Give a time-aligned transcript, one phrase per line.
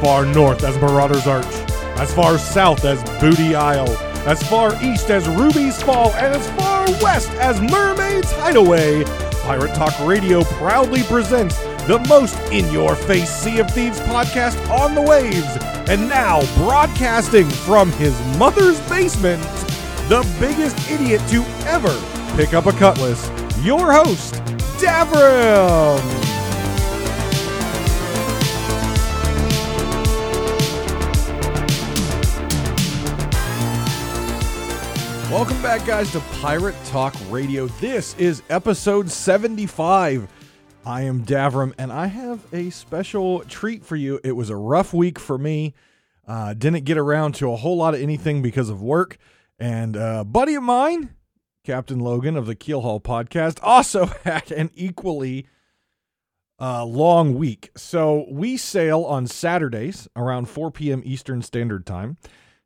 [0.00, 1.46] far north as Marauder's Arch,
[1.98, 3.88] as far south as Booty Isle,
[4.26, 9.04] as far east as Ruby's Fall, and as far west as Mermaid's Hideaway.
[9.42, 14.94] Pirate Talk Radio proudly presents the most in your face Sea of Thieves podcast on
[14.94, 15.56] the waves.
[15.88, 19.42] And now, broadcasting from his mother's basement,
[20.08, 21.98] the biggest idiot to ever
[22.36, 23.30] pick up a cutlass,
[23.62, 24.34] your host,
[24.78, 26.17] Davrim.
[35.30, 37.66] Welcome back, guys, to Pirate Talk Radio.
[37.82, 40.26] This is episode 75.
[40.86, 44.18] I am Davrim, and I have a special treat for you.
[44.24, 45.74] It was a rough week for me.
[46.26, 49.18] Uh, didn't get around to a whole lot of anything because of work.
[49.58, 51.14] And uh, a buddy of mine,
[51.62, 55.46] Captain Logun of the Keelhauled podcast, also had an equally
[56.58, 57.70] uh, long week.
[57.76, 61.02] So we sail on Saturdays around 4 p.m.
[61.04, 62.16] Eastern Standard Time.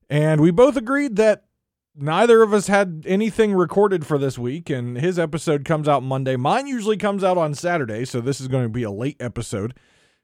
[0.08, 1.46] And we both agreed that
[1.94, 6.36] neither of us had anything recorded for this week, and his episode comes out Monday.
[6.36, 9.74] Mine usually comes out on Saturday, so this is going to be a late episode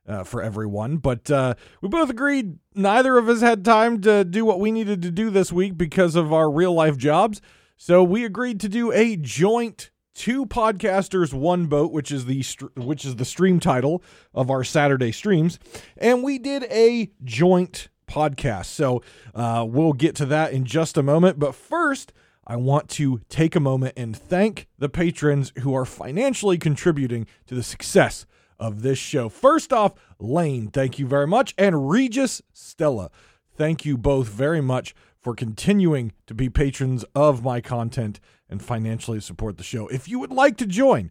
[0.06, 0.96] uh, for everyone.
[0.96, 5.02] But uh, we both agreed neither of us had time to do what we needed
[5.02, 7.40] to do this week because of our real life jobs.
[7.76, 13.04] So we agreed to do a joint two podcasters one boat which is the which
[13.04, 14.02] is the stream title
[14.34, 15.60] of our saturday streams
[15.96, 18.66] and we did a joint podcast.
[18.66, 19.02] So
[19.34, 21.38] uh, we'll get to that in just a moment.
[21.38, 22.12] But first
[22.50, 27.54] i want to take a moment and thank the patrons who are financially contributing to
[27.54, 28.24] the success
[28.58, 29.28] of this show.
[29.28, 31.54] First off lane thank you very much.
[31.58, 33.10] And regis stella
[33.54, 38.18] thank you both very much for continuing to be patrons of my content
[38.48, 39.86] and financially support the show.
[39.88, 41.10] If you would like to join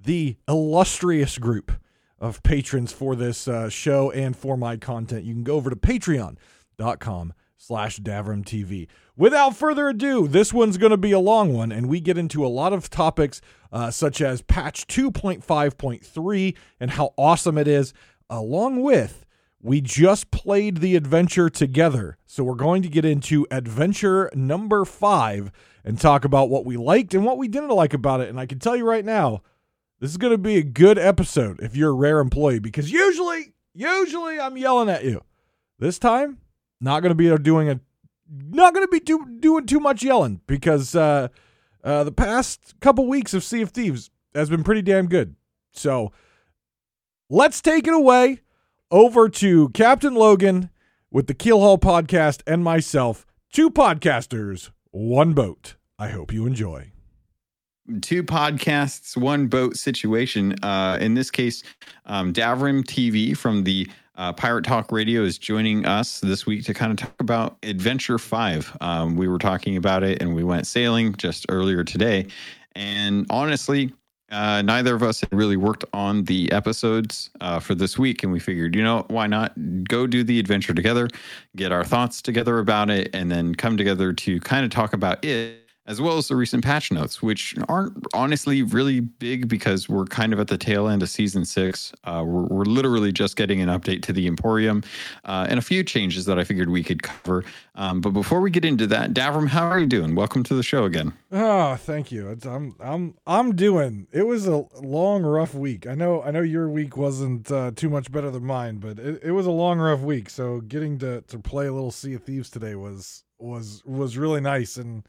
[0.00, 1.72] the illustrious group
[2.18, 5.76] of patrons for this uh, show and for my content, you can go over to
[5.76, 8.86] patreon.com slash TV.
[9.16, 12.44] Without further ado, this one's going to be a long one, and we get into
[12.44, 13.40] a lot of topics
[13.72, 17.92] uh, such as patch 2.5.3 and how awesome it is,
[18.28, 19.26] along with
[19.66, 22.18] we just played the adventure together.
[22.26, 25.50] So we're going to get into adventure number five
[25.84, 28.28] and talk about what we liked and what we didn't like about it.
[28.28, 29.42] And I can tell you right now,
[30.00, 33.54] this is going to be a good episode if you're a rare employee because usually,
[33.74, 35.22] usually I'm yelling at you.
[35.78, 36.38] This time,
[36.80, 37.80] not going to be doing a,
[38.30, 41.28] not going to be do, doing too much yelling because uh,
[41.84, 45.36] uh, the past couple weeks of Sea of Thieves has been pretty damn good.
[45.72, 46.12] So
[47.28, 48.40] let's take it away
[48.90, 50.70] over to Captain Logun
[51.10, 55.76] with the Keelhauled podcast and myself, two podcasters, one boat.
[55.98, 56.92] I hope you enjoy.
[58.00, 60.56] Two podcasts, one boat situation.
[60.62, 61.62] Uh, in this case,
[62.06, 66.74] um, Davrim TV from the uh, Pirate Talk Radio is joining us this week to
[66.74, 68.76] kind of talk about Adventure 5.
[68.80, 72.26] Um, we were talking about it and we went sailing just earlier today.
[72.74, 73.92] And honestly,
[74.30, 78.32] uh, neither of us had really worked on the episodes uh, for this week, and
[78.32, 79.52] we figured, you know, why not
[79.84, 81.08] go do the adventure together,
[81.54, 85.24] get our thoughts together about it, and then come together to kind of talk about
[85.24, 90.04] it as well as the recent patch notes, which aren't honestly really big because we're
[90.04, 91.92] kind of at the tail end of season six.
[92.04, 94.82] Uh, we're, we're, literally just getting an update to the Emporium
[95.24, 97.44] uh, and a few changes that I figured we could cover.
[97.76, 100.14] Um, but before we get into that, Davrim, how are you doing?
[100.16, 101.12] Welcome to the show again.
[101.30, 102.28] Oh, thank you.
[102.30, 104.08] It's, I'm I'm I'm doing.
[104.12, 105.86] It was a long, rough week.
[105.86, 109.22] I know I know your week wasn't uh, too much better than mine, but it,
[109.22, 110.28] it was a long, rough week.
[110.28, 114.40] So getting to to play a little Sea of Thieves today was was was really
[114.40, 115.04] nice and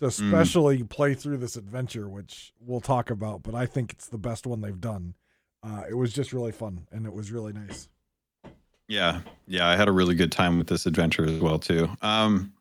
[0.00, 0.88] to especially mm.
[0.88, 4.60] play through this adventure, which we'll talk about, but I think it's the best one
[4.60, 5.14] they've done.
[5.62, 7.88] Uh, it was just really fun and it was really nice.
[8.88, 11.88] Yeah, yeah, I had a really good time with this adventure as well too.
[12.02, 12.52] Um,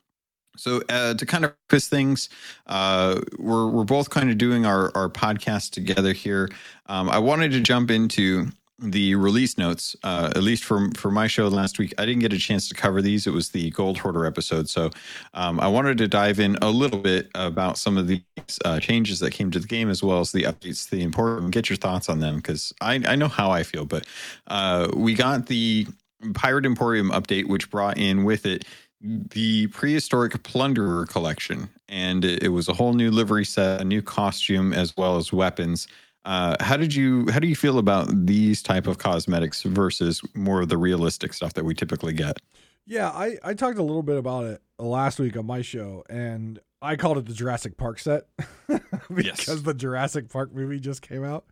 [0.56, 2.30] so uh, to kind of focus things,
[2.68, 6.50] uh, we're we're both kind of doing our our podcast together here.
[6.88, 8.48] Um, I wanted to jump into
[8.82, 12.34] the release notes, uh, at least for for my show last week, I didn't get
[12.34, 13.28] a chance to cover these.
[13.28, 14.90] It was the Gold Hoarder episode, so
[15.34, 18.22] um, I wanted to dive in a little bit about some of the
[18.66, 21.52] uh, changes that came to the game, as well as the updates to the Emporium.
[21.52, 23.86] Get your thoughts on them because I, I know how I feel.
[23.86, 24.06] But
[24.48, 25.88] uh, we got the
[26.34, 28.66] Pirate Emporium update, which brought in with it
[29.02, 34.74] the prehistoric plunderer collection and it was a whole new livery set a new costume
[34.74, 35.88] as well as weapons
[36.26, 40.62] uh, how did you how do you feel about these type of cosmetics versus more
[40.62, 42.40] of the realistic stuff that we typically get?
[42.86, 46.60] Yeah, I, I talked a little bit about it last week on my show, and
[46.82, 48.24] I called it the Jurassic Park set
[48.68, 49.62] because yes.
[49.62, 51.46] the Jurassic Park movie just came out.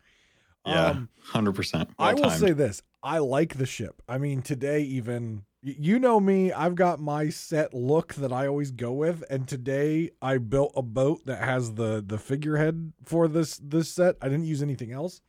[0.66, 1.90] Yeah, Um, hundred percent.
[1.98, 4.02] I will say this: I like the ship.
[4.08, 5.44] I mean, today even
[5.78, 10.12] you know me, I've got my set look that I always go with, and today
[10.22, 14.16] I built a boat that has the the figurehead for this this set.
[14.22, 15.22] I didn't use anything else.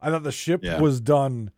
[0.00, 0.80] I thought the ship Yeah.
[0.80, 1.50] was done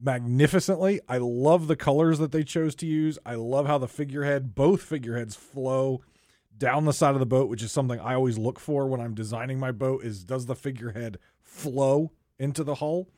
[0.00, 1.00] magnificently.
[1.08, 3.18] I love the colors that they chose to use.
[3.24, 6.02] I love how the figurehead, both figureheads flow
[6.56, 9.14] down the side of the boat, which is something I always look for when I'm
[9.14, 13.08] designing my boat is does the figurehead flow into the hull?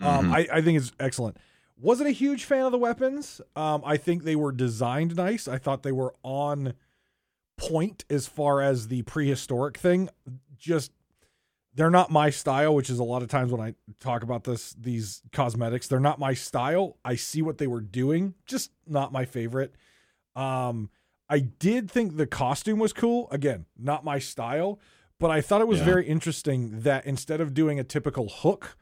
[0.00, 0.32] Um, Mhm.
[0.34, 1.36] I, I think it's excellent.
[1.82, 3.40] Wasn't a huge fan of the weapons.
[3.56, 5.48] Um, I think they were designed nice.
[5.48, 6.74] I thought they were on
[7.58, 10.08] point as far as the prehistoric thing.
[10.56, 10.92] Just
[11.74, 14.74] they're not my style, which is a lot of times when I talk about this
[14.78, 16.98] these cosmetics, they're not my style.
[17.04, 19.74] I see what they were doing, just not my favorite.
[20.36, 20.88] Um,
[21.28, 23.26] I did think the costume was cool.
[23.32, 24.78] Again, not my style,
[25.18, 25.86] but I thought it was Yeah.
[25.86, 28.76] very interesting that instead of doing a typical hook,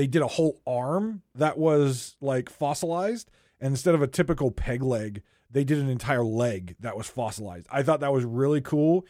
[0.00, 3.30] they did a whole arm that was like fossilized,
[3.60, 5.20] and instead of a typical peg leg,
[5.50, 7.66] they did an entire leg that was fossilized.
[7.70, 9.04] I thought that was really cool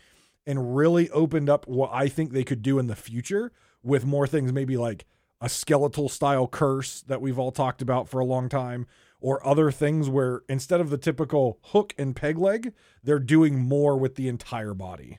[0.44, 3.52] and really opened up what I think they could do in the future
[3.84, 5.06] with more things, maybe like
[5.40, 8.88] a skeletal style curse that we've all talked about for a long time,
[9.20, 12.72] or other things where instead of the typical hook and peg leg,
[13.04, 15.18] they're doing more with the entire body.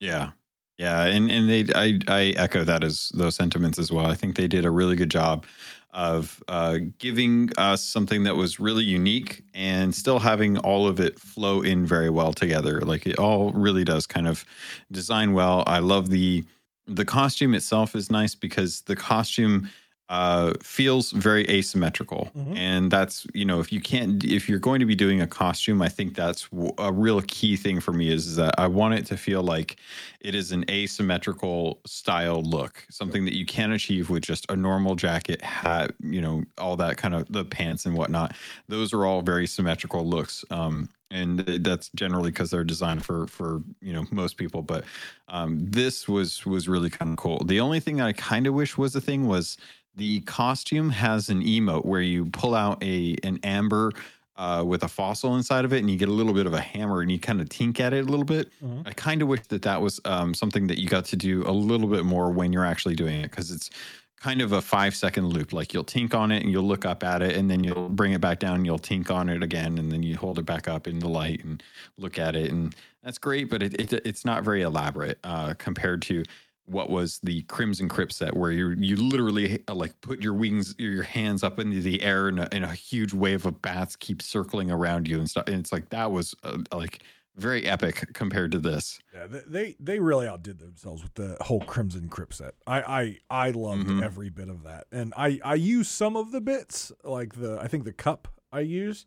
[0.00, 0.32] Yeah.
[0.80, 4.06] Yeah, and and they I I echo that as those sentiments as well.
[4.06, 5.44] I think they did a really good job
[5.92, 11.18] of uh, giving us something that was really unique and still having all of it
[11.20, 12.80] flow in very well together.
[12.80, 14.42] Like it all really does kind of
[14.90, 15.64] design well.
[15.66, 16.44] I love the
[16.86, 19.68] the costume itself is nice because the costume
[20.10, 22.56] uh, feels very asymmetrical, Mhm.
[22.56, 25.80] and that's you know if you can't if you're going to be doing a costume,
[25.80, 26.48] I think that's
[26.78, 29.76] a real key thing for me is, is that I want it to feel like
[30.20, 34.96] it is an asymmetrical style look, something that you can achieve with just a normal
[34.96, 38.34] jacket, hat, you know, all that kind of the pants and whatnot.
[38.68, 40.44] Those are all very symmetrical looks.
[40.50, 44.62] Um, and that's generally because they're designed for for you know most people.
[44.62, 44.84] But
[45.28, 47.42] um, this was was really kind of cool.
[47.44, 49.56] The only thing that I kind of wish was a thing was
[49.96, 53.92] the costume has an emote where you pull out a an amber
[54.36, 56.60] uh, with a fossil inside of it, and you get a little bit of a
[56.60, 58.50] hammer, and you kind of tink at it a little bit.
[58.62, 58.86] Mhm.
[58.86, 61.52] I kind of wish that that was um, something that you got to do a
[61.52, 63.68] little bit more when you're actually doing it, because it's
[64.16, 65.52] kind of a five second loop.
[65.52, 68.12] Like you'll tink on it, and you'll look up at it, and then you'll bring
[68.12, 70.68] it back down, and you'll tink on it again, and then you hold it back
[70.68, 71.62] up in the light and
[71.98, 76.00] look at it, and that's great, but it, it it's not very elaborate uh, compared
[76.02, 76.22] to
[76.70, 80.74] what was the Crimson Crypt set, where you you literally uh, like put your wings,
[80.78, 84.22] your hands up into the air, and a, and a huge wave of bats keep
[84.22, 85.44] circling around you and stuff.
[85.46, 87.02] And it's like that was uh, like
[87.36, 88.98] very epic compared to this.
[89.14, 92.54] Yeah, they they, really outdid themselves with the whole Crimson Crypt set.
[92.66, 94.02] I I, I loved Mhm.
[94.02, 97.66] every bit of that, and I I use some of the bits like the I
[97.68, 99.06] think the cup I use,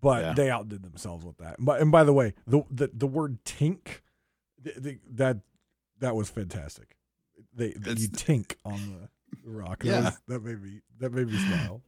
[0.00, 0.32] but Yeah.
[0.34, 1.56] they outdid themselves with that.
[1.58, 4.00] But and by the way, the the, the word tink,
[4.60, 5.38] the, the, that
[6.02, 6.96] that was fantastic.
[7.54, 9.08] They, you tink on
[9.44, 9.82] the rock.
[9.82, 10.00] That Yeah.
[10.04, 11.80] was- that made me that made me smile.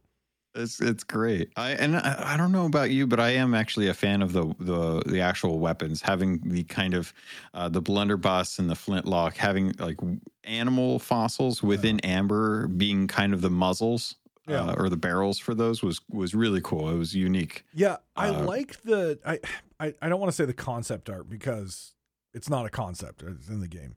[0.57, 1.51] It's it's great.
[1.57, 4.31] I and I, I don't know about you, but I am actually a fan of
[4.31, 7.13] the the the actual weapons, having the kind of
[7.53, 9.97] uh, the blunderbuss and the flintlock, having like
[10.45, 14.15] animal fossils within amber being kind of the muzzles.
[14.47, 14.61] Yeah.
[14.61, 16.89] Uh, or the barrels for those was was really cool.
[16.91, 17.65] It was unique.
[17.73, 19.39] Yeah, I Uh, like the I,
[19.79, 21.94] I I don't want to say the concept art because
[22.35, 23.23] it's not a concept.
[23.23, 23.95] It's in the game.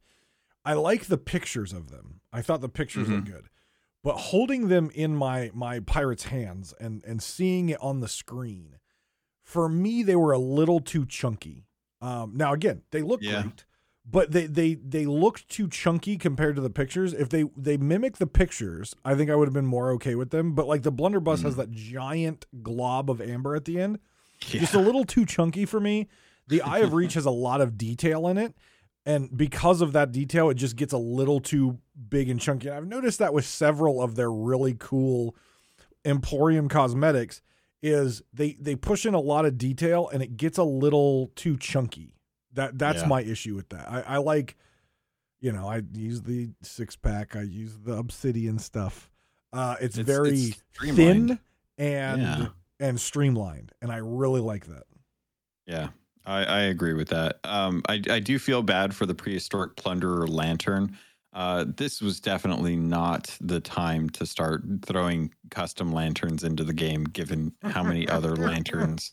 [0.64, 2.21] I like the pictures of them.
[2.33, 3.49] I thought the pictures look good.
[4.04, 8.76] But holding them in my my pirate's hands and and seeing it on the screen,
[9.42, 11.66] for me they were a little too chunky.
[12.00, 13.42] Um now again, they look Yeah.
[13.42, 13.64] great,
[14.09, 17.12] but they they they looked too chunky compared to the pictures.
[17.12, 20.30] If they they mimic the pictures, I think I would have been more okay with
[20.30, 20.54] them.
[20.54, 23.99] But like the blunderbuss has that giant glob of amber at the end
[24.61, 26.09] just a little too chunky for me.
[26.49, 28.55] The Eye of Reach has a lot of detail in it,
[29.07, 31.78] and because of that detail, it just gets a little too
[32.09, 32.69] big and chunky.
[32.69, 35.37] And I've noticed that with several of their really cool
[36.05, 37.43] Emporium cosmetics
[37.83, 41.57] is they they push in a lot of detail and it gets a little too
[41.57, 42.14] chunky.
[42.55, 43.09] That that's Yeah.
[43.09, 43.88] my issue with that.
[43.90, 44.57] I, I like,
[45.40, 47.37] you know, I use the six pack.
[47.37, 49.11] I use the obsidian stuff.
[49.52, 50.62] Uh, it's, It's- very it's
[50.97, 51.38] thin
[51.76, 52.47] and Yeah.
[52.81, 54.85] and streamlined, and I really like that.
[55.67, 55.88] Yeah,
[56.27, 57.39] I, I agree with that.
[57.45, 60.97] Um, I, I do feel bad for the prehistoric plunderer lantern.
[61.33, 67.05] Uh, this was definitely not the time to start throwing custom lanterns into the game,
[67.05, 69.13] given how many other lanterns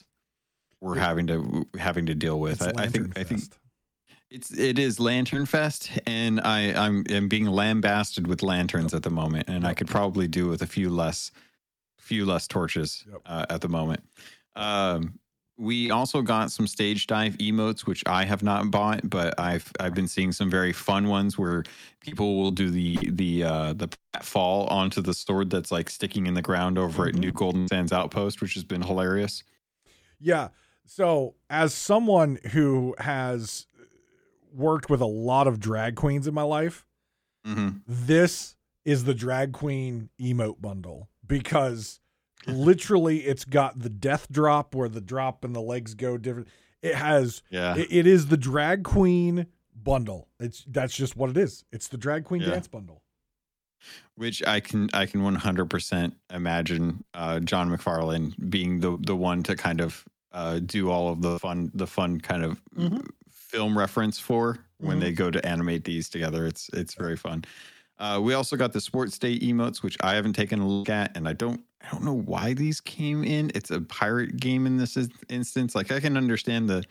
[0.82, 2.62] we're having to having to deal with.
[2.62, 3.42] I, I think Lantern I think
[4.32, 9.10] It's it is Lantern Fest, and I I'm I'm being lambasted with lanterns at the
[9.12, 11.32] moment, and I could probably do with a few less,
[12.00, 13.22] few less torches Yep.
[13.26, 14.04] uh, at the moment.
[14.56, 15.20] Um,
[15.58, 19.94] we also got some stage dive emotes, which I have not bought, but I've I've
[19.94, 21.64] been seeing some very fun ones where
[22.02, 23.90] people will do the the uh, the
[24.22, 27.20] fall onto the sword that's like sticking in the ground over at Mhm.
[27.20, 29.44] New Golden Sands Outpost, which has been hilarious.
[30.20, 30.50] Yeah.
[30.86, 33.66] So, as someone who has
[34.52, 36.86] worked with a lot of drag queens in my life,
[37.46, 42.00] hmm this is the drag queen emote bundle because
[42.48, 46.48] literally it's got the death drop where the drop and the legs go different.
[46.82, 50.28] It has Yeah, it, it is the drag queen bundle.
[50.40, 51.64] It's that's just what it is.
[51.72, 52.52] It's the drag queen Yeah.
[52.52, 53.02] dance bundle.
[54.16, 59.56] which I can I can 100% imagine uh, John McFarlane being the the one to
[59.56, 63.08] kind of uh, do all of the fun the fun kind of Mhm.
[63.30, 65.02] film reference for when Mhm.
[65.02, 66.46] they go to animate these together.
[66.46, 67.46] It's it's very fun.
[67.98, 71.16] Uh, we also got the sports day emotes, which I haven't taken a look at,
[71.16, 73.52] and I don't I don't know why these came in.
[73.54, 74.98] It's a pirate game in this
[75.30, 75.76] instance.
[75.76, 76.84] Like I can understand the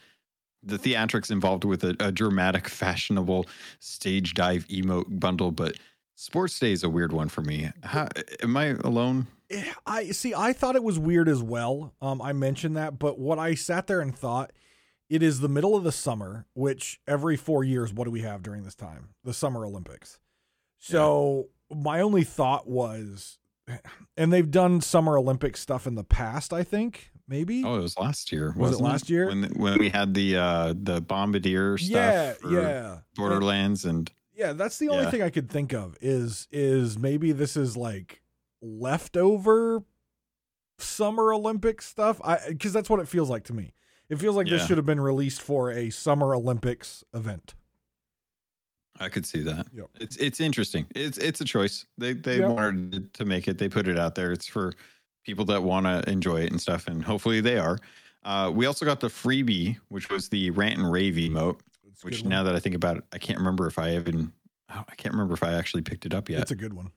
[0.63, 3.47] the theatrics involved with a, a dramatic, fashionable
[3.81, 5.77] stage dive emote bundle, but
[6.15, 7.71] sports day is a weird one for me.
[7.83, 8.09] How,
[8.43, 9.27] am I alone?
[9.51, 10.33] Eh, I see.
[10.35, 11.93] I thought it was weird as well.
[12.01, 14.53] Um, I mentioned that, but what I sat there and thought,
[15.11, 18.43] it is the middle of the summer, which every four years, what do we have
[18.43, 19.11] during this time?
[19.23, 20.19] The Summer Olympics.
[20.93, 23.39] So my only thought was,
[24.17, 26.53] and they've done Summer Olympic stuff in the past.
[26.53, 27.63] I think maybe.
[27.65, 28.53] Oh, it was last year.
[28.57, 29.29] Was it last year?
[29.29, 32.39] when when we had the uh, the bombardier stuff?
[32.45, 32.99] yeah, yeah.
[33.17, 35.11] Borderlands and Yeah, that's the only Yeah.
[35.11, 38.21] thing I could think of is is maybe this is like
[38.61, 39.85] leftover
[40.79, 42.21] summer Olympic stuff.
[42.25, 43.73] I because that's what it feels like to me.
[44.11, 47.55] It feels like this should have been released for a summer Olympics event.
[49.01, 49.67] I could see that.
[49.75, 49.87] Yep.
[50.01, 50.87] It's it's interesting.
[50.95, 51.85] It's it's a choice.
[51.99, 52.51] They they Yep.
[52.51, 53.59] wanted to make it.
[53.59, 54.31] They put it out there.
[54.33, 54.73] It's for
[55.25, 57.79] people that want to enjoy it and stuff, and hopefully they are.
[58.25, 61.59] Uh, we also got the freebie, which was the rant and rave emote.
[61.87, 64.33] It's Which now that I think about it, I can't remember if I even.
[64.75, 66.41] oh, I can't remember if I actually picked it up yet.
[66.43, 66.91] it's a good one.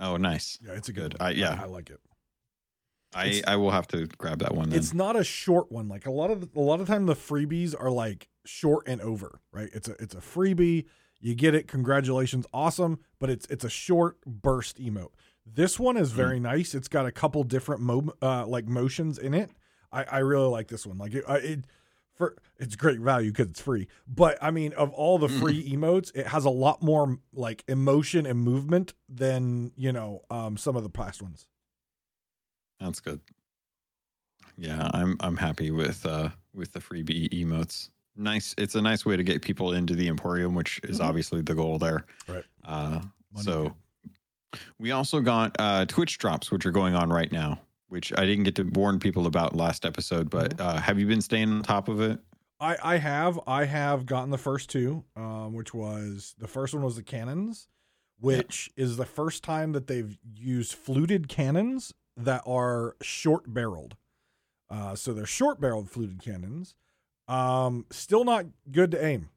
[0.00, 0.58] oh, nice.
[0.64, 1.12] Yeah, it's a good.
[1.12, 1.20] Good.
[1.20, 1.28] one.
[1.28, 1.60] I- yeah.
[1.62, 2.00] I, like it.
[3.14, 4.78] I It's- I will have to grab that one then.
[4.78, 5.88] It's not a short one.
[5.88, 9.40] Like a lot of a lot of time, the freebies are like short and over.
[9.52, 9.68] Right?
[9.72, 10.86] It's a it's a freebie.
[11.20, 11.66] You get it.
[11.68, 13.00] Congratulations, awesome.
[13.18, 15.10] But it's it's a short burst emote.
[15.46, 16.74] This one is very nice.
[16.74, 19.50] It's got a couple different mo uh, like motions in it.
[19.90, 20.98] I, I really like this one.
[20.98, 21.64] Like it, I- it
[22.14, 23.86] for it's great value because it's free.
[24.06, 28.26] But I mean, of all the free emotes, it has a lot more like emotion
[28.26, 31.46] and movement than you know um, some of the past ones.
[32.80, 33.20] That's good.
[34.56, 37.90] Yeah, I'm I'm happy with uh with the freebie emotes.
[38.18, 38.54] Nice.
[38.58, 41.04] It's a nice way to get people into the Emporium, which is Mhm.
[41.04, 42.04] obviously the goal there.
[42.28, 42.44] Right.
[42.64, 43.00] Uh,
[43.36, 43.74] so
[44.78, 48.44] we also got uh, Twitch drops, which are going on right now, which I didn't
[48.44, 50.28] get to warn people about last episode.
[50.30, 50.62] But Mm-hmm.
[50.68, 52.18] uh, have you been staying on top of it?
[52.60, 56.82] I, I have I have gotten the first two, um, which was the first one
[56.82, 57.68] was the cannons,
[58.18, 63.96] which is the first time that they've used fluted cannons that are short barreled.
[64.68, 66.74] Uh, so they're short barreled fluted cannons.
[67.28, 69.28] Um, still not good to aim,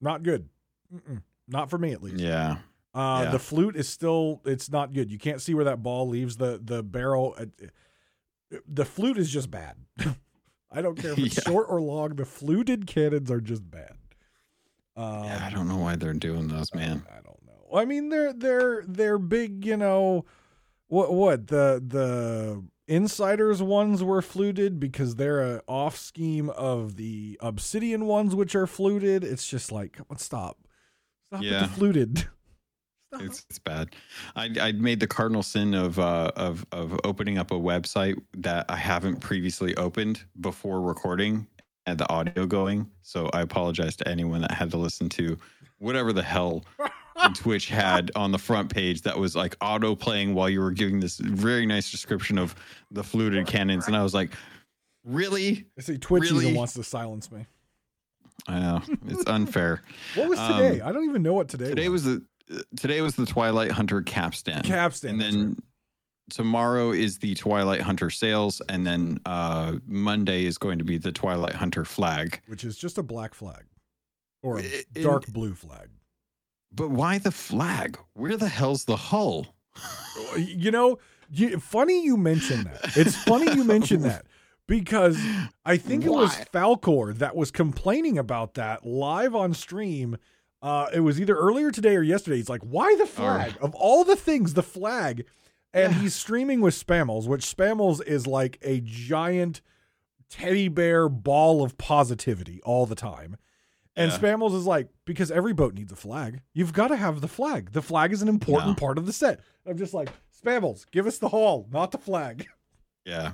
[0.00, 0.48] not good,
[0.94, 1.22] Mm-mm.
[1.48, 2.18] not for me at least.
[2.20, 2.58] Yeah.
[2.94, 3.30] Uh, Yeah.
[3.32, 5.10] The flute is still it's not good.
[5.10, 7.34] You can't see where that ball leaves the the barrel.
[7.38, 7.46] Uh,
[8.68, 9.76] The flute is just bad.
[10.70, 11.50] I don't care if it's Yeah.
[11.50, 12.16] short or long.
[12.16, 13.96] The fluted cannons are just bad.
[14.96, 15.44] Um, yeah.
[15.44, 17.04] I don't know why they're doing those, man.
[17.10, 17.76] I don't know.
[17.78, 19.64] I mean, they're they're they're big.
[19.64, 20.24] You know,
[20.88, 27.38] what what the the insiders ones were fluted because they're a off scheme of the
[27.40, 29.24] obsidian ones, which are fluted.
[29.24, 30.58] It's just like, come on, stop,
[31.28, 32.28] stop with the fluted.
[33.14, 33.26] Stop.
[33.26, 33.94] It's it's bad.
[34.34, 38.66] I I made the cardinal sin of uh of of opening up a website that
[38.68, 41.46] I haven't previously opened before recording
[41.86, 42.90] and the audio going.
[43.02, 45.38] So I apologize to anyone that had to listen to
[45.78, 46.64] whatever the hell
[47.34, 51.00] Twitch had on the front page that was like auto playing while you were giving
[51.00, 52.54] this very nice description of
[52.90, 54.30] the fluted cannons, and I was like,
[55.04, 55.64] really?
[55.78, 57.46] I see Twitch even wants to silence me.
[58.48, 59.82] I know it's unfair.
[60.16, 60.80] What was Um, today?
[60.80, 64.02] I don't even know what today, Today was the uh, today was the Twilight Hunter
[64.02, 64.62] capstan.
[64.64, 65.10] capstan.
[65.12, 65.58] and then right.
[66.30, 71.12] tomorrow is the Twilight Hunter sails, and then uh, Monday is going to be the
[71.12, 72.40] Twilight Hunter flag.
[72.48, 73.64] which is just a black flag
[74.42, 75.88] or a I- in- dark blue flag.
[76.74, 77.98] But why the flag?
[78.14, 79.54] Where the hell's the hull?
[80.36, 80.98] You know,
[81.30, 82.96] you, funny you mention that.
[82.96, 84.26] It's funny you mention that
[84.66, 85.18] because
[85.64, 90.16] I think it was Falcor that was complaining about that live on stream.
[90.62, 92.36] Uh, it was either earlier today or yesterday.
[92.38, 95.24] He's like, "Why the flag of all the things, the flag?"
[95.72, 96.00] And Yeah.
[96.00, 99.60] he's streaming with Spammels, which Spammels is like a giant
[100.30, 103.36] teddy bear ball of positivity all the time.
[103.96, 104.18] And Yeah.
[104.18, 106.40] Spammels is like, because every boat needs a flag.
[106.52, 107.72] You've got to have the flag.
[107.72, 108.74] The flag is an important No.
[108.86, 109.40] part of the set.
[109.66, 110.10] I'm just like,
[110.44, 112.46] Spammels, give us the hall, not the flag.
[113.06, 113.32] Yeah.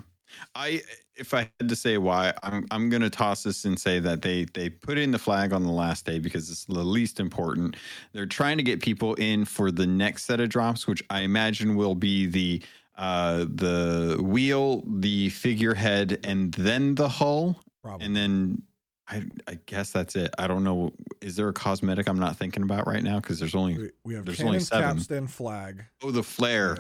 [0.57, 0.83] I
[1.17, 4.47] if I had to say why, I'm I'm gonna toss this and say that they
[4.53, 7.77] they put in the flag on the last day because it's the least important.
[8.13, 11.77] They're trying to get people in for the next set of drops, which I imagine
[11.77, 12.63] will be the
[12.97, 17.63] uh the wheel, the figurehead, and then the hull.
[17.83, 18.07] Probably.
[18.07, 18.63] And then
[19.11, 20.33] I I guess that's it.
[20.39, 20.93] I don't know.
[21.21, 23.19] Is there a cosmetic I'm not thinking about right now?
[23.19, 24.97] Because there's only we, we have there's only seven.
[24.97, 25.85] capstan, flag.
[26.03, 26.79] oh the flare.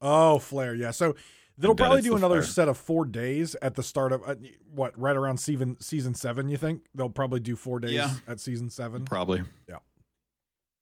[0.00, 0.74] Oh, flare.
[0.74, 0.90] Yeah.
[0.92, 1.14] So
[1.58, 2.52] they'll probably do the another flare.
[2.52, 4.34] set of four days at the start of uh,
[4.72, 6.48] what, right around season season seven.
[6.48, 8.14] You think they'll probably do four days Yeah.
[8.26, 9.04] at season seven?
[9.04, 9.42] Probably.
[9.68, 9.78] Yeah.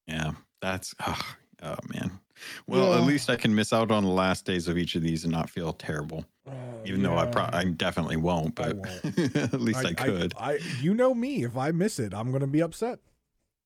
[0.07, 0.33] Yeah.
[0.61, 1.21] That's oh,
[1.62, 2.21] oh man.
[2.66, 5.25] Well, at least I can miss out on the last days of each of these
[5.25, 6.25] and not feel terrible.
[6.50, 7.30] Uh, Even though I yeah.
[7.30, 9.04] pro- I definitely won't, I but
[9.37, 10.35] at least I, could.
[10.38, 11.45] I, you know me.
[11.45, 12.99] If I miss it, I'm going to be upset.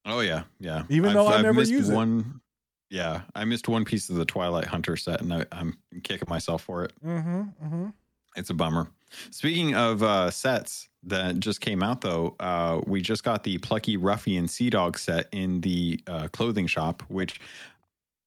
[0.04, 0.82] oh yeah, yeah.
[0.88, 1.94] Even though I never missed use it.
[1.94, 2.40] one.
[2.90, 6.62] Yeah, I missed one piece of the Twilight Hunter set, and I, I'm kicking myself
[6.62, 6.92] for it.
[7.04, 7.40] Mm-hmm.
[7.40, 7.86] Mm-hmm.
[8.36, 8.88] It's a bummer.
[9.30, 13.96] Speaking of uh, sets that just came out, though, uh, we just got the Plucky
[13.96, 17.40] Ruffian Sea Dog set in the uh, clothing shop, which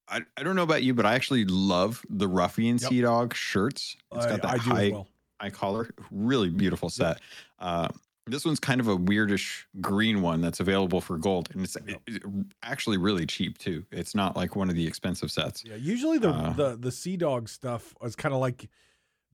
[0.10, 2.90] I, I don't know about you, but I actually love the Ruffian Yep.
[2.90, 3.98] Sea Dog shirts.
[4.14, 5.08] It's I, got that I do high, well.
[5.42, 7.20] high collar, really beautiful set.
[7.60, 7.90] Uh,
[8.26, 12.02] this one's kind of a weirdish green one that's available for gold, and it's Yep.
[12.08, 12.24] it-
[12.64, 13.86] actually really cheap too.
[13.92, 15.64] It's not like one of the expensive sets.
[15.66, 15.76] Yeah.
[15.76, 18.70] Usually the Uh, the the sea dog stuff is kind of like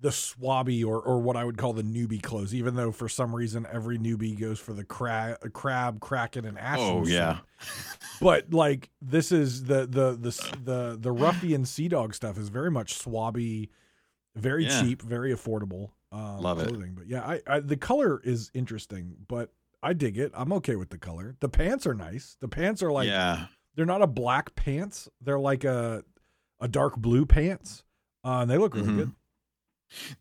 [0.03, 2.53] the swabby or or what I would call the newbie clothes.
[2.53, 6.83] Even though for some reason every newbie goes for the crab, crab, kraken, and ashen.
[6.85, 7.39] Oh yeah,
[8.21, 12.69] but like this is the the the the the ruffian sea dog stuff is very
[12.69, 13.69] much swabby,
[14.35, 14.81] very Yeah.
[14.81, 15.91] cheap, very affordable.
[16.11, 16.67] Um, Love it.
[16.67, 16.93] clothing.
[16.95, 19.51] But yeah, I, I the color is interesting, but
[19.81, 20.31] I dig it.
[20.35, 21.35] I'm okay with the color.
[21.39, 22.37] The pants are nice.
[22.39, 23.45] The pants are like yeah.
[23.75, 25.07] they're not a black pants.
[25.21, 26.03] They're like a
[26.59, 27.83] a dark blue pants.
[28.25, 28.97] Uh, and they look really Mhm.
[28.97, 29.11] good.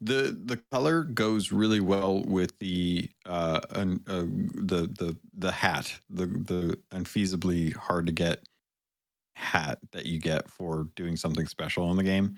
[0.01, 4.23] The the color goes really well with the uh, un, uh
[4.55, 8.47] the the the hat the the unfeasibly hard to get
[9.35, 12.37] hat that you get for doing something special in the game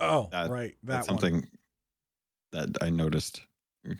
[0.00, 0.76] Oh, That- right.
[0.84, 1.18] That that's one.
[1.18, 1.48] something
[2.52, 3.42] that i noticed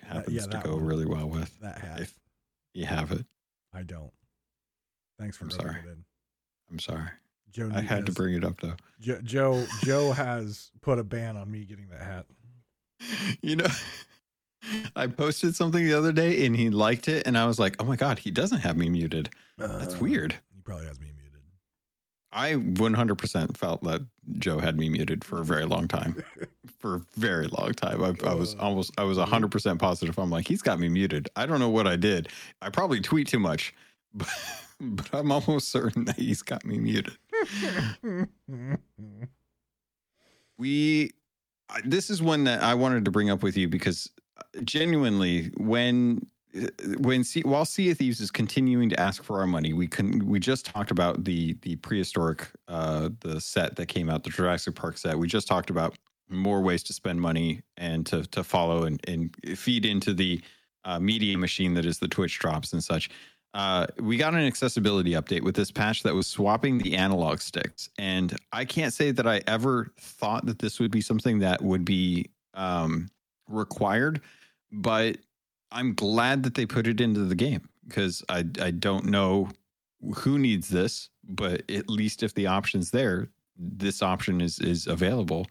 [0.06, 0.84] happens yeah, to go one.
[0.84, 2.00] really well with That hat.
[2.00, 2.14] if
[2.74, 3.26] you have it
[3.74, 4.12] I don't.
[5.18, 5.76] Thanks for I'm sorry.
[5.80, 6.04] it in.
[6.70, 7.08] i'm sorry
[7.50, 11.36] Joe i had to bring it up though Jo- Joe Joe has put a ban
[11.36, 12.26] on me getting that hat.
[13.42, 13.66] you know
[14.96, 17.84] i posted something the other day and he liked it and i was like oh
[17.84, 21.14] my god he doesn't have me muted that's Uh, weird He probably has me muted.
[22.30, 24.02] I 100% felt that
[24.38, 26.22] Joe had me muted for a very long time.
[26.78, 28.04] for a very long time.
[28.04, 30.18] I, I was almost, I was 100% positive.
[30.18, 31.30] I'm like, he's got me muted.
[31.36, 32.28] I don't know what I did.
[32.60, 33.74] I probably tweet too much,
[34.14, 34.28] but,
[34.78, 37.16] but I'm almost certain that he's got me muted.
[40.58, 41.12] We,
[41.84, 46.26] this is one that I wanted to bring up with you because uh, genuinely, when
[46.98, 50.26] when sea, while Sea of Thieves is continuing to ask for our money, we can
[50.26, 54.74] we just talked about the the prehistoric uh the set that came out, the Jurassic
[54.74, 55.18] Park set.
[55.18, 55.96] We just talked about
[56.28, 60.40] more ways to spend money and to to follow and, and feed into the
[60.84, 63.10] uh, media machine that is the Twitch drops and such.
[63.54, 67.88] Uh, we got an accessibility update with this patch that was swapping the analog sticks,
[67.98, 71.84] and I can't say that I ever thought that this would be something that would
[71.84, 73.08] be um,
[73.48, 74.20] required,
[74.70, 75.16] but
[75.70, 79.48] I'm glad that they put it into the game because I I don't know
[80.14, 85.46] who needs this, but at least if the option's there, this option is is available.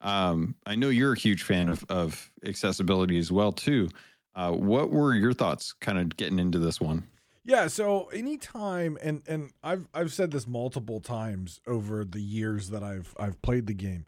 [0.00, 3.88] Um, I know you're a huge fan of of accessibility as well too.
[4.34, 7.04] Uh, what were your thoughts, kind of getting into this one?
[7.44, 12.82] Yeah, so anytime and and I've I've said this multiple times over the years that
[12.82, 14.06] I've I've played the game.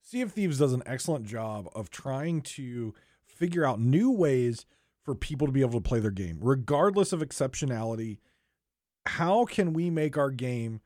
[0.00, 2.92] Sea of Thieves does an excellent job of trying to
[3.24, 4.66] figure out new ways
[5.04, 8.18] for people to be able to play their game regardless of exceptionality.
[9.06, 10.80] How can we make our game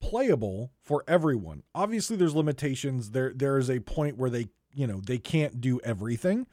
[0.00, 1.62] playable for everyone?
[1.76, 3.12] Obviously there's limitations.
[3.12, 6.48] There there is a point where they, you know, they can't do everything,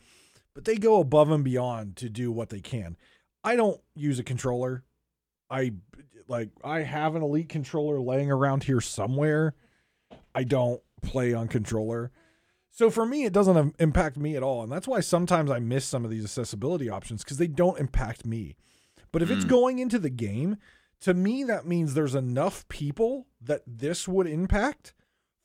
[0.54, 2.96] but they go above and beyond to do what they can.
[3.44, 4.84] I don't use a controller.
[5.50, 5.74] I
[6.28, 9.54] like I have an elite controller laying around here somewhere.
[10.36, 12.12] I don't play on controller.
[12.72, 15.86] So for me, it doesn't impact me at all, and that's why sometimes I miss
[15.86, 18.56] some of these accessibility options because they don't impact me.
[19.12, 19.50] But if it's Mm.
[19.50, 20.58] going into the game,
[21.02, 24.94] to me that means there's enough people that this would impact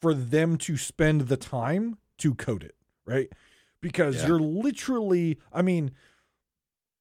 [0.00, 2.74] for them to spend the time to code it,
[3.06, 3.30] right?
[3.80, 4.26] Because Yeah.
[4.28, 5.92] you're literally, I mean,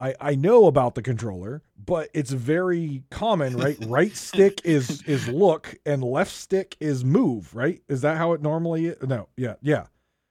[0.01, 3.77] I I know about the controller, but it's very common, right?
[3.87, 7.81] right stick is is look and left stick is move, right?
[7.87, 8.97] Is that how it normally is?
[9.03, 9.85] No, yeah, yeah.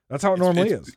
[0.09, 0.95] That's how it It's- normally it's- is.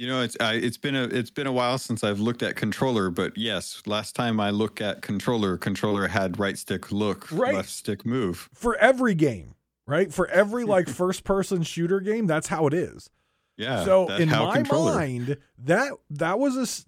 [0.00, 2.54] You know, it's I, it's been a it's been a while since I've looked at
[2.54, 7.52] controller, but yes, last time I looked at controller, controller had right stick look, Right.
[7.52, 8.48] left stick move.
[8.54, 9.56] For every game,
[9.88, 10.12] right?
[10.14, 13.10] For every like first person shooter game, that's how it is.
[13.56, 13.84] Yeah.
[13.84, 16.86] so in my controller- mind, that that was a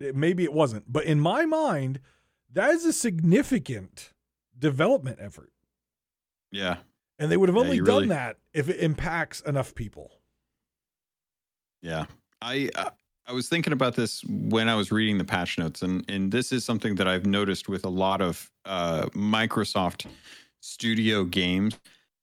[0.00, 2.00] maybe it wasn't, but in my mind,
[2.52, 4.12] that is a significant
[4.58, 5.52] development effort.
[6.50, 6.76] Yeah.
[7.18, 10.10] And they would have only you done really- that if it impacts enough people.
[11.82, 12.06] Yeah.
[12.40, 12.90] I uh,
[13.26, 16.52] I was thinking about this when I was reading the patch notes and and this
[16.52, 20.06] is something that I've noticed with a lot of uh Microsoft
[20.60, 21.78] Studio games.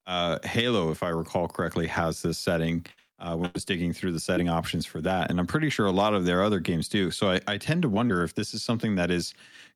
[0.08, 2.86] Uh Halo if I recall correctly has this setting.
[3.18, 5.86] Uh, when I was digging through the setting options for that, and I'm pretty sure
[5.86, 7.12] a lot of their other games do.
[7.12, 9.34] So I, I tend to wonder if this is something that is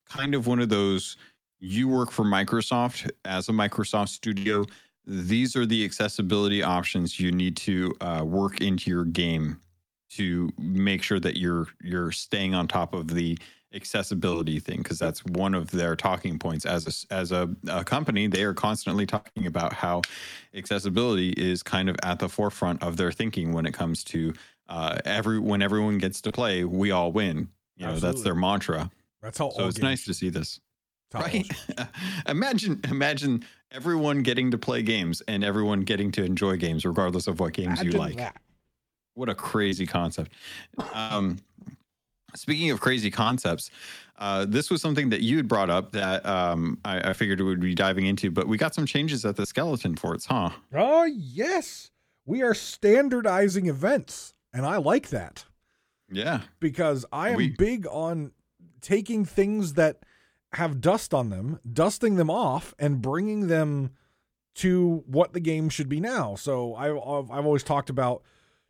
[0.09, 1.15] kind of one of those
[1.59, 4.65] you work for Microsoft as a Microsoft studio.
[5.05, 9.59] These are the accessibility options you need to uh, work into your game
[10.11, 13.37] to make sure that you're you're staying on top of the
[13.73, 16.65] accessibility thing because that's one of their talking points.
[16.65, 20.01] As a, as a, a company they are constantly talking about how
[20.53, 24.33] accessibility is kind of at the forefront of their thinking when it comes to
[24.67, 27.49] uh, every when everyone gets to play we all win.
[27.77, 28.91] You know that's their mantra.
[29.21, 30.59] That's how so it's games nice to see this.
[31.11, 31.47] Top right?
[32.27, 37.39] imagine imagine everyone getting to play games and everyone getting to enjoy games regardless of
[37.39, 38.17] what games you like.
[38.17, 38.35] that.
[39.13, 40.33] what a crazy concept.
[40.93, 41.39] Um,
[42.35, 43.69] speaking of crazy concepts,
[44.17, 47.45] uh, this was something that you had brought up that um, I, I figured we
[47.45, 50.49] would be diving into, but we got some changes at the skeleton forts, huh?
[50.73, 51.91] Oh, yes.
[52.25, 55.45] We are standardizing events, and I like that
[56.11, 56.41] Yeah.
[56.59, 58.31] because I am We- big on
[58.81, 59.99] taking things that
[60.53, 63.91] have dust on them, dusting them off, and bringing them
[64.55, 66.35] to what the game should be now.
[66.35, 68.23] So I, I've I've always talked about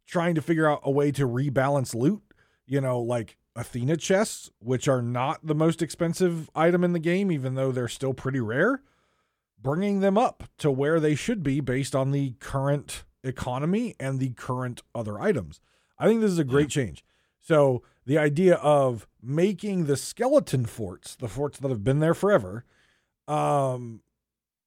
[0.06, 2.22] trying to figure out a way to rebalance loot.
[2.68, 7.30] You know, like Athena chests, which are not the most expensive item in the game,
[7.30, 8.82] even though they're still pretty rare.
[9.62, 14.30] Bringing them up to where they should be based on the current economy and the
[14.30, 15.60] current other items.
[15.98, 17.04] I think this is a great change.
[17.42, 22.64] So the idea of making the skeleton forts, the forts that have been there forever,
[23.28, 24.02] um,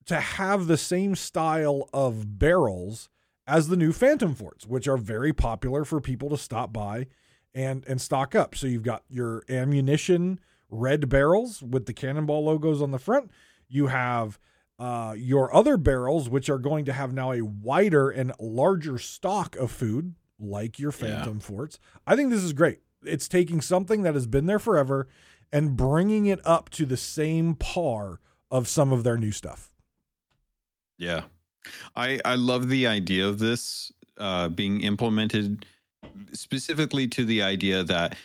[0.04, 3.08] to have the same style of barrels
[3.46, 7.06] as the new phantom forts, which are very popular for people to stop by
[7.54, 8.54] and and stock up.
[8.54, 13.30] So you've got your ammunition red barrels with the cannonball logos on the front.
[13.68, 14.38] You have
[14.78, 19.54] uh, your other barrels, which are going to have now a wider and larger stock
[19.56, 20.96] of food, like your Yeah.
[21.18, 21.78] phantom forts.
[22.06, 22.80] I think this is great.
[23.04, 25.08] It's taking something that has been there forever
[25.52, 29.70] and bringing it up to the same par of some of their new stuff.
[30.98, 31.24] Yeah.
[31.94, 35.66] I, I love the idea of this uh, being implemented
[36.32, 38.16] specifically to the idea that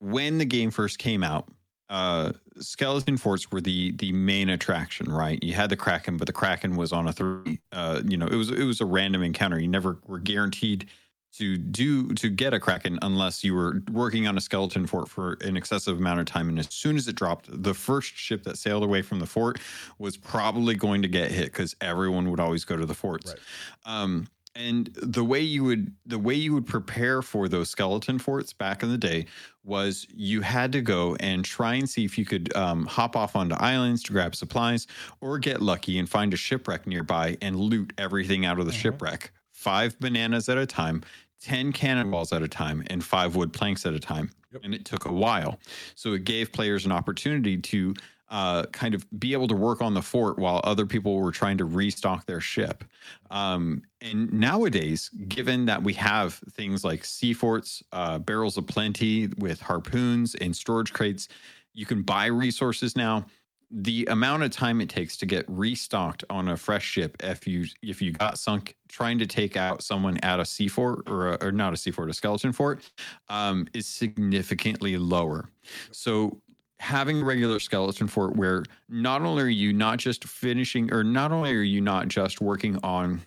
[0.00, 1.48] when the game first came out,
[1.88, 5.42] uh, skeleton forts were the the main attraction, right?
[5.42, 7.60] You had the kraken, but the kraken was on a three.
[7.70, 9.60] Uh, you know, it was it was a random encounter.
[9.60, 10.88] You never were guaranteed
[11.34, 15.38] to do to get a kraken unless you were working on a skeleton fort for
[15.40, 16.48] an excessive amount of time.
[16.48, 19.58] And as soon as it dropped, the first ship that sailed away from the fort
[19.98, 23.30] was probably going to get hit because everyone would always go to the forts.
[23.30, 23.38] Right.
[23.86, 28.52] Um, and the way you would the way you would prepare for those skeleton forts
[28.52, 29.26] back in the day
[29.64, 33.34] was you had to go and try and see if you could um, hop off
[33.36, 34.86] onto islands to grab supplies
[35.20, 38.76] or get lucky and find a shipwreck nearby and loot everything out of the Mhm.
[38.80, 41.02] shipwreck five bananas at a time
[41.40, 44.60] 10 cannonballs at a time and five wood planks at a time Yep.
[44.64, 45.58] and it took a while
[45.94, 47.94] so it gave players an opportunity to
[48.28, 51.58] uh, kind of be able to work on the fort while other people were trying
[51.58, 52.82] to restock their ship.
[53.30, 59.28] Um, and nowadays, given that we have things like sea forts, uh, barrels of plenty
[59.36, 61.28] with harpoons and storage crates,
[61.74, 63.26] you can buy resources now.
[63.70, 67.64] The amount of time it takes to get restocked on a fresh ship, if you
[67.82, 71.46] if you got sunk trying to take out someone at a sea fort or, a,
[71.46, 72.90] or not a sea fort, a skeleton fort,
[73.30, 75.48] um, is significantly lower.
[75.90, 76.42] So
[76.82, 81.30] having a regular skeleton fort where not only are you not just finishing or not
[81.30, 83.22] only are you not just working on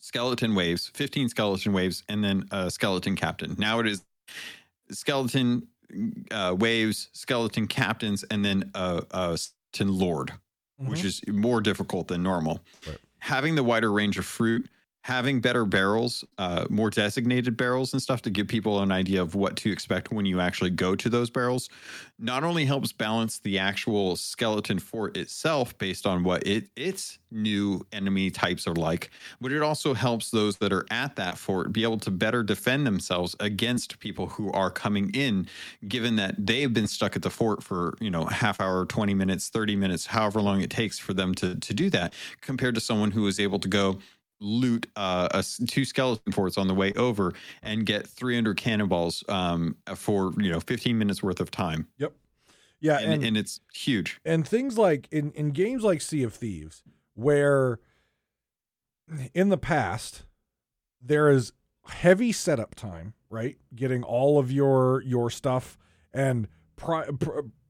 [0.00, 3.54] skeleton waves, 15 skeleton waves, and then a skeleton captain.
[3.58, 4.02] Now it is
[4.90, 5.68] skeleton
[6.30, 10.32] uh, waves, skeleton captains, and then a, a skeleton lord,
[10.80, 10.90] mm-hmm.
[10.90, 12.60] which is more difficult than normal.
[12.86, 12.96] Right.
[13.18, 14.66] Having the wider range of fruit
[15.08, 19.34] having better barrels, uh, more designated barrels and stuff to give people an idea of
[19.34, 21.70] what to expect when you actually go to those barrels,
[22.18, 27.86] not only helps balance the actual skeleton fort itself based on what it its new
[27.92, 31.82] enemy types are like, but it also helps those that are at that fort be
[31.82, 35.46] able to better defend themselves against people who are coming in,
[35.86, 39.48] given that they've been stuck at the fort for you know half hour, twenty minutes,
[39.48, 43.12] thirty minutes, however long it takes for them to to do that, compared to someone
[43.12, 43.98] who is able to go
[44.40, 49.76] loot uh, a, two skeleton forts on the way over and get 300 cannonballs um,
[49.94, 51.88] for you know 15 minutes worth of time.
[51.98, 52.12] Yep.
[52.80, 54.20] Yeah, and, and, and it's huge.
[54.24, 56.82] And things like in in games like Sea of Thieves,
[57.14, 57.80] where
[59.34, 60.24] in the past
[61.02, 61.52] there is
[61.86, 63.56] heavy setup time, right?
[63.74, 65.76] Getting all of your your stuff
[66.12, 67.08] and pri-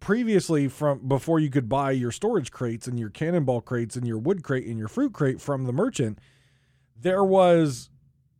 [0.00, 4.18] previously from before you could buy your storage crates and your cannonball crates and your
[4.18, 6.18] wood crate and your fruit crate from the merchant
[7.00, 7.90] there was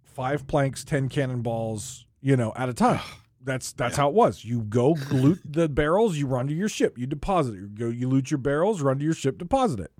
[0.04, 3.00] five planks, ten cannonballs, you know, at a time.
[3.40, 4.02] That's that's yeah.
[4.02, 4.44] how it was.
[4.44, 7.60] You go loot the barrels, you run to your ship, you deposit it.
[7.60, 9.92] You go, you loot your barrels, run to your ship, deposit it.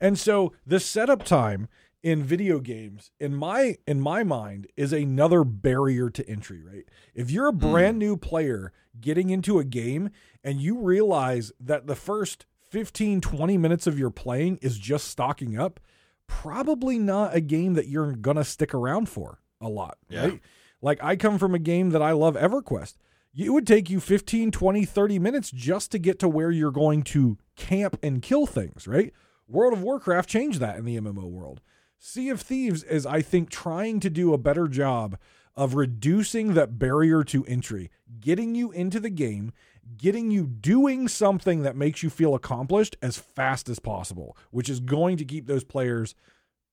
[0.00, 1.68] And so the setup time
[2.02, 6.62] in video games, in my in my mind, is another barrier to entry.
[6.62, 6.84] Right?
[7.14, 7.70] If you're a hmm.
[7.70, 8.00] brand mm.
[8.00, 10.10] new player getting into a game
[10.42, 15.58] and you realize that the first 15, 20 minutes of your playing is just stocking
[15.58, 15.80] up,
[16.26, 20.22] probably not a game that you're to stick around for a lot, yeah.
[20.22, 20.40] right?
[20.82, 22.96] Like I come from a game that I love EverQuest.
[23.36, 27.02] It would take you 15, 20, 30 minutes just to get to where you're going
[27.04, 29.12] to camp and kill things, right?
[29.48, 31.60] World of Warcraft changed that in the MMO world.
[31.98, 35.18] Sea of Thieves is, I think, trying to do a better job
[35.56, 39.52] of reducing that barrier to entry, getting you into the game
[39.96, 44.80] getting you doing something that makes you feel accomplished as fast as possible, which is
[44.80, 46.14] going to keep those players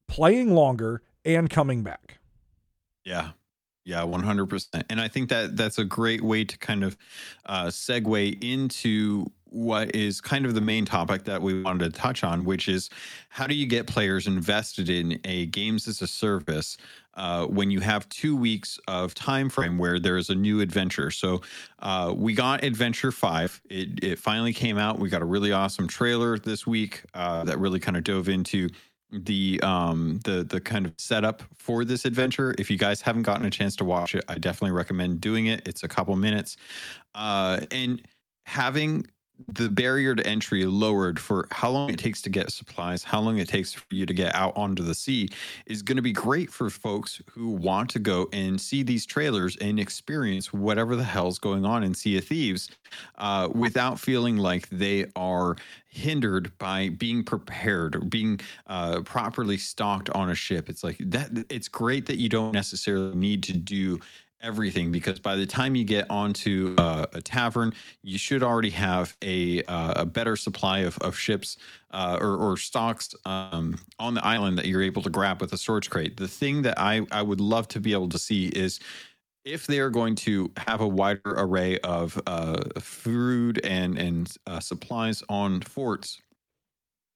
[0.08, 2.20] playing longer and coming back.
[3.04, 3.32] Yeah.
[3.84, 4.84] Yeah, 100%.
[4.90, 6.96] And I think that that's a great way to kind of
[7.48, 12.24] uh, segue into what is kind of the main topic that we wanted to touch
[12.24, 12.90] on, which is
[13.30, 16.78] how do you get players invested in a games as a service
[17.16, 21.12] uh, when you have two weeks of time frame where there's a new adventure.
[21.12, 21.42] So
[21.80, 23.62] uh, we got Adventure Five.
[23.70, 25.00] It, it finally came out.
[25.00, 28.70] We got a really awesome trailer this week uh, that really kind of dove into
[29.12, 33.46] the um the the kind of setup for this adventure if you guys haven't gotten
[33.46, 36.56] a chance to watch it i definitely recommend doing it it's a couple minutes
[37.14, 38.02] uh and
[38.46, 39.06] having
[39.48, 43.38] the barrier to entry lowered for how long it takes to get supplies, how long
[43.38, 45.30] it takes for you to get out onto the sea
[45.66, 49.58] is going to be great for folks who want to go and see these trailers
[49.58, 52.70] and experience whatever the hell's going on in Sea of Thieves
[53.18, 55.56] uh, without feeling like they are
[55.88, 60.70] hindered by being prepared or being uh, properly stocked on a ship.
[60.70, 61.46] It's like that.
[61.50, 64.00] It's great that you don't necessarily need to do
[64.42, 67.74] everything because by the time you get onto uh, a tavern,
[68.04, 71.58] you should already have a uh, a better supply of, of ships
[71.92, 75.58] uh, or, or, stocks um, on the island that you're able to grab with a
[75.58, 76.18] storage crate.
[76.18, 78.80] The thing that I, I would love to be able to see is
[79.44, 84.60] if they are going to have a wider array of uh, food and and uh,
[84.60, 86.22] supplies on forts,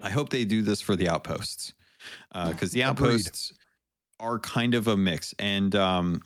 [0.01, 1.73] I hope they do this for the outposts
[2.33, 3.51] because uh, the outposts
[4.19, 4.31] Agreed.
[4.31, 5.75] are kind of a mix and.
[5.75, 6.21] Um,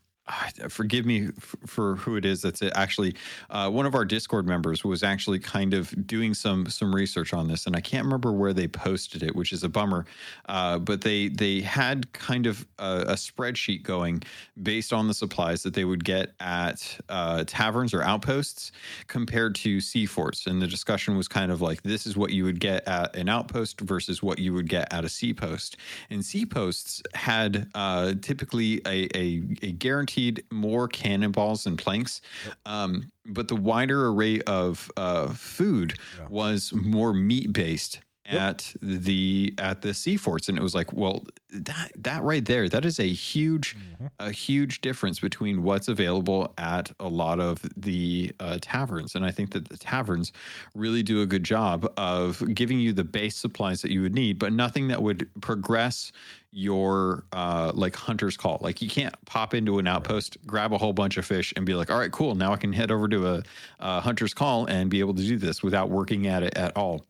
[0.70, 1.30] forgive me
[1.66, 3.16] for who it is that's actually
[3.50, 7.48] uh, one of our discord members was actually kind of doing some some research on
[7.48, 10.06] this and i can't remember where they posted it which is a bummer.
[10.48, 14.22] Uh, but they they had kind of a, a, spreadsheet going
[14.62, 18.74] based on the supplies that they would get at uh, taverns or outposts
[19.08, 22.44] compared to sea forts and the discussion was kind of like this is what you
[22.44, 25.78] would get at an outpost versus what you would get at a sea post.
[26.10, 32.22] And sea posts had uh, typically a, a, a guarantee guaranteed more cannonballs and planks.
[32.66, 36.28] Um, but the wider array of uh, food yeah.
[36.30, 41.26] was more meat based at the at the sea forts and it was like well
[41.52, 44.06] that that right there that is a huge mm-hmm.
[44.20, 49.16] a huge difference between what's available at a lot of the uh, taverns.
[49.16, 50.32] And i think that the taverns
[50.76, 54.38] really do a good job of giving you the base supplies that you would need
[54.38, 56.12] but nothing that would progress
[56.52, 58.58] your uh like hunter's call.
[58.62, 61.74] Like you can't pop into an outpost grab a whole bunch of fish and be
[61.74, 62.36] like all right cool.
[62.36, 63.44] Now i can head over to a,
[63.80, 67.06] a hunter's call and be able to do this without working at it at all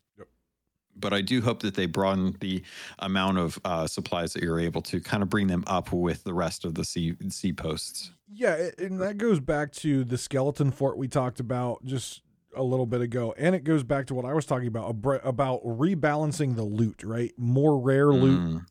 [1.00, 2.64] but I do hope that they broaden the
[3.00, 6.34] amount of uh, supplies that you're able to kind of bring them up with the
[6.34, 8.12] rest of the sea sea posts.
[8.32, 12.22] Yeah, and that goes back to the skeleton fort we talked about just
[12.56, 15.64] a little bit ago, and it goes back to what I was talking about about
[15.64, 17.04] rebalancing the loot.
[17.04, 18.66] Right, more rare loot, mm.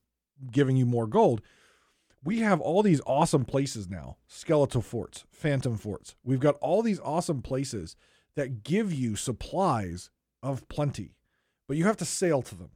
[0.50, 1.42] giving you more gold.
[2.24, 6.14] We have all these awesome places now: skeletal forts, phantom forts.
[6.22, 7.96] We've got all these awesome places
[8.36, 10.10] that give you supplies
[10.42, 11.14] of plenty
[11.68, 12.70] but you have to sail to them.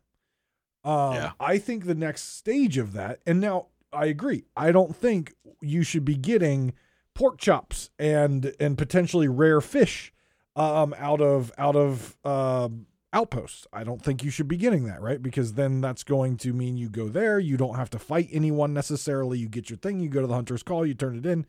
[0.85, 1.33] Uh, yeah.
[1.41, 4.45] I think the next stage of that, and now I agree.
[4.57, 6.75] I don't think you should be getting
[7.15, 10.13] pork chops and and potentially rare fish
[10.57, 13.67] um, out of out of um, outposts.
[13.73, 15.23] I don't think you should be getting that, right?
[15.23, 18.73] Because then that's going to mean you go there, you don't have to fight anyone
[18.73, 19.39] necessarily.
[19.39, 21.47] You get your thing, you go to the hunter's call, you turn it in.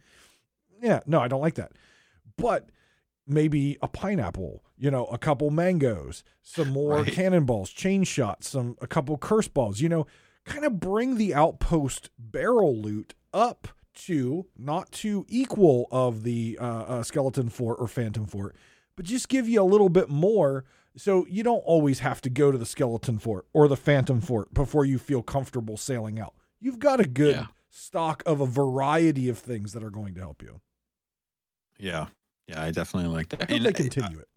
[0.82, 1.72] Yeah, no, I don't like that.
[2.38, 2.70] But
[3.28, 7.12] maybe a pineapple, you know, a couple mangoes, some more right.
[7.12, 10.06] cannonballs, chain shots, some a couple curse balls, you know,
[10.46, 16.66] kind of bring the outpost barrel loot up to not to equal of the uh,
[16.66, 18.56] uh, skeleton fort or phantom fort,
[18.96, 22.52] but just give you a little bit more so you don't always have to go
[22.52, 26.34] to the skeleton fort or the phantom fort before you feel comfortable sailing out.
[26.60, 27.46] You've got a good yeah.
[27.70, 30.62] stock of a variety of things that are going to help you.
[31.80, 32.08] Yeah.
[32.48, 33.42] Yeah, I definitely like that.
[33.42, 34.28] I hope and they continue I, it.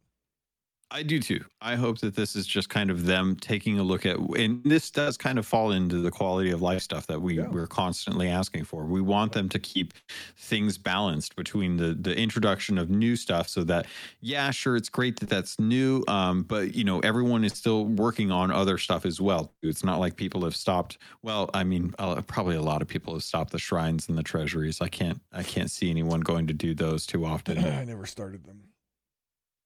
[0.89, 1.45] I do too.
[1.61, 4.89] I hope that this is just kind of them taking a look at, and this
[4.91, 7.49] does kind of fall into the quality of life stuff that we yeah.
[7.49, 8.85] we're constantly asking for.
[8.85, 9.95] We want them to keep
[10.37, 13.87] things balanced between the the introduction of new stuff, so that
[14.21, 18.31] yeah, sure, it's great that that's new, um, but you know everyone is still working
[18.31, 19.53] on other stuff as well.
[19.63, 20.99] It's not like people have stopped.
[21.21, 24.23] Well, I mean, uh, probably a lot of people have stopped the shrines and the
[24.23, 24.81] treasuries.
[24.81, 27.59] I can't I can't see anyone going to do those too often.
[27.65, 28.61] I never started them.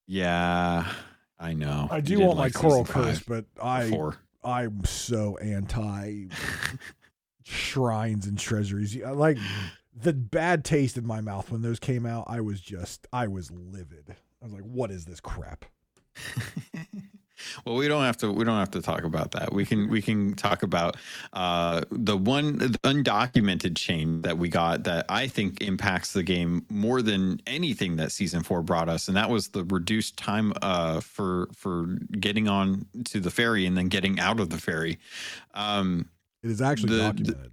[0.07, 0.91] Yeah,
[1.41, 1.87] I know.
[1.89, 3.91] I do want like my coral curse, but I.
[4.43, 6.25] I'm so anti
[7.43, 8.95] shrines and treasuries.
[8.97, 9.37] Like
[9.95, 13.51] the bad taste in my mouth when those came out, I was just I was
[13.51, 14.15] livid.
[14.41, 15.65] I was like, what is this crap?
[17.65, 18.31] well, we don't have to.
[18.31, 19.53] We don't have to talk about that.
[19.53, 19.89] We can.
[19.89, 20.97] We can talk about
[21.33, 26.65] uh, the one the undocumented chain that we got that I think impacts the game
[26.69, 30.99] more than anything that season four brought us, and that was the reduced time uh,
[30.99, 34.99] for for getting on to the ferry and then getting out of the ferry.
[35.53, 36.09] Um,
[36.43, 37.35] it is actually the, documented.
[37.35, 37.51] The,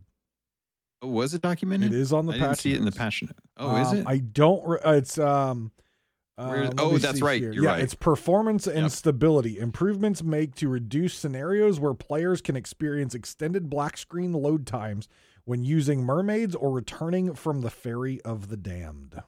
[1.03, 1.93] oh, was it documented?
[1.93, 2.35] It is on the.
[2.35, 3.35] I didn't see it in the patch notes.
[3.57, 4.07] Oh, um, is it?
[4.07, 4.67] I don't.
[4.67, 5.73] Re- it's um.
[6.39, 7.41] Uh, oh, that's right.
[7.41, 7.53] Here.
[7.53, 7.83] You're yeah, right.
[7.83, 8.91] It's performance and yep.
[8.93, 9.59] stability.
[9.59, 15.09] Improvements make to reduce scenarios where players can experience extended black screen load times
[15.45, 19.21] when using mermaids or returning from the ferry of the damned.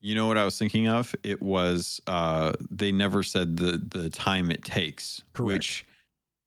[0.00, 1.14] You know what I was thinking of?
[1.22, 5.46] It was uh, they never said the the time it takes, Correct.
[5.46, 5.86] which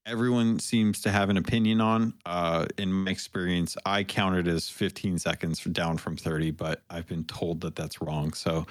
[0.05, 2.13] everyone seems to have an opinion on.
[2.25, 7.23] Uh, in my experience, I counted as 15 seconds down from 30, but I've been
[7.23, 8.33] told that that's wrong.
[8.33, 8.65] So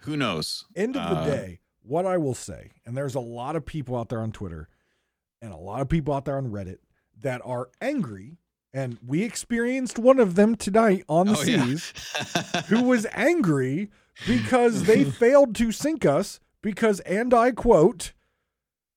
[0.00, 0.66] who knows?
[0.76, 3.96] End of the uh, day, what I will say, and there's a lot of people
[3.96, 4.68] out there on Twitter
[5.44, 6.78] and a lot of people out there on Reddit
[7.20, 8.38] that are angry.
[8.72, 12.62] And we experienced one of them tonight on the oh, seas yeah.
[12.68, 13.90] who was angry
[14.26, 18.13] because they failed to sink us because, and I quote,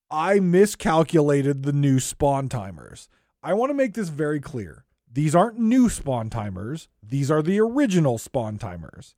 [0.10, 3.10] I miscalculated the new spawn timers.
[3.44, 4.86] I want to make this very clear.
[5.12, 6.88] These aren't new spawn timers.
[7.04, 9.16] These are the original spawn timers.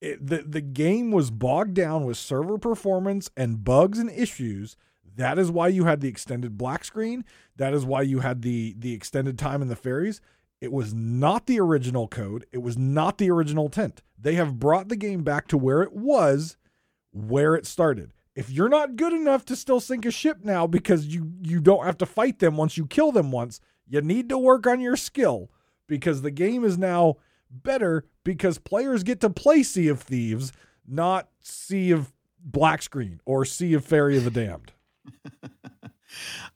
[0.00, 4.76] It, the, the game was bogged down with server performance and bugs and issues.
[5.16, 7.24] That is why you had the extended black screen.
[7.56, 10.20] That is why you had the the extended time in the ferries.
[10.60, 12.46] It was not the original code.
[12.52, 14.02] It was not the original intent.
[14.18, 16.56] They have brought the game back to where it was,
[17.12, 21.06] where it started if you're not good enough to still sink a ship now because
[21.06, 24.38] you you don't have to fight them once you kill them once, you need to
[24.38, 25.50] work on your skill
[25.86, 27.16] because the game is now
[27.50, 30.52] better because players get to play Sea of Thieves,
[30.86, 34.72] not Sea of Black Screen or Sea of Ferry of the Damned.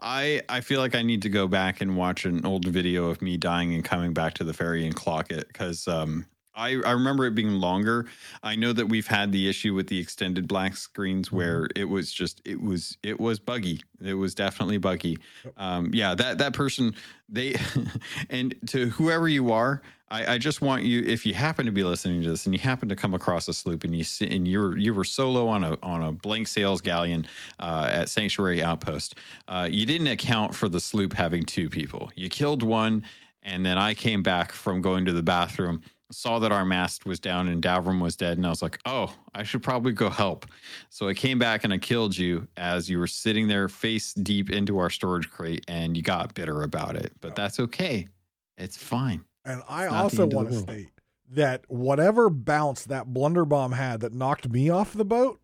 [0.01, 3.22] I I feel like I need to go back and watch an old video of
[3.22, 6.26] me dying and coming back to the ferry and clock it because um,
[6.59, 8.07] I, I remember it being longer.
[8.43, 11.37] I know that we've had the issue with the extended black screens mm-hmm.
[11.37, 13.81] where it was just it was it was buggy.
[14.05, 15.19] It was definitely buggy.
[15.57, 16.95] Um, yeah, that that person
[17.29, 17.55] they
[18.31, 21.85] and to whoever you are, I, I just want you if you happen to be
[21.85, 24.77] listening to this and you happen to come across a sloop and you and you're
[24.77, 27.27] you were solo on a on a blank sails galleon
[27.61, 29.15] uh, at Sanctuary Outpost,
[29.47, 32.11] uh, you didn't account for the sloop having two people.
[32.17, 33.05] You killed one,
[33.45, 37.21] and then I came back from going to the bathroom saw that our mast was
[37.21, 40.47] down and Davrim was dead, and I was like, "Oh, I should probably go help."
[40.91, 44.51] So I came back and I killed you as you were sitting there face deep
[44.51, 47.13] into our storage crate, and you got bitter about it.
[47.21, 48.09] But that's okay;
[48.57, 49.25] it's fine.
[49.45, 50.91] And I also want to state
[51.31, 55.41] that whatever bounce that blunder bomb had that knocked me off the boat,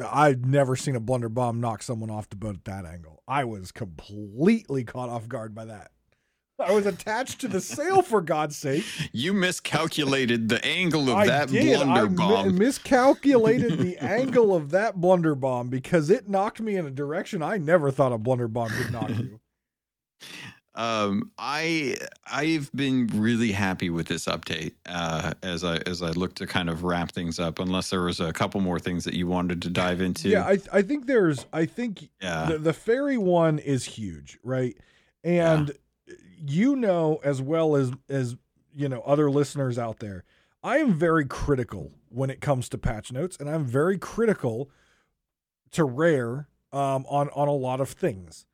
[0.00, 3.22] I've never seen a blunder bomb knock someone off the boat at that angle.
[3.26, 5.90] I was completely caught off guard by that.
[6.60, 8.84] I was attached to the sail for God's sake.
[9.12, 11.76] You miscalculated the angle of I that did.
[11.76, 12.52] blunder I bomb.
[12.52, 17.42] Mi- miscalculated the angle of that blunder bomb because it knocked me in a direction
[17.42, 19.40] I never thought a blunder bomb could knock you.
[20.74, 21.96] Um, I
[22.30, 26.70] I've been really happy with this update uh, as I as I look to kind
[26.70, 27.58] of wrap things up.
[27.58, 30.28] Unless there was a couple more things that you wanted to dive into.
[30.28, 32.46] Yeah, I I think there's I think yeah.
[32.46, 34.76] the, the ferry one is huge, right?
[35.24, 35.74] And yeah.
[36.46, 38.36] You know as well as as
[38.74, 40.24] you know other listeners out there,
[40.62, 44.70] I am very critical when it comes to patch notes, and I'm very critical
[45.72, 48.46] to Rare um, on on a lot of things.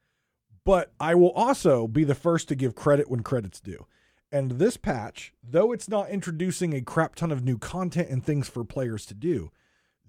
[0.65, 3.87] But I will also be the first to give credit when credit's due.
[4.33, 8.49] And this patch, though it's not introducing a crap ton of new content and things
[8.49, 9.51] for players to do,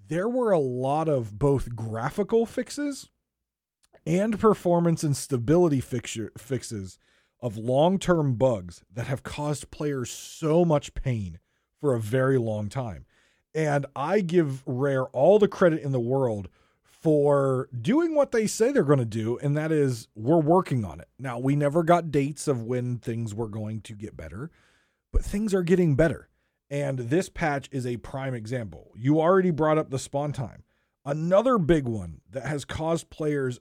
[0.07, 3.09] there were a lot of both graphical fixes
[4.05, 6.97] and performance and stability fixture, fixes
[7.45, 11.37] of long term bugs that have caused players so much pain
[11.79, 13.05] for a very long time.
[13.53, 16.49] And I give Rare all the credit in the world
[16.81, 20.99] for doing what they say they're going to do, and that is we're working on
[20.99, 21.07] it.
[21.19, 24.49] Now, we never got dates of when things were going to get better,
[25.13, 26.29] but things are getting better.
[26.71, 28.91] And this patch is a prime example.
[28.95, 30.63] You already brought up the spawn time.
[31.05, 33.59] Another big one that has caused players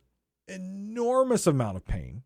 [0.49, 2.23] enormous amount of pain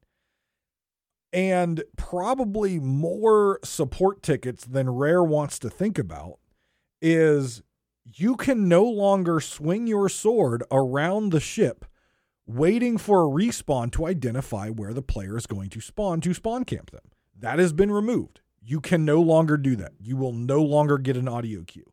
[1.33, 6.39] and probably more support tickets than Rare wants to think about
[7.01, 7.63] is
[8.05, 11.85] you can no longer swing your sword around the ship
[12.47, 16.65] waiting for a respawn to identify where the player is going to spawn to spawn
[16.65, 17.11] camp them.
[17.39, 18.41] That has been removed.
[18.63, 19.93] You can no longer do that.
[20.01, 21.93] You will no longer get an audio cue.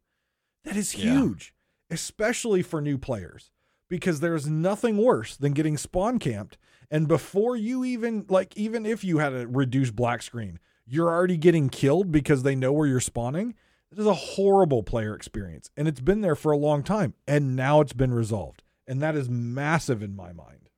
[0.63, 1.53] That is huge,
[1.89, 1.95] yeah.
[1.95, 3.51] especially for new players,
[3.89, 6.57] because there's nothing worse than getting spawn camped.
[6.91, 11.37] And before you even, like, even if you had a reduced black screen, you're already
[11.37, 13.55] getting killed because they know where you're spawning.
[13.91, 17.55] It is a horrible player experience, and it's been there for a long time, and
[17.55, 20.69] now it's been resolved, and that is massive in my mind.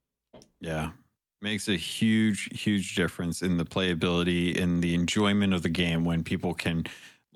[0.60, 0.92] Yeah,
[1.42, 6.24] makes a huge, huge difference in the playability and the enjoyment of the game when
[6.24, 6.86] people can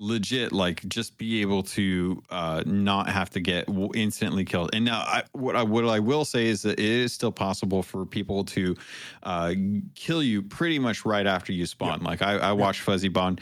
[0.02, 4.70] legit like just be able to uh not have to get instantly killed.
[4.74, 7.84] And now I, what i what i will say is that it is still possible
[7.84, 8.76] for people to
[9.22, 9.54] uh
[9.94, 12.02] kill you pretty much right after you spawn.
[12.02, 13.40] Like i i watched fuzzy bond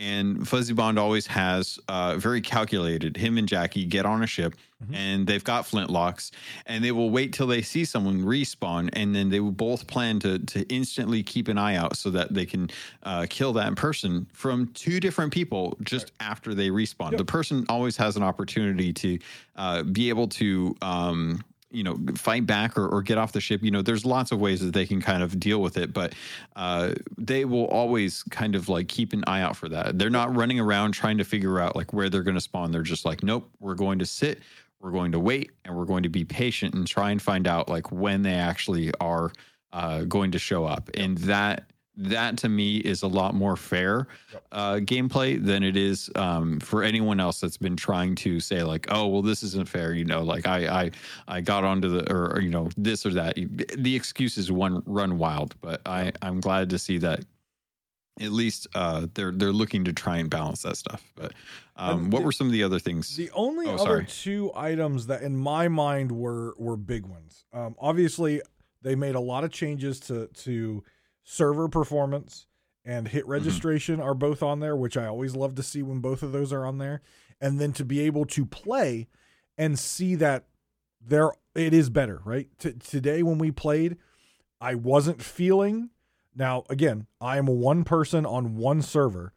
[0.00, 3.18] and Fuzzy Bond always has uh, very calculated.
[3.18, 4.94] Him and Jackie get on a ship, mm-hmm.
[4.94, 6.30] and they've got flintlocks,
[6.64, 10.18] and they will wait till they see someone respawn, and then they will both plan
[10.20, 12.70] to to instantly keep an eye out so that they can
[13.02, 16.30] uh, kill that person from two different people just right.
[16.30, 17.10] after they respawn.
[17.10, 17.18] Yep.
[17.18, 19.18] The person always has an opportunity to
[19.56, 20.74] uh, be able to.
[20.80, 24.32] Um, you know fight back or, or get off the ship you know there's lots
[24.32, 26.14] of ways that they can kind of deal with it but
[26.56, 29.98] uh, they will always kind of like keep an eye out for that.
[29.98, 32.72] They're not running around trying to figure out like where they're going to spawn.
[32.72, 34.40] They're just like nope we're going to sit
[34.80, 37.68] we're going to wait and we're going to be patient and try and find out
[37.68, 39.32] like when they actually are
[39.72, 40.90] uh, going to show up.
[40.94, 41.69] And that
[42.00, 44.08] that to me is a lot more fair
[44.52, 48.86] uh, gameplay than it is um, for anyone else that's been trying to say like,
[48.90, 49.92] oh, well, this isn't fair.
[49.92, 50.90] You know, like I I
[51.28, 53.36] I got onto the or, or you know this or that.
[53.36, 57.24] The excuses one run wild, but I I'm glad to see that
[58.20, 61.02] at least uh, they're they're looking to try and balance that stuff.
[61.16, 61.32] But
[61.76, 63.16] um, what were some of the other things?
[63.16, 64.06] The only oh, other sorry.
[64.06, 67.44] two items that in my mind were were big ones.
[67.52, 68.42] Um, obviously,
[68.82, 70.82] they made a lot of changes to to
[71.22, 72.46] server performance
[72.84, 73.32] and hit mm-hmm.
[73.32, 74.08] registration mm-hmm.
[74.08, 76.66] are both on there, which I always love to see when both of those are
[76.66, 77.02] on there.
[77.40, 79.08] And then to be able to play
[79.56, 80.44] and see that
[81.00, 82.48] there it is better, right?
[82.58, 83.96] T- today when we played,
[84.60, 85.90] I wasn't feeling
[86.34, 89.32] now again, I am one person on one server.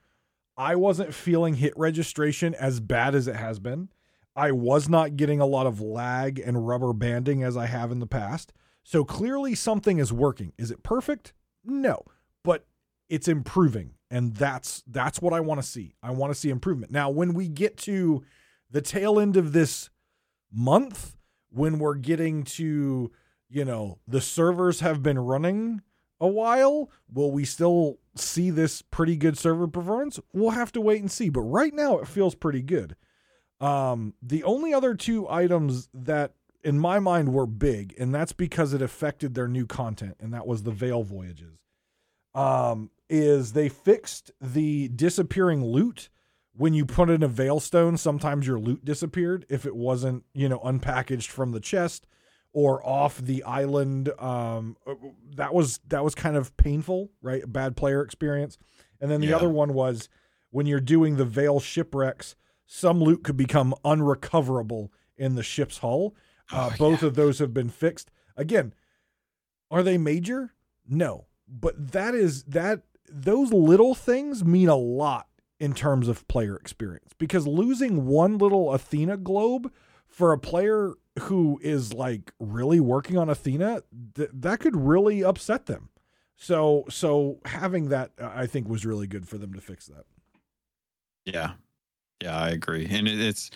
[0.55, 3.89] I wasn't feeling hit registration as bad as it has been.
[4.35, 7.99] I was not getting a lot of lag and rubber banding as I have in
[7.99, 8.53] the past.
[8.83, 10.53] So clearly something is working.
[10.57, 11.33] Is it perfect?
[11.63, 12.03] No,
[12.43, 12.65] but
[13.09, 15.95] it's improving, and that's that's what I want to see.
[16.01, 16.91] I want to see improvement.
[16.91, 18.23] Now, when we get to
[18.69, 19.89] the tail end of this
[20.51, 21.15] month,
[21.49, 23.11] when we're getting to
[23.49, 25.81] you know the servers have been running
[26.19, 31.01] a while, will we still see this pretty good server performance, we'll have to wait
[31.01, 31.29] and see.
[31.29, 32.95] But right now, it feels pretty good.
[33.59, 36.33] Um, the only other two items that,
[36.63, 40.47] in my mind, were big, and that's because it affected their new content, and that
[40.47, 41.59] was the Veil voyages.
[42.35, 46.09] Um, is they fixed the disappearing loot
[46.55, 50.47] when you put in a veil stone, Sometimes your loot disappeared if it wasn't, you
[50.47, 52.05] know, unpackaged from the chest
[52.53, 54.09] or off the island.
[54.19, 54.77] Um,
[55.35, 57.43] that was that was kind of painful, right?
[57.43, 58.57] A bad player experience.
[59.01, 59.37] And then the Yeah.
[59.37, 60.09] other one was
[60.51, 62.35] when you're doing the Veil shipwrecks,
[62.67, 66.15] some loot could become unrecoverable in the ship's hull.
[66.53, 67.07] Uh, Oh, both yeah.
[67.09, 68.11] of those have been fixed.
[68.37, 68.73] Again,
[69.71, 70.53] are they major?
[70.87, 75.27] No, but that is that those little things mean a lot
[75.59, 79.71] in terms of player experience because losing one little Athena globe
[80.07, 83.81] for a player who is like really working on Athena,
[84.15, 85.89] th- that could really upset them.
[86.35, 90.05] So so having that uh, I think was really good for them to fix that.
[91.25, 91.53] Yeah.
[92.21, 92.87] Yeah, I agree.
[92.89, 93.49] And it, it's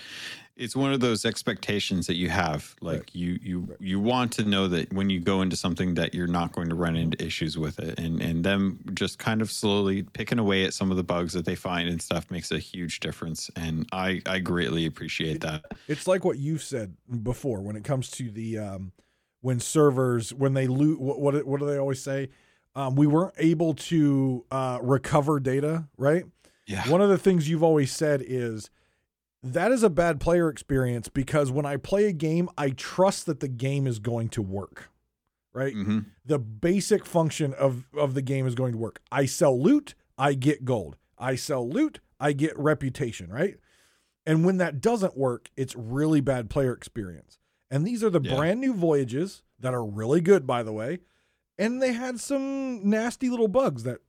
[0.57, 2.75] it's one of those expectations that you have.
[2.81, 3.09] Like Right.
[3.15, 3.81] you you Right.
[3.81, 6.75] you want to know that when you go into something that you're not going to
[6.75, 7.99] run into issues with it.
[7.99, 11.45] And and them just kind of slowly picking away at some of the bugs that
[11.45, 13.49] they find and stuff makes a huge difference.
[13.55, 15.65] And I I greatly appreciate that.
[15.87, 18.91] It's like what you've said before when it comes to the um,
[19.41, 22.29] when servers when they loot what what, what do they always say?
[22.75, 26.25] Um, we weren't able to uh, recover data, right?
[26.67, 26.87] Yeah.
[26.89, 28.69] One of the things you've always said is
[29.43, 33.39] that is a bad player experience because when I play a game, I trust that
[33.39, 34.89] the game is going to work,
[35.53, 35.73] right?
[35.73, 38.99] hmm the basic function of of the game is going to work.
[39.11, 40.97] I sell loot, I get gold.
[41.17, 43.55] I sell loot, I get reputation, right?
[44.25, 47.39] And when that doesn't work, it's really bad player experience.
[47.71, 48.35] And these are the Yeah.
[48.35, 50.99] brand new voyages that are really good by the way.
[51.57, 53.99] And they had some nasty little bugs that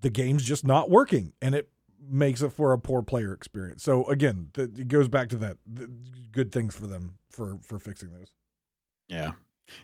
[0.00, 1.68] the game's just not working and it
[2.00, 3.82] makes it for a poor player experience.
[3.82, 5.88] So again, th- it goes back to that th-
[6.32, 8.32] good things for them for for fixing those.
[9.08, 9.32] Yeah.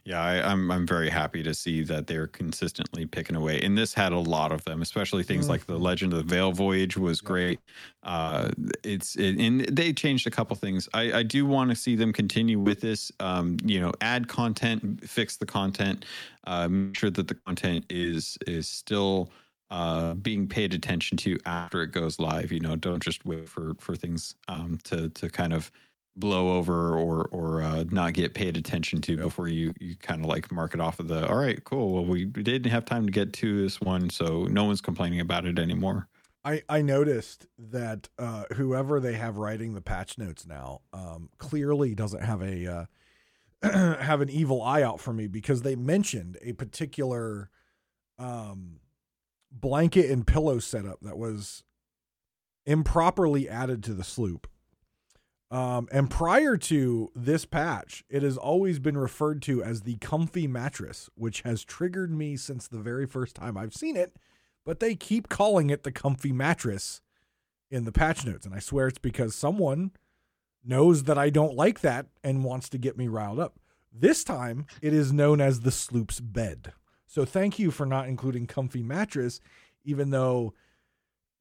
[0.04, 3.94] Yeah, I, I'm I'm very happy to see that they're consistently picking away, and this
[3.94, 5.80] had a lot of them, especially things like the Mhm.
[5.80, 7.28] Legend of the Veil Voyage was Yeah.
[7.28, 7.60] great.
[8.02, 8.50] Uh,
[8.82, 10.88] it's it, and they changed a couple things.
[10.92, 13.12] I, I do want to see them continue with this.
[13.20, 16.04] Um, you know, add content, fix the content,
[16.48, 19.30] uh, make sure that the content is is still
[19.70, 22.52] uh, being paid attention to after it goes live.
[22.52, 25.70] You know, don't just wait for for things um, to to kind of
[26.16, 30.26] blow over or or uh, not get paid attention to before you you kind of
[30.26, 33.12] like mark it off of the all right cool well we didn't have time to
[33.12, 36.08] get to this one so no one's complaining about it anymore
[36.42, 41.96] I, I noticed that uh, whoever they have writing the patch notes now um, clearly
[41.96, 42.88] doesn't have a
[43.62, 47.50] uh, have an evil eye out for me because they mentioned a particular
[48.20, 48.78] um,
[49.50, 51.64] blanket and pillow setup that was
[52.64, 54.46] improperly added to the sloop.
[55.50, 60.48] Um, and prior to this patch, it has always been referred to as the comfy
[60.48, 64.16] mattress, which has triggered me since the very first time I've seen it
[64.66, 67.00] but they keep calling it the comfy mattress
[67.70, 68.44] in the patch notes.
[68.44, 69.92] And I swear it's because someone
[70.62, 73.54] knows that I don't like that and wants to get me riled up.
[73.92, 76.72] This time it is known as the sloop's bed.
[77.16, 79.40] So thank you for not including comfy mattress,
[79.86, 80.52] even though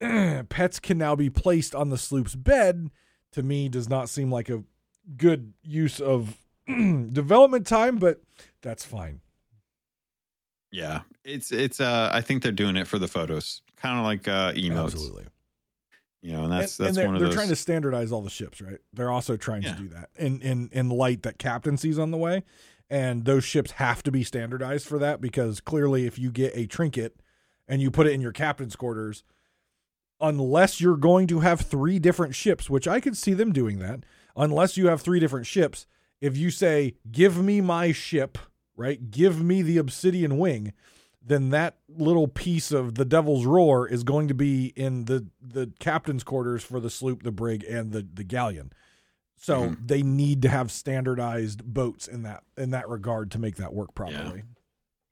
[0.00, 2.88] pets can now be placed on the sloop's bed.
[3.32, 4.64] To me, does not seem like a
[5.18, 8.22] good use of development time, but
[8.62, 9.20] that's fine.
[10.72, 14.26] yeah it's it's uh i think they're doing it for the photos kind of like
[14.28, 15.24] uh emotes Absolutely.
[16.22, 18.12] you know and that's and, and that's they're, one of they're those trying to standardize
[18.12, 18.78] all the ships, right?
[18.94, 19.74] They're also trying Yeah.
[19.74, 22.44] to do that in in in light that Captaincy on the way,
[22.88, 26.66] and those ships have to be standardized for that because clearly, if you get a
[26.66, 27.16] trinket
[27.68, 29.24] and you put it in your captain's quarters,
[30.20, 34.04] unless you're going to have three different ships, which I could see them doing that,
[34.36, 35.86] unless you have three different ships,
[36.20, 38.38] if you say, "Give me my ship,"
[38.76, 39.10] right?
[39.10, 40.72] Give me the obsidian wing
[41.26, 45.72] then that little piece of the devil's roar is going to be in the the
[45.80, 48.72] captain's quarters for the sloop the brig and the the galleon
[49.38, 49.86] so Mhm.
[49.86, 53.94] they need to have standardized boats in that in that regard to make that work
[53.94, 54.42] properly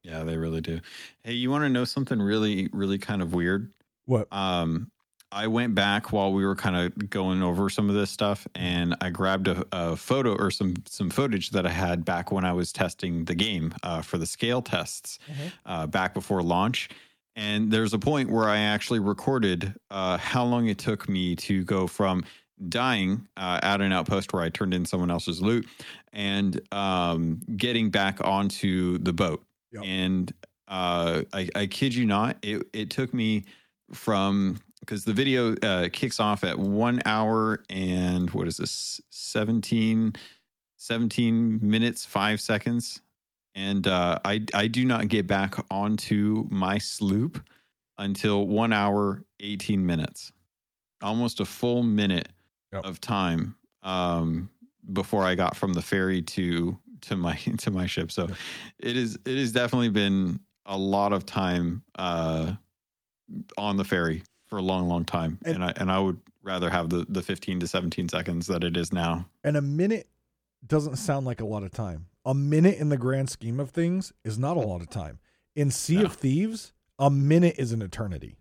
[0.03, 0.81] yeah they really do
[1.22, 3.72] hey you want to know something really really kind of weird
[4.07, 4.91] what um
[5.33, 8.95] I went back while we were kind of going over some of this stuff, and
[9.01, 12.53] I grabbed a, a photo or some some footage that I had back when I
[12.53, 15.53] was testing the game uh, for the scale tests Mhm.
[15.66, 16.89] uh, back before launch.
[17.35, 21.64] And there's a point where I actually recorded uh, how long it took me to
[21.64, 22.22] go from
[22.68, 25.66] dying uh, at an outpost where I turned in someone else's loot
[26.12, 29.42] and um, getting back onto the boat.
[29.72, 29.82] Yep.
[29.84, 30.32] And
[30.68, 33.44] uh, I, I kid you not, it it took me
[33.92, 40.14] from because the video uh, kicks off at one hour and what is this 17,
[40.76, 43.00] 17 minutes five seconds
[43.55, 47.40] and uh, I I do not get back onto my sloop
[47.98, 50.32] until one hour eighteen minutes,
[51.02, 52.28] almost a full minute
[52.75, 52.85] Yep.
[52.85, 54.51] of time um,
[54.93, 58.11] before I got from the ferry to to my to my ship.
[58.12, 58.37] So Yep.
[58.81, 62.55] it is it has definitely been a lot of time uh,
[63.59, 66.68] on the ferry for a long long time, And- and, I and I would rather
[66.70, 69.27] have the the fifteen to seventeen seconds that it is now.
[69.43, 70.09] And a minute
[70.66, 72.07] doesn't sound like a lot of time.
[72.27, 75.18] A minute in the grand scheme of things is not a lot of time.
[75.55, 76.05] In Sea No.
[76.07, 78.37] of Thieves, a minute is an eternity.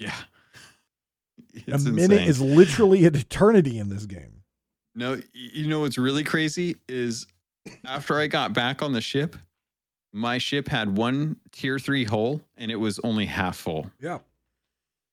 [0.00, 0.14] Yeah.
[1.66, 2.28] a It's minute insane.
[2.28, 4.42] is literally an eternity in this game.
[4.94, 7.26] No, you know what's really crazy is
[7.84, 9.36] after I got back on the ship,
[10.12, 14.18] my ship had one tier three hole and it was only half full, Yeah.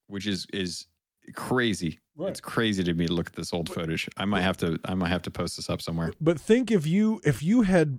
[0.06, 0.86] which is is
[1.34, 1.98] crazy.
[2.14, 2.28] Right.
[2.30, 4.08] It's crazy to me to look at this old footage.
[4.16, 6.12] I might have to I might have to post this up somewhere.
[6.20, 7.98] But think if you if you had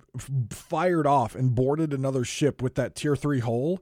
[0.52, 3.82] fired off and boarded another ship with that tier 3 hull,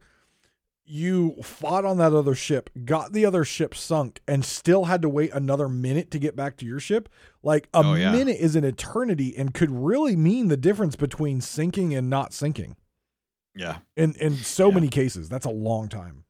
[0.91, 5.07] you fought on that other ship, got the other ship sunk and still had to
[5.07, 7.07] wait another minute to get back to your ship,
[7.41, 8.11] like a Oh, yeah.
[8.11, 12.75] minute is an eternity and could really mean the difference between sinking and not sinking.
[13.55, 13.77] Yeah.
[13.95, 14.75] In in so Yeah.
[14.75, 16.25] many cases, that's a long time.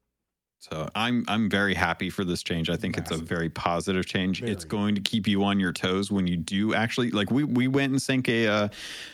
[0.60, 2.70] So I'm I'm very happy for this change.
[2.70, 4.44] I think it's a very positive change.
[4.44, 7.68] It's going to keep you on your toes when you do actually like we we
[7.68, 8.68] went and sank a uh,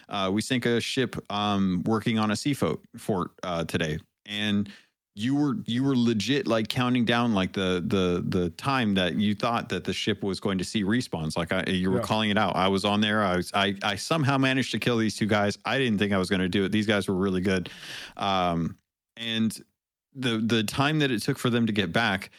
[0.09, 4.69] uh we sank a ship um working on a sea fort fort uh today and
[5.17, 9.33] you were you were legit like counting down like the the the time that you
[9.33, 11.35] thought that the ship was going to see respawns.
[11.35, 12.03] Like I, you were Yeah.
[12.03, 12.55] calling it out.
[12.55, 13.23] I was on there.
[13.23, 15.57] I was i i somehow managed to kill these two guys.
[15.65, 16.71] I didn't think i was going to do it.
[16.71, 17.69] These guys were really good.
[18.15, 18.77] Um
[19.15, 19.59] and
[20.13, 22.29] the the time that it took for them to get back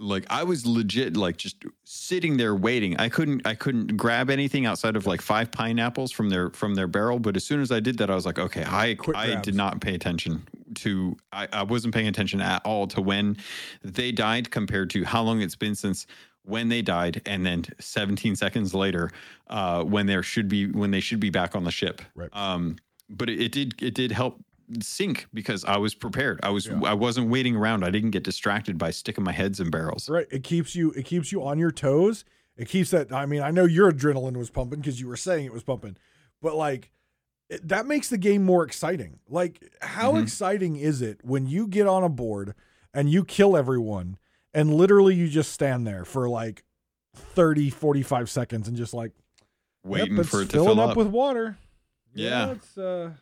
[0.00, 4.64] like i was legit like just sitting there waiting i couldn't i couldn't grab anything
[4.66, 7.78] outside of like five pineapples from their from their barrel but as soon as i
[7.78, 9.42] did that i was like okay i Quick i grabs.
[9.44, 10.42] did not pay attention
[10.76, 13.36] to I, I wasn't paying attention at all to when
[13.82, 16.06] they died compared to how long it's been since
[16.44, 19.10] when they died and then 17 seconds later
[19.48, 22.30] uh when there should be when they should be back on the ship Right.
[22.32, 22.76] um
[23.10, 24.40] but it, it did it did help
[24.80, 26.40] sink because I was prepared.
[26.42, 26.80] I was Yeah.
[26.84, 27.84] I wasn't waiting around.
[27.84, 30.08] I didn't get distracted by sticking my heads in barrels.
[30.08, 30.26] Right.
[30.30, 32.24] It keeps you it keeps you on your toes.
[32.56, 35.44] It keeps that I mean, I know your adrenaline was pumping because you were saying
[35.46, 35.96] it was pumping.
[36.42, 36.90] But like
[37.48, 39.18] it, that makes the game more exciting.
[39.28, 40.22] Like how Mhm.
[40.22, 42.54] exciting is it when you get on a board
[42.94, 44.18] and you kill everyone
[44.54, 46.64] and literally you just stand there for like
[47.14, 49.12] 30 45 seconds and just like
[49.82, 50.96] Waiting yep, for it to fill up, up.
[50.96, 51.56] with water.
[52.14, 52.50] Yeah.
[52.52, 53.12] it's uh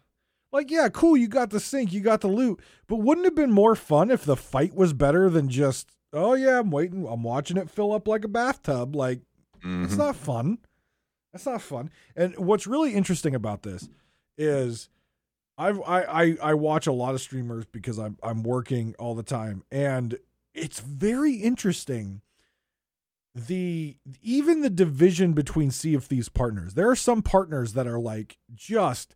[0.53, 2.61] like yeah, cool, you got the sink, you got the loot.
[2.87, 6.35] But wouldn't it have been more fun if the fight was better than just, oh
[6.35, 8.95] yeah, I'm waiting, I'm watching it fill up like a bathtub.
[8.97, 9.21] Like
[9.63, 9.99] it's Mhm.
[9.99, 10.59] not fun.
[11.33, 11.91] That's not fun.
[12.17, 13.89] And what's really interesting about this
[14.39, 14.89] is
[15.59, 19.23] I've I, I I watch a lot of streamers because I'm I'm working all the
[19.25, 20.17] time and
[20.55, 22.23] it's very interesting
[23.35, 26.75] the even the division between Sea of Thieves partners.
[26.75, 29.15] There are some partners that are like just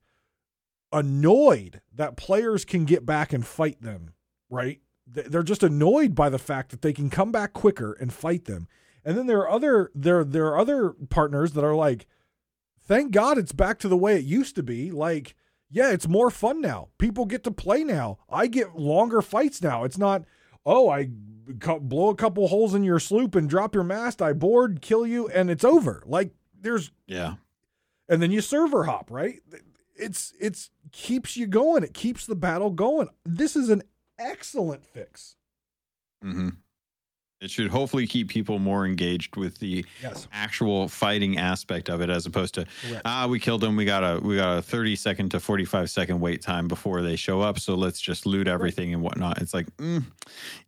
[0.93, 4.13] annoyed that players can get back and fight them,
[4.51, 4.81] right?
[5.07, 8.69] They're just annoyed by the fact that they can come back quicker and fight them.
[9.05, 12.07] And then there are other there there are other partners that are like,
[12.87, 14.91] thank God it's back to the way it used to be.
[14.91, 15.35] Like,
[15.71, 16.89] yeah, it's more fun now.
[16.99, 18.19] People get to play now.
[18.31, 19.85] I get longer fights now.
[19.85, 20.25] It's not,
[20.65, 24.23] oh, I blow a couple holes in your sloop and drop your mast.
[24.23, 26.03] I board, kill you, and it's over.
[26.07, 27.35] Like, there's Yeah.
[28.09, 29.41] and then you server hop, right?
[29.95, 31.83] It's it's keeps you going.
[31.85, 33.09] It keeps the battle going.
[33.25, 33.83] This is an
[34.19, 35.37] excellent fix.
[36.23, 36.51] hmm
[37.41, 40.29] It should hopefully keep people more engaged with the Yes.
[40.33, 43.03] actual fighting aspect of it, as opposed to Correct.
[43.05, 43.75] ah, we killed them.
[43.77, 47.03] We got a we got a thirty second to forty five second wait time before
[47.03, 47.59] they show up.
[47.59, 49.43] So let's just loot everything and whatnot.
[49.43, 50.05] It's like mm,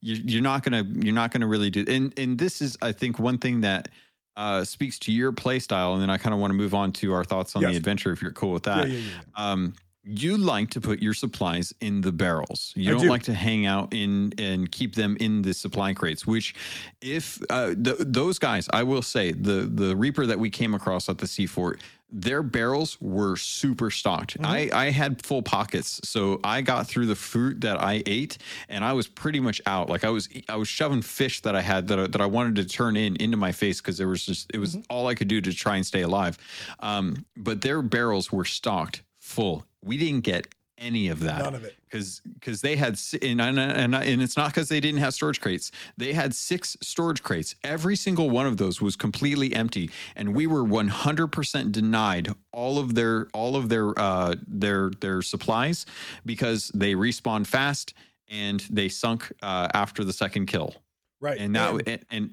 [0.01, 1.85] you, you're not gonna you're not gonna really do.
[1.89, 3.89] And and this is I think one thing that
[4.37, 5.93] uh, speaks to your play style.
[5.95, 7.71] And then I kind of want to move on to our thoughts on Yes.
[7.73, 8.89] the adventure if you're cool with that.
[8.89, 9.53] yeah, yeah, yeah.
[9.53, 9.75] um,
[10.07, 12.75] you like to put your supplies in the barrels.
[12.77, 13.09] You I don't do.
[13.09, 16.27] like to hang out in and keep them in the supply crates.
[16.27, 16.55] Which,
[17.01, 21.09] if uh, th- those guys, I will say the the Reaper that we came across
[21.09, 21.81] at the Sea Fort,
[22.17, 24.35] their barrels were super stocked.
[24.39, 24.47] Mm-hmm.
[24.47, 28.39] I I had full pockets, so I got through the fruit that I ate,
[28.69, 29.89] and I was pretty much out.
[29.91, 32.55] Like I was I was shoving fish that I had that I, that I wanted
[32.57, 34.83] to turn in into my face because there was just it was Mm-hmm.
[34.91, 36.39] all I could do to try and stay alive.
[36.81, 39.65] Um, but their barrels were stocked full.
[39.83, 40.47] We didn't get
[40.79, 41.43] any of that.
[41.43, 41.77] None of it.
[41.85, 45.41] Because because they had and and, and and it's not because they didn't have storage
[45.41, 45.71] crates.
[45.97, 47.55] They had six storage crates.
[47.63, 52.95] Every single one of those was completely empty, and we were 100% denied all of
[52.95, 55.87] their all of their uh their their supplies
[56.27, 57.95] because they respawned fast
[58.29, 60.75] and they sunk uh, after the second kill.
[61.21, 61.39] Right.
[61.39, 62.31] And that and, and, and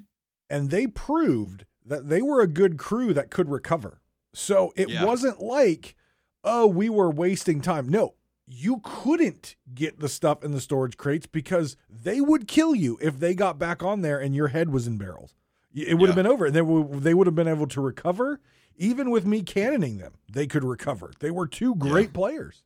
[0.49, 4.01] and they proved that they were a good crew that could recover.
[4.33, 5.03] So it Yeah.
[5.05, 5.95] wasn't like,
[6.43, 7.87] oh, we were wasting time.
[7.89, 8.13] No,
[8.53, 13.17] you couldn't get the stuff in the storage crates because they would kill you if
[13.19, 15.33] they got back on there and your head was in barrels.
[15.73, 16.23] It would have Yeah.
[16.23, 16.45] been over.
[16.47, 18.41] And they would, they would have been able to recover.
[18.75, 21.11] Even with me cannoning them, they could recover.
[21.19, 22.63] They were two great players.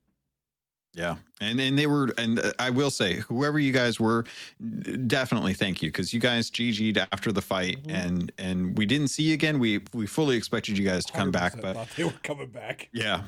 [0.94, 4.24] Yeah, and and they were, and uh, I will say, whoever you guys were,
[5.08, 7.94] definitely thank you because you guys GG'd after the fight, Mhm.
[7.94, 9.60] and and we didn't see you again.
[9.60, 12.90] We we fully expected you guys to come back, but they were coming back.
[12.94, 13.24] yeah,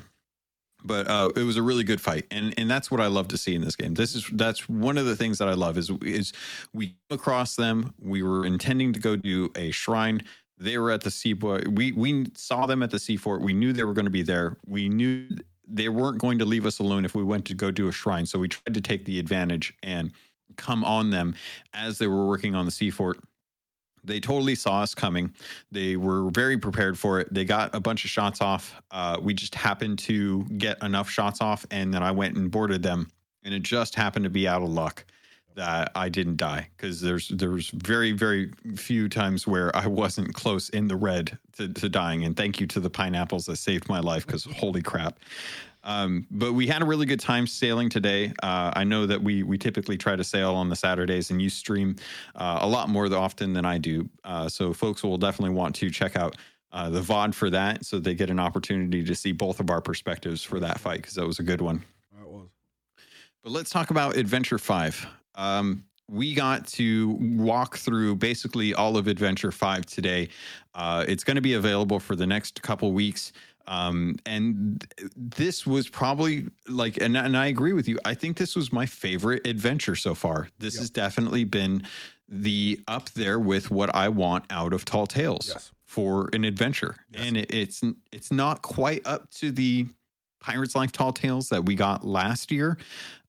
[0.84, 3.36] but uh, it was a really good fight, and and that's what I love to
[3.36, 3.94] see in this game.
[3.94, 6.32] This is that's one of the things that I love is is
[6.72, 7.94] we across them.
[8.00, 10.22] We were intending to go do a shrine.
[10.58, 11.68] They were at the seafort.
[11.68, 13.42] We we saw them at the seafort.
[13.42, 14.56] We knew they were going to be there.
[14.66, 15.28] We knew
[15.66, 18.26] they weren't going to leave us alone if we went to go do a shrine.
[18.26, 20.12] So we tried to take the advantage and
[20.56, 21.34] come on them
[21.74, 23.18] as they were working on the seafort.
[24.04, 25.32] They totally saw us coming.
[25.70, 27.32] They were very prepared for it.
[27.32, 28.80] They got a bunch of shots off.
[28.90, 32.82] Uh, we just happened to get enough shots off, and then I went and boarded
[32.82, 33.10] them.
[33.44, 35.04] And it just happened to be out of luck
[35.58, 40.32] that I didn't die because there's there was very very few times where I wasn't
[40.32, 42.24] close in the red to, to dying.
[42.24, 45.18] And thank you to the pineapples that saved my life because holy crap.
[45.88, 48.30] Um, but we had a really good time sailing today.
[48.42, 51.48] Uh, I know that we we typically try to sail on the Saturdays, and you
[51.48, 51.96] stream
[52.36, 54.06] uh, a lot more often than I do.
[54.22, 56.36] Uh, so folks will definitely want to check out
[56.72, 59.80] uh, the VOD for that, so they get an opportunity to see both of our
[59.80, 61.82] perspectives for that fight because that was a good one.
[62.18, 62.48] That was.
[63.42, 65.06] But let's talk about Adventure 5.
[65.36, 70.28] Um, we got to walk through basically all of Adventure 5 today.
[70.74, 73.32] Uh, it's going to be available for the next couple weeks.
[73.68, 77.98] Um, and this was probably like, and, and I agree with you.
[78.06, 80.48] I think this was my favorite adventure so far.
[80.58, 80.80] This Yep.
[80.80, 81.82] has definitely been
[82.28, 85.70] the up there with what I want out of Tall Tales Yes.
[85.84, 86.96] for an adventure.
[87.12, 87.22] Yes.
[87.26, 89.86] And it, it's it's not quite up to the
[90.40, 92.78] Pirates Life Tall Tales that we got last year.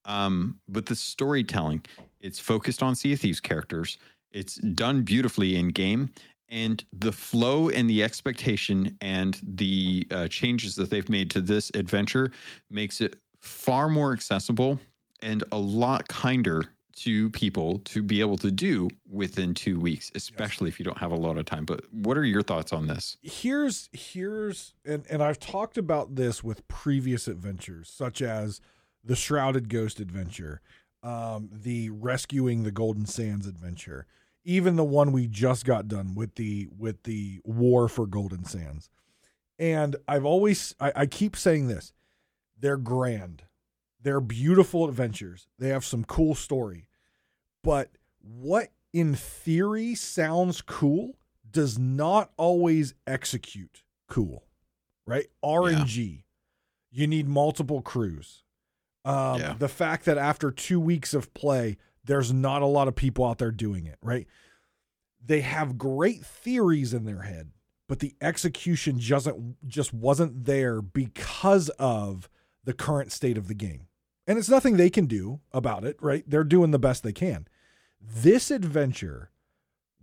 [0.06, 1.84] Um, but the storytelling,
[2.22, 3.98] it's focused on Sea of Thieves characters.
[4.32, 6.12] It's done beautifully in game.
[6.50, 11.72] And the flow and the expectation and the uh, changes that they've made to this
[11.76, 12.32] adventure
[12.70, 14.80] makes it far more accessible
[15.22, 16.64] and a lot kinder
[17.00, 21.12] to people to be able to do within two weeks, especially if you don't have
[21.12, 21.64] a lot of time.
[21.64, 23.18] But what are your thoughts on this?
[23.22, 28.60] here's here's and and I've talked about this with previous adventures such as
[29.04, 30.62] the Shrouded Ghost adventure,
[31.02, 34.06] um, the Rescuing the Golden Sands adventure,
[34.50, 38.90] even the one we just got done with the with the War for Golden Sands.
[39.60, 41.94] And I've always I, I keep saying this.
[42.60, 43.44] They're grand.
[44.02, 45.48] They're beautiful adventures.
[45.60, 46.88] They have some cool story.
[47.64, 47.92] But
[48.22, 51.16] what in theory sounds cool
[51.52, 54.46] does not always execute cool,
[55.06, 55.28] right?
[55.46, 56.24] RNG.
[56.92, 58.42] You need multiple crews.
[59.06, 59.54] Um, Yeah.
[59.60, 63.38] The fact that after two weeks of play, there's not a lot of people out
[63.38, 64.28] there doing it, right?
[65.26, 67.52] They have great theories in their head,
[67.88, 69.28] but the execution just
[69.68, 72.30] just wasn't there because of
[72.64, 73.88] the current state of the game.
[74.28, 76.24] And it's nothing they can do about it, right?
[76.28, 77.48] They're doing the best they can.
[78.00, 79.32] This adventure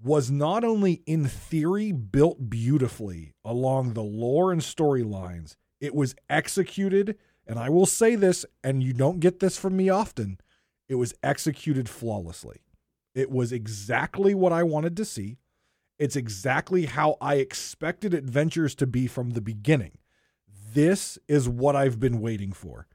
[0.03, 7.16] was not only in theory built beautifully along the lore and storylines, it was executed,
[7.47, 10.38] and I will say this, and you don't get this from me often,
[10.89, 12.61] it was executed flawlessly.
[13.14, 15.39] It was exactly what I wanted to see.
[15.99, 19.99] It's exactly how I expected adventures to be from the beginning.
[20.74, 22.87] This is what I've been waiting for.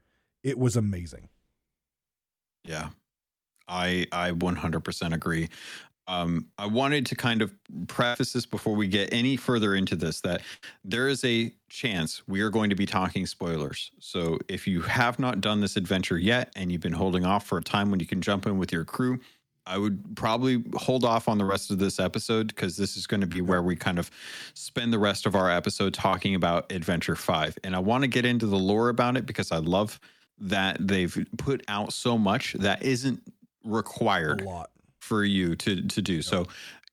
[0.44, 1.28] It was amazing.
[2.64, 2.90] Yeah,
[3.66, 5.48] I I 100% agree.
[6.08, 7.52] Um, I wanted to kind of
[7.86, 10.42] preface this before we get any further into this that
[10.84, 13.92] there is a chance we are going to be talking spoilers.
[14.00, 17.58] So if you have not done this adventure yet and you've been holding off for
[17.58, 19.20] a time when you can jump in with your crew,
[19.64, 23.20] I would probably hold off on the rest of this episode because this is going
[23.20, 24.10] to be where we kind of
[24.54, 27.58] spend the rest of our episode talking about Adventure 5.
[27.62, 30.00] And I want to get into the lore about it because I love
[30.38, 33.22] that they've put out so much that isn't
[33.64, 34.70] required A lot.
[35.02, 36.22] For you to to do.
[36.22, 36.46] So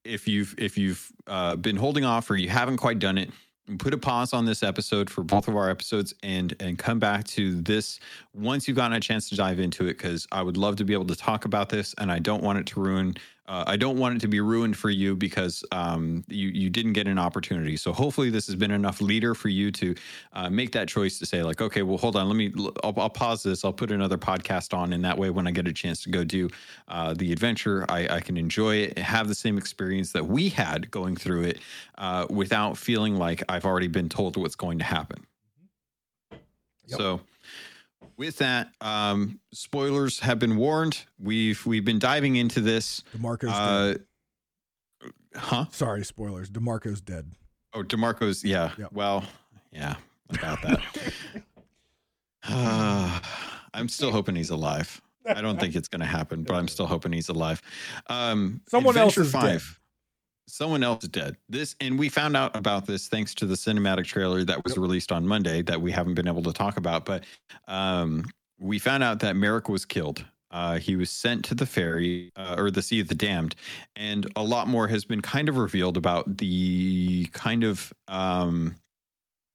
[0.04, 3.32] if you've if you've uh, been holding off or you haven't quite done it,
[3.78, 7.26] put a pause on this episode for both of our episodes and and come back
[7.26, 8.00] to this
[8.34, 10.94] once you've gotten a chance to dive into it because I would love to be
[10.94, 13.16] able to talk about this and I don't want it to ruin
[13.50, 16.94] uh, I don't want it to be ruined for you because um, you you didn't
[16.94, 17.78] get an opportunity.
[17.78, 19.96] So hopefully this has been enough leader for you to
[20.34, 23.10] uh, make that choice to say like, okay, well, hold on, let me, I'll, I'll,
[23.10, 23.66] pause this.
[23.66, 26.24] I'll put another podcast on, and that way, when I get a chance to go
[26.24, 26.48] do
[26.90, 30.92] uh, the adventure, I, I, can enjoy it, have the same experience that we had
[30.92, 31.60] going through it,
[31.98, 35.26] uh, without feeling like I've already been told what's going to happen.
[36.86, 36.98] Yep.
[37.00, 37.22] So
[38.20, 41.06] with that, um, spoilers have been warned.
[41.18, 43.02] We've we've been diving into this.
[43.18, 45.12] Demarco's uh, dead.
[45.36, 45.66] Huh?
[45.72, 46.50] Sorry, spoilers.
[46.50, 47.32] Demarco's dead.
[47.74, 48.72] Oh, Demarco's yeah.
[48.78, 48.90] Yep.
[48.92, 49.24] Well,
[49.72, 49.96] yeah,
[50.30, 50.82] about that.
[52.48, 53.20] uh,
[53.74, 55.02] I'm still hoping he's alive.
[55.26, 57.62] I don't think it's going to happen, but I'm still hoping he's alive.
[58.08, 59.44] Um, Someone Adventure else is five.
[59.44, 59.79] Dead
[60.50, 61.38] someone else is dead.
[61.48, 65.12] This and we found out about this thanks to the cinematic trailer that was released
[65.12, 67.06] on Monday that we haven't been able to talk about.
[67.06, 67.24] But
[67.68, 68.26] um,
[68.60, 70.26] we found out that Merrick was killed.
[70.52, 73.56] Uh, he was sent to the ferry uh, or the Sea of the Damned,
[73.96, 78.76] and a lot more has been kind of revealed about the kind of um,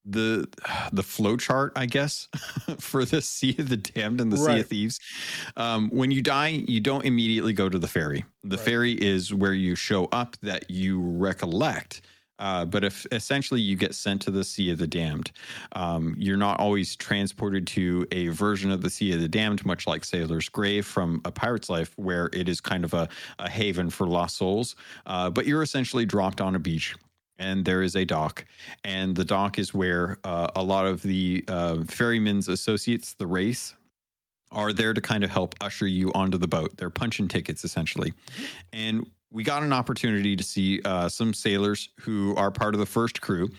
[0.04, 0.48] the
[0.92, 2.28] the flow chart, I guess,
[2.78, 4.54] for the Sea of the Damned and the right.
[4.54, 5.00] Sea of Thieves.
[5.56, 8.24] Um, when you die, you don't immediately go to the ferry.
[8.42, 8.64] The right.
[8.64, 12.02] ferry is where you show up that you recollect.
[12.38, 15.30] Uh, but if essentially you get sent to the Sea of the Damned,
[15.72, 19.86] um, you're not always transported to a version of the Sea of the Damned, much
[19.86, 23.88] like Sailor's Grave from A Pirate's Life, where it is kind of a, a haven
[23.88, 24.74] for lost souls.
[25.06, 26.96] Uh, but you're essentially dropped on a beach
[27.38, 28.44] and there is a dock.
[28.84, 33.74] And the dock is where uh, a lot of the uh, ferryman's associates the Wraith
[34.52, 36.76] are there to kind of help usher you onto the boat.
[36.76, 38.12] They're punching tickets essentially.
[38.72, 42.86] And we got an opportunity to see uh, some sailors who are part of the
[42.86, 43.50] first crew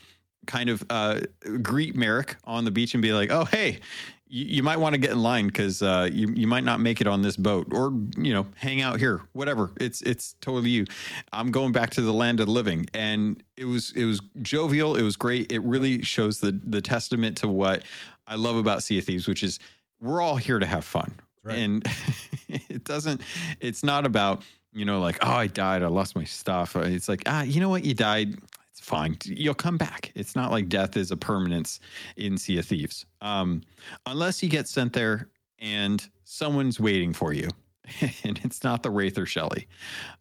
[0.48, 1.22] kind of uh,
[1.62, 3.80] greet Merrick on the beach and be like, "Oh, hey,
[4.28, 7.02] you, you might want to get in line because uh, you you might not make
[7.02, 9.72] it on this boat, or you know, hang out here, whatever.
[9.80, 10.86] It's it's totally you.
[11.32, 14.96] I'm going back to the land of the living, and it was it was jovial.
[14.96, 15.52] It was great.
[15.52, 17.84] It really shows the the testament to what
[18.28, 19.60] I love about Sea of Thieves, which is
[20.02, 21.14] we're all here to have fun,
[21.44, 21.58] right.
[21.58, 21.88] and
[22.48, 23.22] it doesn't.
[23.60, 24.42] It's not about
[24.74, 26.76] you know like oh I died, I lost my stuff.
[26.76, 28.38] It's like ah you know what you died
[28.86, 29.18] fine.
[29.26, 30.12] You'll come back.
[30.16, 31.80] It's not like death is a permanence
[32.16, 33.06] in Sea of Thieves.
[33.22, 33.62] Um,
[34.06, 35.30] unless you get sent there
[35.60, 37.50] and someone's waiting for you,
[38.24, 39.68] and it's not the Wraith or Shelly.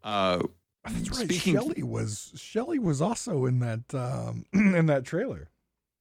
[0.03, 0.41] Uh,
[0.85, 1.27] That's right.
[1.27, 5.49] Speaking Shelly was Shelly was also in that um, in that trailer.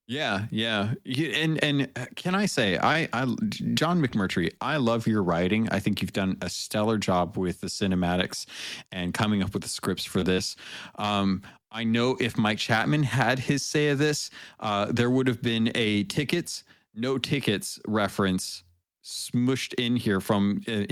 [0.06, 3.24] Yeah, yeah, and and uh, can I say, I, I,
[3.74, 5.70] John McMurtry, I love your writing.
[5.72, 8.46] I think you've done a stellar job with the cinematics
[8.92, 10.58] and coming up with the scripts for this.
[10.96, 11.42] Um,
[11.76, 15.72] I know if Mike Chapman had his say of this, uh, there would have been
[15.74, 16.64] a tickets,
[16.94, 18.64] no tickets reference
[19.04, 20.86] smushed in here from uh,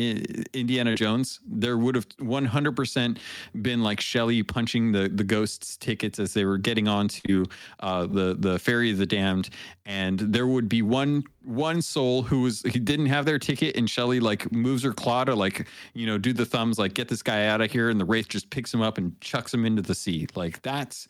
[0.54, 3.18] Indiana Jones, there would have 100%
[3.62, 7.46] been like Shelley punching the the ghosts' tickets as they were getting onto
[7.80, 9.50] uh, the the ferry of the damned,
[9.86, 13.90] and there would be one one soul who was he didn't have their ticket, and
[13.90, 17.24] Shelley like moves her claw to like you know do the thumbs like get this
[17.24, 19.82] guy out of here, and the wraith just picks him up and chucks him into
[19.82, 20.28] the sea.
[20.36, 21.08] Like that's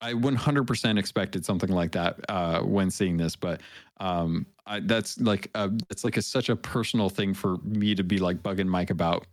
[0.00, 3.60] I 100% expected something like that uh, when seeing this, but
[3.98, 8.02] um, I, that's like a, it's like a, such a personal thing for me to
[8.02, 9.26] be like bugging Mike about.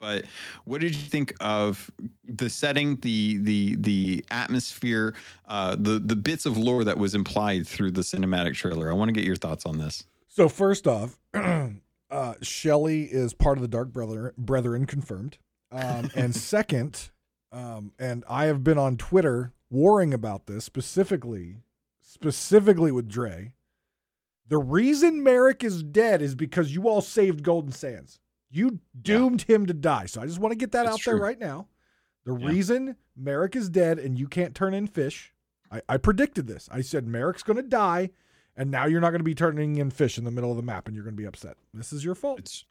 [0.00, 0.24] But
[0.64, 1.90] what did you think of
[2.24, 5.14] the setting, the the the atmosphere,
[5.48, 8.90] uh, the the bits of lore that was implied through the cinematic trailer?
[8.90, 10.04] I want to get your thoughts on this.
[10.28, 15.38] So first off, uh, Shelley is part of the Dark Brother Brethren confirmed,
[15.72, 17.10] um, and second,
[17.50, 21.56] um, and I have been on Twitter warring about this specifically,
[22.00, 23.52] specifically with Dre.
[24.48, 28.18] The reason Merrick is dead is because you all saved Golden Sands.
[28.50, 29.56] You doomed yeah.
[29.56, 30.06] him to die.
[30.06, 31.14] So I just want to get that out true.
[31.14, 31.68] there right now.
[32.24, 32.48] The yeah.
[32.48, 35.34] reason Merrick is dead and you can't turn in fish,
[35.70, 36.68] I, I predicted this.
[36.72, 38.10] I said Merrick's going to die,
[38.56, 40.62] and now you're not going to be turning in fish in the middle of the
[40.62, 41.56] map, and you're going to be upset.
[41.74, 42.38] This is your fault.
[42.38, 42.64] It's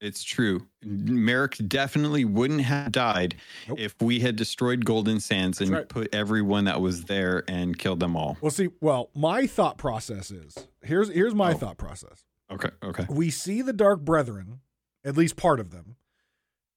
[0.00, 0.66] it's true.
[0.84, 3.36] Merrick definitely wouldn't have died
[3.68, 3.78] nope.
[3.80, 5.88] if we had destroyed Golden Sands and right.
[5.88, 8.36] put everyone that was there and killed them all.
[8.40, 11.54] Well, see, well, my thought process is here's here's my oh.
[11.54, 12.24] thought process.
[12.50, 13.06] Okay, okay.
[13.08, 14.60] We see the Dark Brethren,
[15.04, 15.96] at least part of them,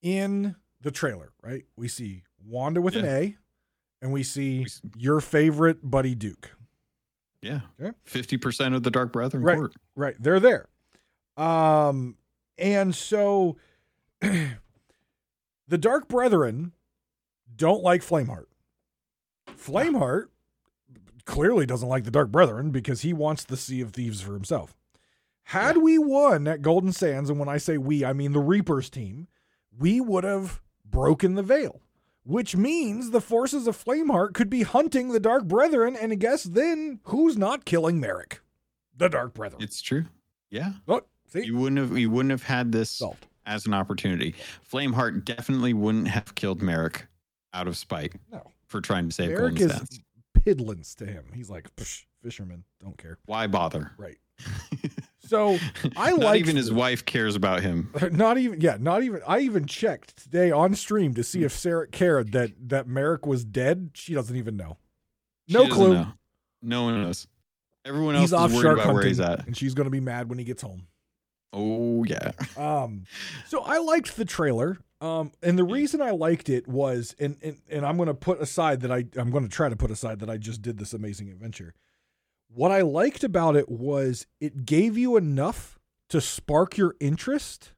[0.02, 1.64] in the trailer, right?
[1.76, 3.02] We see Wanda with yeah.
[3.02, 3.36] an A,
[4.02, 4.66] and we see
[4.96, 6.50] your favorite Buddy Duke.
[7.42, 7.60] Yeah,
[8.06, 9.42] 50% of the Dark Brethren.
[9.42, 9.72] Right, court.
[9.96, 10.16] right.
[10.18, 10.66] They're there.
[11.36, 12.16] Um,
[12.60, 13.56] and so
[14.20, 16.72] the Dark Brethren
[17.54, 18.46] don't like Flameheart.
[19.48, 20.26] Flameheart
[21.24, 24.74] clearly doesn't like the Dark Brethren because he wants the Sea of Thieves for himself.
[25.44, 28.88] Had we won at Golden Sands, and when I say we, I mean the Reapers
[28.88, 29.26] team,
[29.76, 31.80] we would have broken the veil,
[32.24, 36.44] which means the forces of Flameheart could be hunting the Dark Brethren, and I guess
[36.44, 38.40] then who's not killing Merrick?
[38.96, 39.62] The Dark Brethren.
[39.62, 40.06] It's true.
[40.50, 40.72] Yeah.
[40.86, 41.44] Oh, see?
[41.46, 43.02] You wouldn't have you wouldn't have had this
[43.46, 44.34] as an opportunity.
[44.70, 47.06] Flameheart definitely wouldn't have killed Merrick
[47.52, 48.42] out of spite No.
[48.66, 50.00] for trying to save Merrick Golden is
[50.38, 51.24] piddlings to him.
[51.34, 51.68] He's like,
[52.22, 53.18] fisherman, don't care.
[53.26, 53.92] Why bother?
[53.98, 54.18] Right.
[55.26, 55.58] So
[55.96, 57.92] I Not like even his wife cares about him.
[58.10, 61.86] Not even yeah, not even I even checked today on stream to see if Sarah
[61.86, 63.90] cared that that Merrick was dead.
[63.94, 64.76] She doesn't even know.
[65.48, 65.94] No clue.
[65.94, 66.06] know.
[66.62, 67.28] No one knows.
[67.84, 69.46] Everyone else He's is off worried shark about where hunting, he's at.
[69.46, 70.88] and she's going to be mad when he gets home.
[71.52, 72.32] Oh yeah.
[72.56, 73.04] Um,
[73.46, 74.78] so I liked the trailer.
[75.00, 78.40] Um, and the reason I liked it was, and and, and I'm going to put
[78.40, 80.92] aside that I I'm going to try to put aside that I just did this
[80.92, 81.74] amazing adventure.
[82.52, 85.78] What I liked about it was it gave you enough
[86.10, 87.72] to spark your interest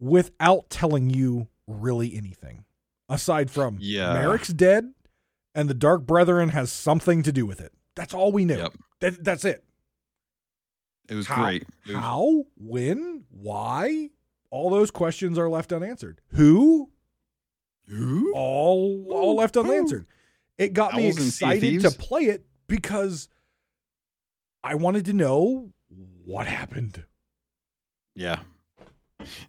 [0.00, 2.64] without telling you really anything
[3.08, 4.14] aside from Yeah.
[4.14, 4.92] Merrick's dead
[5.54, 7.72] and the Dark Brethren has something to do with it.
[7.96, 8.58] That's all we knew.
[8.58, 8.72] Yep.
[9.00, 9.64] That, that's it.
[11.08, 11.42] It was How?
[11.42, 11.62] great.
[11.62, 12.44] It was- How?
[12.56, 13.24] When?
[13.30, 14.10] Why?
[14.50, 16.20] All those questions are left unanswered.
[16.32, 16.90] Who?
[17.88, 18.32] Who?
[18.34, 20.06] All all left unanswered.
[20.58, 23.28] It got me Owls sea excited to play it because
[24.64, 25.72] I wanted to know
[26.24, 27.04] what happened.
[28.14, 28.40] Yeah.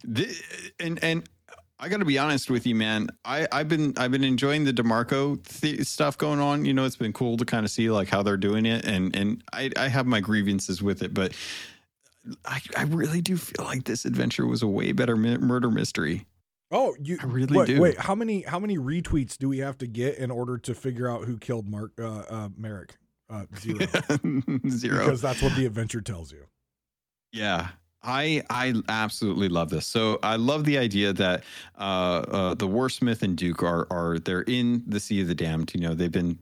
[0.04, 0.36] The,
[0.80, 1.28] and and
[1.80, 3.10] I got to be honest with you, man.
[3.24, 6.66] I I've been I've been enjoying the Demarco th- stuff going on.
[6.66, 9.16] You know, it's been cool to kind of see like how they're doing it, and
[9.16, 11.34] and I I have my grievances with it, but
[12.46, 16.26] I I really do feel like this adventure was a way better mi- murder mystery.
[16.72, 17.82] Oh, you I really wait, do.
[17.82, 21.10] Wait, how many how many retweets do we have to get in order to figure
[21.10, 22.98] out who killed Mark uh, uh Merrick?
[23.30, 23.78] Uh, zero.
[24.70, 25.06] Zero.
[25.06, 26.48] because that's what the adventure tells you.
[27.32, 27.70] Yeah.
[28.02, 29.86] I I absolutely love this.
[29.86, 31.44] So I love the idea that
[31.78, 35.72] uh, uh, the Warsmith and Duke are are they're in the Sea of the Damned.
[35.74, 36.40] You know, they've been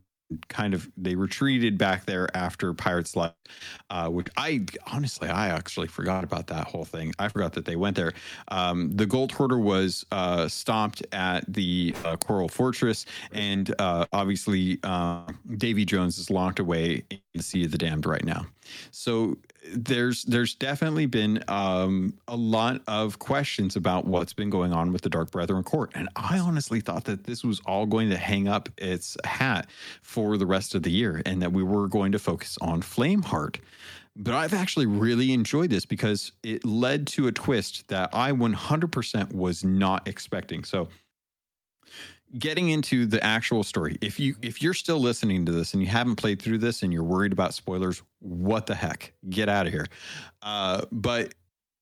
[0.49, 3.35] kind of they retreated back there after Pirates left,
[3.89, 7.13] uh, which I honestly I actually forgot about that whole thing.
[7.19, 8.13] I forgot that they went there.
[8.49, 14.79] Um, the Gold Hoarder was uh, stopped at the uh, Coral Fortress, and uh, obviously
[14.83, 15.23] uh,
[15.57, 18.45] Davy Jones is locked away in the Sea of the Damned right now.
[18.91, 19.37] So
[19.73, 25.01] there's there's definitely been um, a lot of questions about what's been going on with
[25.01, 28.47] the Dark Brethren court, and I honestly thought that this was all going to hang
[28.47, 29.67] up its hat
[30.01, 33.59] for the rest of the year, and that we were going to focus on Flameheart.
[34.15, 39.33] But I've actually really enjoyed this because it led to a twist that I 100%
[39.33, 40.63] was not expecting.
[40.63, 40.87] So
[42.37, 45.87] getting into the actual story if you if you're still listening to this and you
[45.87, 49.13] haven't played through this and you're worried about spoilers what the heck?
[49.29, 49.87] Get out of here.
[50.41, 51.33] Uh but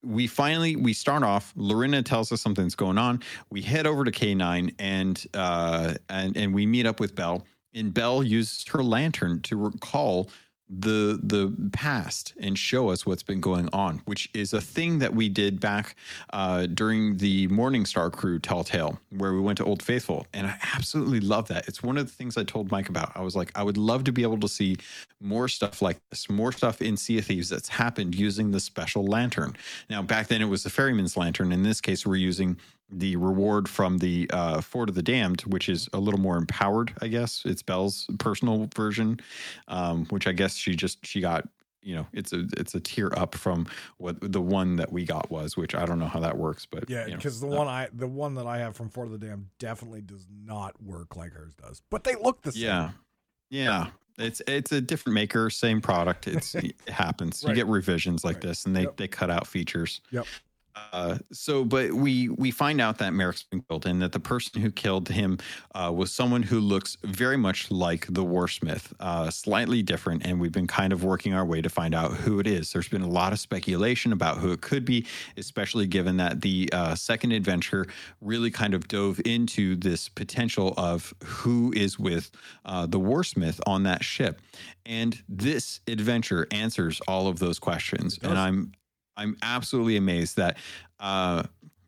[0.03, 3.21] we finally we start off Lorena tells us something's going on.
[3.49, 7.43] We head over to K9 and uh and and we meet up with Belle.
[7.73, 10.29] And Belle uses her lantern to recall
[10.69, 15.13] the the past and show us what's been going on, which is a thing that
[15.13, 15.95] we did back
[16.33, 21.19] uh, during the Morningstar Crew Telltale, where we went to Old Faithful, and I absolutely
[21.19, 21.67] love that.
[21.67, 23.11] It's one of the things I told Mike about.
[23.15, 24.77] I was like, I would love to be able to see
[25.21, 29.05] more stuff like this, more stuff in Sea of Thieves that's happened using the special
[29.05, 29.55] lantern.
[29.89, 31.51] Now, back then it was the Ferryman's lantern.
[31.51, 32.57] In this case, we're using
[32.89, 36.93] the reward from the uh, Fort of the Damned, which is a little more empowered,
[37.01, 37.41] I guess.
[37.45, 39.19] It's Belle's personal version,
[39.67, 41.47] um, which I guess she just she got.
[41.81, 43.67] You know, it's a it's a tier up from
[43.97, 46.89] what the one that we got was, which I don't know how that works, but
[46.89, 49.19] Yeah, you know, because the one I the one that I have from Fort of
[49.19, 51.83] the Dam definitely does not work like hers does.
[51.91, 52.63] But they look the same.
[52.63, 52.89] yeah,
[53.51, 56.27] yeah, it's it's a different maker, same product.
[56.27, 57.43] It's it happens.
[57.43, 57.51] Right.
[57.51, 58.41] You get revisions like Right.
[58.43, 58.97] this, and they Yep.
[58.97, 60.01] they cut out features.
[60.09, 60.25] Yep.
[60.75, 64.61] Uh, so, but we we find out that Merrick's been killed, and that the person
[64.61, 65.37] who killed him
[65.73, 70.25] uh, was someone who looks very much like the Warsmith, uh, slightly different.
[70.25, 72.73] And we've been kind of working our way to find out who it is.
[72.73, 75.05] There's been a lot of speculation about who it could be,
[75.37, 77.87] especially given that the uh, second adventure
[78.21, 82.31] really kind of dove into this potential of who is with
[82.65, 84.41] uh, the Warsmith on that ship.
[84.85, 88.19] And this adventure answers all of those questions.
[88.21, 88.71] And I'm
[89.17, 90.57] I'm absolutely amazed that
[90.99, 91.43] uh,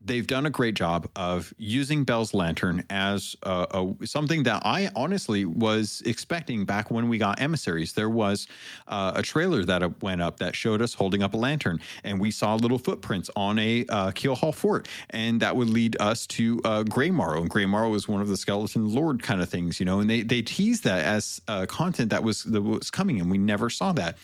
[0.07, 3.67] they've done a great job of using Belle's Lantern as a,
[4.01, 7.93] a, something that I honestly was expecting back when we got emissaries.
[7.93, 8.47] There was
[8.87, 12.31] uh, a trailer that went up that showed us holding up a lantern, and we
[12.31, 16.83] saw little footprints on a uh, Keelhaul fort, and that would lead us to uh,
[16.83, 17.41] Graymarrow.
[17.41, 19.99] And Graymarrow was one of the skeleton lord kind of things, you know.
[19.99, 23.37] And they they teased that as uh, content that was that was coming, and we
[23.37, 24.17] never saw that.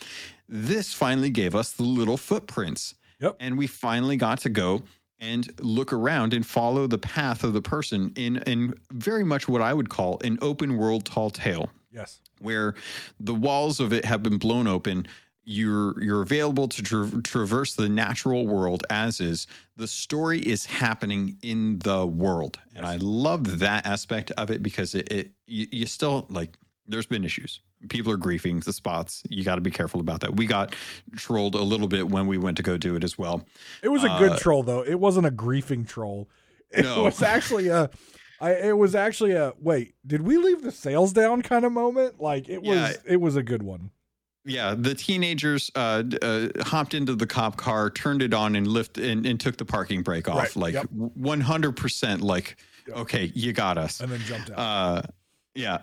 [0.56, 2.94] This finally gave us the little footprints.
[3.20, 3.38] Yep.
[3.40, 4.84] And we finally got to go
[5.20, 9.64] and look around and follow the path of the person in in very much what
[9.64, 11.72] I would call an open world tall tale.
[11.92, 12.20] Yes.
[12.40, 12.76] Where
[13.20, 15.08] the walls of it have been blown open.
[15.44, 19.48] You're you're available to tra- traverse the natural world as is.
[19.76, 24.94] The story is happening in the world, and I love that aspect of it because
[24.94, 26.58] it, it you, you still like.
[26.88, 29.24] There's been issues people are griefing the spots.
[29.30, 30.36] You got to be careful about that.
[30.36, 30.76] We got
[31.16, 33.46] trolled a little bit when we went to go do it as well.
[33.82, 34.84] It was a good uh, troll though.
[34.84, 36.30] It wasn't a griefing troll.
[36.72, 37.04] It no.
[37.04, 37.90] was actually a
[38.40, 42.20] I it was actually a wait, did we leave the sails down kind of moment?
[42.20, 42.94] Like it was yeah.
[43.06, 43.92] it was a good one.
[44.46, 48.98] Yeah, the teenagers uh, uh, hopped into the cop car, turned it on, and lift
[48.98, 50.58] and, and took the parking brake off.
[50.58, 50.74] Right.
[50.74, 52.22] Like one hundred percent.
[52.22, 52.98] Like, yep.
[52.98, 54.02] okay, you got us.
[54.02, 55.06] And then jumped out.
[55.56, 55.80] Yeah.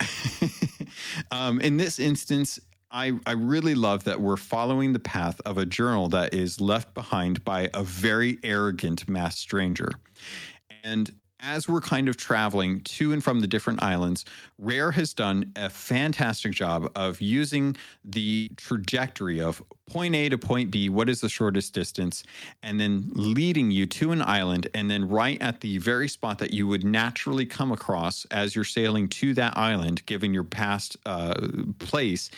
[1.31, 2.59] um, in this instance,
[2.91, 6.93] I, I really love that we're following the path of a journal that is left
[6.95, 9.91] behind by a very arrogant masked stranger.
[10.83, 14.25] And as we're kind of traveling to and from the different islands,
[14.59, 20.71] Rare has done a fantastic job of using the trajectory of point A to point
[20.71, 22.23] B, what is the shortest distance,
[22.63, 24.69] and then leading you to an island.
[24.75, 28.65] And then, right at the very spot that you would naturally come across as you're
[28.65, 31.35] sailing to that island, given your past uh,
[31.79, 32.31] place,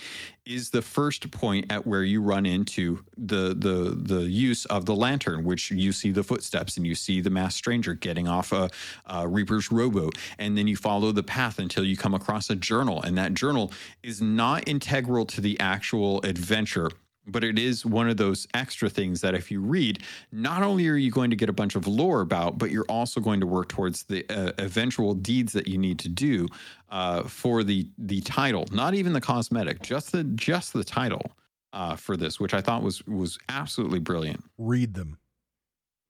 [0.44, 4.94] is the first point at where you run into the the the use of the
[4.94, 8.68] lantern, which you see the footsteps and you see the masked stranger getting off a,
[9.06, 13.02] a Reaper's rowboat, and then you follow the path until you come across a journal,
[13.02, 13.72] and that journal
[14.02, 16.90] is not integral to the actual adventure
[17.26, 20.02] but it is one of those extra things that if you read
[20.32, 23.20] not only are you going to get a bunch of lore about but you're also
[23.20, 26.46] going to work towards the uh, eventual deeds that you need to do
[26.90, 31.32] uh, for the the title not even the cosmetic just the just the title
[31.72, 34.42] uh, for this which i thought was was absolutely brilliant.
[34.58, 35.18] Read them.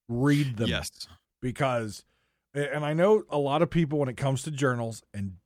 [0.09, 0.69] Read them.
[0.69, 0.91] Yes.
[1.41, 2.05] Because
[2.55, 5.37] and i know a lot of people when it comes to journals and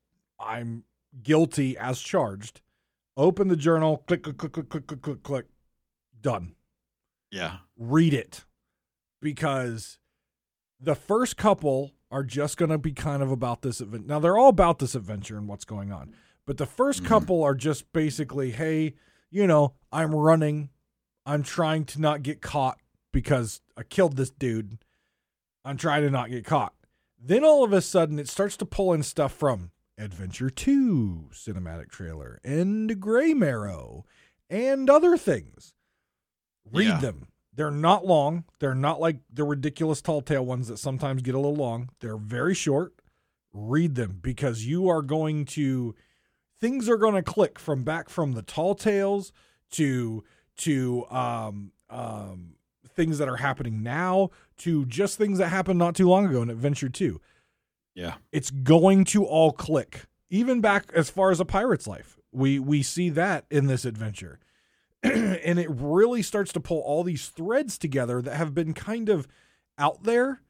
[0.40, 0.84] i'm
[1.22, 2.60] guilty as charged
[3.16, 5.46] open the journal click click click click click click click, click
[6.26, 6.56] done.
[7.30, 7.58] Yeah.
[7.78, 8.44] Read it
[9.22, 10.00] because
[10.80, 14.08] the first couple are just going to be kind of about this event.
[14.08, 16.14] Now they're all about this adventure and what's going on.
[16.44, 17.06] But the 1st mm-hmm.
[17.06, 18.94] couple are just basically, hey,
[19.30, 20.70] you know, I'm running.
[21.24, 22.78] I'm trying to not get caught
[23.12, 24.78] because I killed this dude.
[25.64, 26.74] I'm trying to not get caught.
[27.20, 31.88] Then all of a sudden it starts to pull in stuff from Adventure 2 cinematic
[31.88, 34.02] trailer and Graymarrow
[34.50, 35.72] and other things.
[36.72, 37.00] Read yeah.
[37.00, 37.28] them.
[37.54, 38.44] They're not long.
[38.60, 41.88] They're not like the ridiculous tall tale ones that sometimes get a little long.
[42.00, 42.92] They're very short.
[43.52, 45.94] Read them because you are going to
[46.60, 49.32] things are going to click from back from the tall tales
[49.70, 50.22] to
[50.58, 52.56] to um um
[52.94, 56.50] things that are happening now to just things that happened not too long ago in
[56.50, 57.20] Adventure 2.
[57.94, 58.14] Yeah.
[58.32, 60.06] It's going to all click.
[60.28, 62.18] Even back as far as a pirate's life.
[62.32, 64.38] We we see that in this adventure.
[65.44, 69.26] and it really starts to pull all these threads together that have been kind of
[69.78, 70.40] out there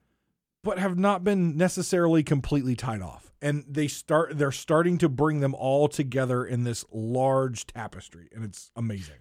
[0.62, 3.30] but have not been necessarily completely tied off.
[3.40, 8.44] And they start they're starting to bring them all together in this large tapestry and
[8.44, 9.20] it's amazing.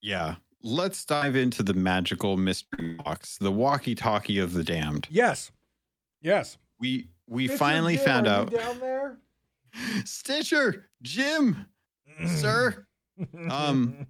[0.00, 0.36] Yeah.
[0.62, 5.08] Let's dive into the magical mystery box the walkie talkie of the damned.
[5.10, 5.50] Yes.
[6.20, 6.58] Yes.
[6.78, 8.52] We we Stitcher finally Jim, found out.
[8.52, 9.18] down there?
[10.04, 11.66] Stitcher jim
[12.26, 12.86] sir
[13.50, 14.06] um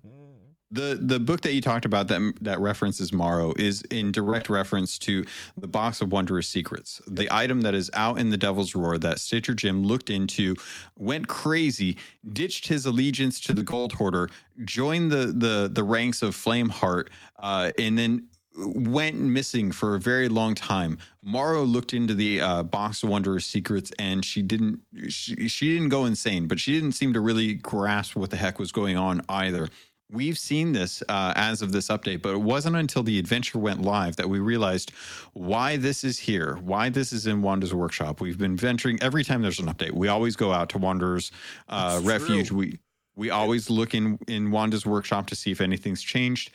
[0.72, 4.98] the the book that you talked about that that references Morrow is in direct reference
[5.00, 5.24] to
[5.56, 9.20] the box of wondrous secrets, the item that is out in the Devil's Roar that
[9.20, 10.56] Stitcher Jim looked into,
[10.96, 11.98] went crazy,
[12.32, 14.30] ditched his allegiance to the Gold Hoarder,
[14.64, 17.08] joined the the the ranks of Flameheart,
[17.38, 20.98] uh, and then went missing for a very long time.
[21.22, 25.88] Morrow looked into the uh, box of wondrous secrets, and she didn't she, she didn't
[25.88, 29.22] go insane, but she didn't seem to really grasp what the heck was going on
[29.28, 29.68] either.
[30.10, 33.80] We've seen this uh, as of this update, but it wasn't until the adventure went
[33.80, 34.92] live that we realized
[35.32, 38.20] why this is here, why this is in Wanda's workshop.
[38.20, 39.92] We've been venturing every time there's an update.
[39.92, 41.32] We always go out to Wanda's
[41.70, 42.48] uh, refuge.
[42.48, 42.58] True.
[42.58, 42.78] We
[43.16, 46.50] we always look in in Wanda's workshop to see if anything's changed.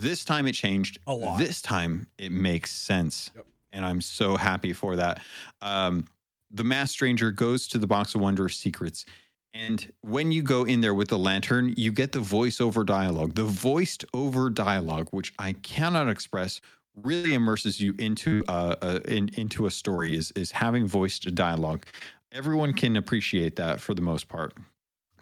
[0.00, 1.38] This time it changed a lot.
[1.38, 3.30] This time it makes sense.
[3.36, 3.46] Yep.
[3.72, 5.20] and I'm so happy for that.
[5.62, 6.06] Um,
[6.50, 9.04] the masked stranger goes to the box of wondrous secrets.
[9.52, 13.34] And when you go in there with the lantern, you get the voiceover dialogue.
[13.34, 16.60] The voiced over dialogue, which I cannot express,
[16.96, 20.16] really immerses you into uh, uh in, into a story.
[20.16, 21.84] Is is having voiced dialogue.
[22.32, 24.54] Everyone can appreciate that for the most part.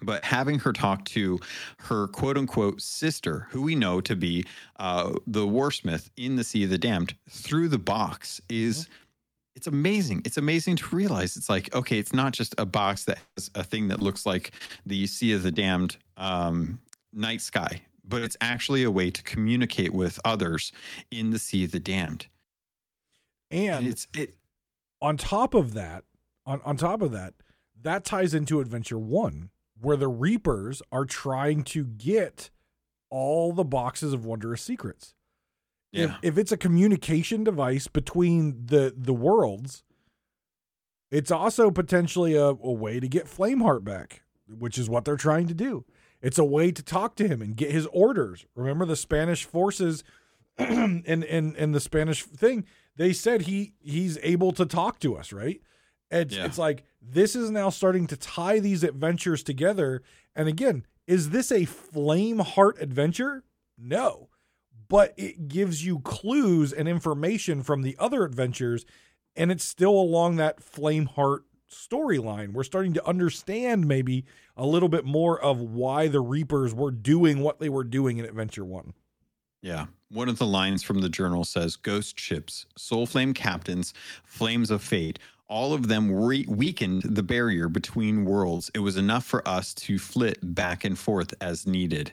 [0.03, 1.39] But having her talk to
[1.79, 4.45] her quote unquote sister, who we know to be
[4.79, 8.85] uh, the warsmith in the Sea of the Damned, through the box is.
[8.85, 8.93] Mm-hmm
[9.59, 10.23] it's amazing.
[10.25, 13.65] It's amazing to realize it's like, okay, it's not just a box that has a
[13.65, 14.53] thing that looks like
[14.87, 16.79] the Sea of the Damned um,
[17.12, 20.70] night sky, but it's actually a way to communicate with others
[21.11, 22.29] in the Sea of the Damned.
[23.51, 24.37] And, and it's it
[25.03, 26.05] on top of that,
[26.47, 27.35] on, on top of that,
[27.83, 29.51] that ties into Adventure One,
[29.81, 32.51] where the Reapers are trying to get
[33.11, 35.15] all the boxes of wondrous secrets.
[35.93, 36.05] Yeah.
[36.05, 39.85] If, if it's a communication device between the the worlds,
[41.11, 45.49] it's also potentially a, a way to get Flameheart back, which is what they're trying
[45.49, 45.85] to do.
[46.21, 48.45] It's a way to talk to him and get his orders.
[48.55, 50.05] Remember the Spanish forces
[50.59, 52.65] and in, in, in the Spanish thing,
[52.97, 55.61] they said he he's able to talk to us, right?
[56.11, 56.45] It's, yeah.
[56.45, 60.03] it's like this is now starting to tie these adventures together.
[60.35, 63.45] And again, is this a flame heart adventure?
[63.77, 64.29] No
[64.89, 68.85] but it gives you clues and information from the other adventures,
[69.37, 72.53] and it's still along that flame heart storyline.
[72.53, 74.25] We're starting to understand maybe
[74.57, 78.25] a little bit more of why the Reapers were doing what they were doing in
[78.25, 78.95] Adventure One.
[79.61, 79.87] Yeah.
[80.11, 83.93] One of the lines from the journal says Ghost ships, soul flame captains,
[84.25, 85.19] flames of fate,
[85.49, 88.70] all of them re- weakened the barrier between worlds.
[88.75, 92.12] It was enough for us to flit back and forth as needed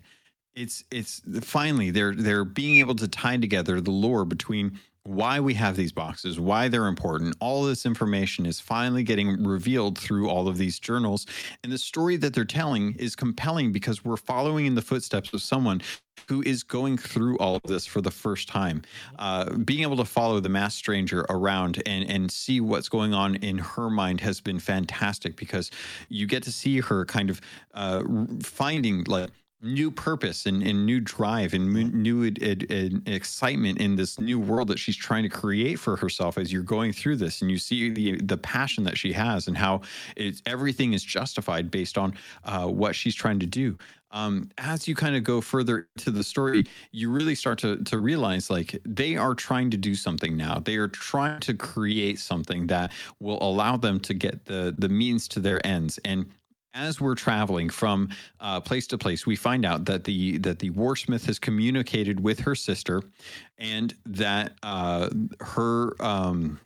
[0.56, 5.53] it's it's finally they're they're being able to tie together the lore between why we
[5.53, 7.36] have these boxes, why they're important.
[7.40, 11.27] All this information is finally getting revealed through all of these journals.
[11.64, 15.44] And the story that they're telling is compelling because we're following in the footsteps of
[15.44, 15.82] someone
[16.27, 18.82] who is going through all of this for the first time.
[19.19, 23.36] Uh, being able to follow the masked stranger around and, and see what's going on
[23.36, 25.69] in her mind has been fantastic because
[26.10, 27.41] you get to see her kind of
[27.76, 28.03] uh,
[28.41, 29.30] finding like
[29.61, 34.68] new purpose and, and new drive and new ed, ed, excitement in this new world
[34.68, 37.90] that she's trying to create for herself as you're going through this and you see
[37.90, 39.82] the the passion that she has and how
[40.15, 42.14] it's everything is justified based on
[42.44, 43.77] uh, what she's trying to do.
[44.11, 47.98] Um, as you kind of go further to the story you really start to to
[47.98, 50.60] realize like they are trying to do something now.
[50.60, 55.27] They are trying to create something that will allow them to get the the means
[55.30, 55.98] to their ends.
[56.06, 56.27] And
[56.76, 60.69] as we're traveling from uh, place to place, we find out that the that the
[60.72, 63.02] warsmith has communicated with her sister,
[63.57, 66.60] and that uh, her um,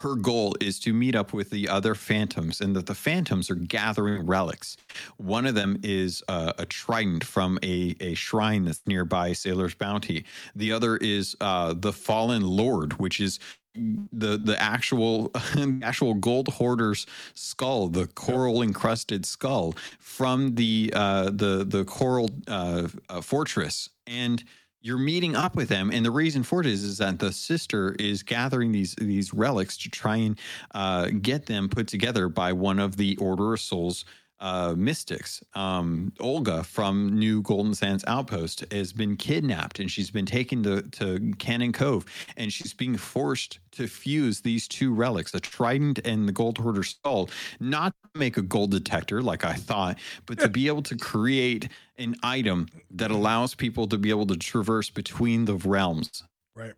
[0.00, 3.54] her goal is to meet up with the other phantoms, and that the phantoms are
[3.54, 4.76] gathering relics.
[5.16, 10.24] One of them is uh, a trident from a a shrine that's nearby Sailor's Bounty.
[10.54, 13.40] The other is uh, the fallen lord, which is
[13.74, 15.30] the the actual
[15.82, 22.88] actual gold hoarder's skull, the coral encrusted skull from the uh, the the coral uh,
[23.08, 24.44] uh, fortress, and
[24.82, 25.90] you're meeting up with them.
[25.92, 29.76] And the reason for it is is that the sister is gathering these these relics
[29.78, 30.38] to try and
[30.74, 34.04] uh, get them put together by one of the Order of Souls
[34.42, 35.42] uh, mystics.
[35.54, 40.82] Um, Olga from New Golden Sands Outpost has been kidnapped and she's been taken to,
[40.82, 42.04] to Cannon Cove
[42.36, 46.82] and she's being forced to fuse these two relics, the trident and the gold hoarder
[46.82, 49.96] skull, not to make a gold detector like I thought,
[50.26, 54.36] but to be able to create an item that allows people to be able to
[54.36, 56.24] traverse between the realms.
[56.56, 56.74] Right.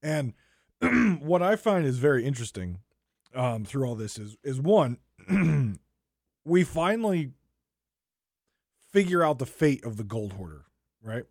[0.00, 0.32] And
[1.20, 2.78] what I find is very interesting
[3.34, 4.98] um, through all this is is one
[6.48, 7.32] we finally
[8.90, 10.64] figure out the fate of the gold hoarder,
[11.02, 11.24] right?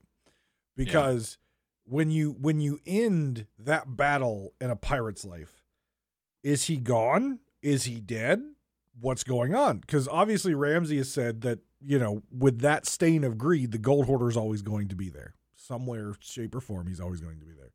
[0.75, 1.37] Because
[1.85, 1.93] yeah.
[1.93, 5.63] when you when you end that battle in a pirate's life,
[6.43, 7.39] is he gone?
[7.61, 8.41] Is he dead?
[8.99, 9.79] What's going on?
[9.79, 14.05] Because obviously Ramsey has said that you know with that stain of greed, the gold
[14.05, 16.87] hoarder is always going to be there, somewhere, shape, or form.
[16.87, 17.71] He's always going to be there.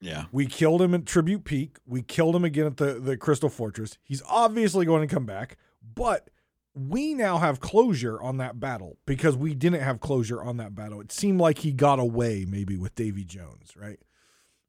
[0.00, 0.24] Yeah.
[0.32, 1.78] We killed him at Tribute Peak.
[1.86, 3.96] We killed him again at the, the Crystal Fortress.
[4.02, 5.56] He's obviously going to come back,
[5.94, 6.28] but
[6.74, 11.00] we now have closure on that battle because we didn't have closure on that battle.
[11.00, 14.00] It seemed like he got away maybe with Davy Jones, right?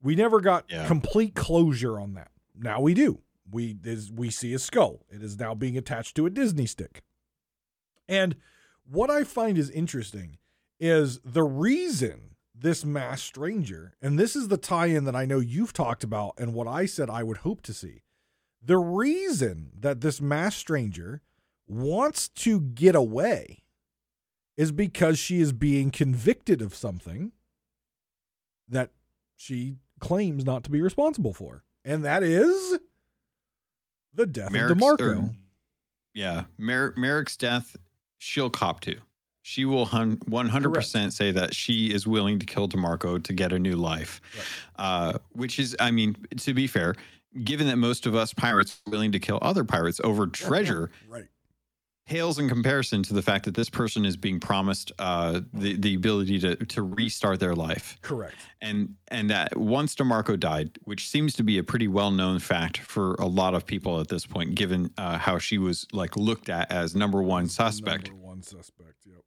[0.01, 0.85] We never got yeah.
[0.85, 2.29] complete closure on that.
[2.55, 3.21] Now we do.
[3.49, 5.05] We is we see a skull.
[5.09, 7.03] It is now being attached to a Disney stick.
[8.07, 8.35] And
[8.87, 10.37] what I find is interesting
[10.79, 15.39] is the reason this mass stranger, and this is the tie in that I know
[15.39, 18.03] you've talked about and what I said I would hope to see.
[18.63, 21.21] The reason that this mass stranger
[21.67, 23.63] wants to get away
[24.57, 27.31] is because she is being convicted of something
[28.69, 28.91] that
[29.35, 31.63] she claims not to be responsible for.
[31.83, 32.79] And that is
[34.13, 35.35] the death Merrick's- of DeMarco.
[36.13, 37.75] Yeah, Mer- Merrick's death,
[38.17, 38.95] she'll cop to.
[39.41, 43.59] She will hun- 100% say that she is willing to kill DeMarco to get a
[43.59, 44.21] new life.
[44.77, 46.95] Uh, which is, I mean, to be fair,
[47.43, 51.27] given that most of us pirates are willing to kill other pirates over treasure, Right.
[52.05, 55.95] Pales in comparison to the fact that this person is being promised uh, the, the
[55.95, 58.35] ability to, to restart their life Correct.
[58.61, 62.77] and and that once DeMarco died, which seems to be a pretty well known fact
[62.77, 66.49] for a lot of people at this point, given uh, how she was like looked
[66.49, 68.93] at as number one suspect, Number one suspect.
[69.05, 69.23] Yep.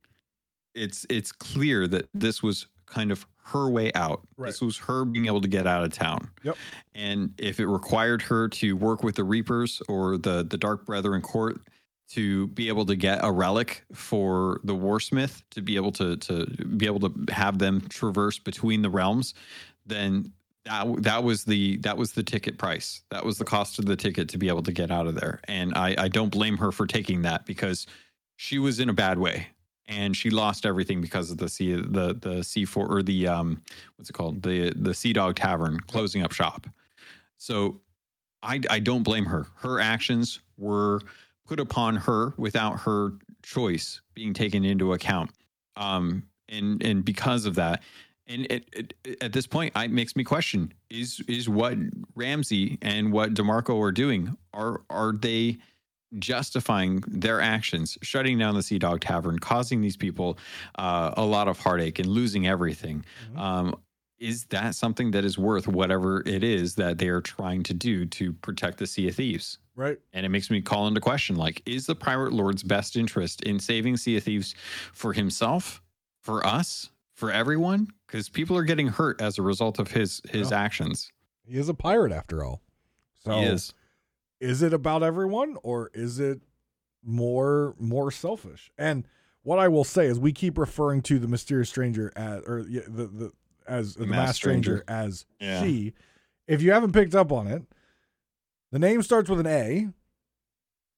[0.75, 4.21] it's it's clear that this was kind of her way out.
[4.37, 4.49] Right.
[4.49, 6.31] This was her being able to get out of town.
[6.45, 6.57] Yep.
[6.95, 11.23] And if it required her to work with the Reapers or the the Dark Brethren
[11.23, 11.61] court
[12.11, 16.47] to be able to get a relic for the Warsmith to be able to to
[16.47, 19.35] be able to have them traverse between the realms,
[19.87, 20.33] then
[20.65, 23.03] that that was the that was the ticket price.
[23.11, 25.41] That was the cost of the ticket to be able to get out of there.
[25.49, 27.87] And I I don't blame her for taking that because
[28.37, 29.49] she was in a bad way
[29.87, 33.63] and she lost everything because of the sea the the C four or the um
[33.97, 36.67] what's it called the the Sea Dog Tavern closing up shop.
[37.37, 37.81] So
[38.43, 39.47] I I don't blame her.
[39.57, 41.01] Her actions were
[41.49, 43.13] put upon her without her
[43.43, 45.31] choice being taken into account.
[45.77, 47.83] Um and and because of that
[48.27, 51.77] and it, it, at this point it makes me question is is what
[52.15, 55.59] Ramsey and what DeMarco are doing are are they
[56.19, 60.39] justifying their actions, shutting down the Sea Dog Tavern, causing these people
[60.79, 63.05] uh, a lot of heartache and losing everything.
[63.35, 63.39] Mhm.
[63.39, 63.75] Um,
[64.19, 68.05] is that something that is worth whatever it is that they are trying to do
[68.07, 69.59] to protect the Sea of Thieves?
[69.79, 69.97] Right.
[70.13, 73.61] And it makes me call into question like, is the Pirate Lord's best interest in
[73.61, 74.57] saving Sea of Thieves
[74.93, 75.81] for himself,
[76.21, 77.87] for us, for everyone?
[78.09, 80.61] Because people are getting hurt as a result of his his Yeah.
[80.61, 81.13] actions.
[81.47, 82.61] He is a pirate after all.
[83.25, 83.73] So he is.
[84.41, 86.41] is it about everyone or is it
[87.05, 89.07] more more selfish and
[89.43, 92.81] what i will say is we keep referring to the mysterious stranger as or the,
[92.89, 93.33] the
[93.69, 95.63] as the, mass stranger, as Yeah.
[95.63, 95.95] she
[96.49, 97.63] if you haven't picked up on it
[98.73, 99.89] the name starts with an a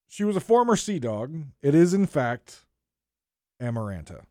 [0.07, 2.65] she was a former sea dog it is in fact
[3.61, 4.21] amaranta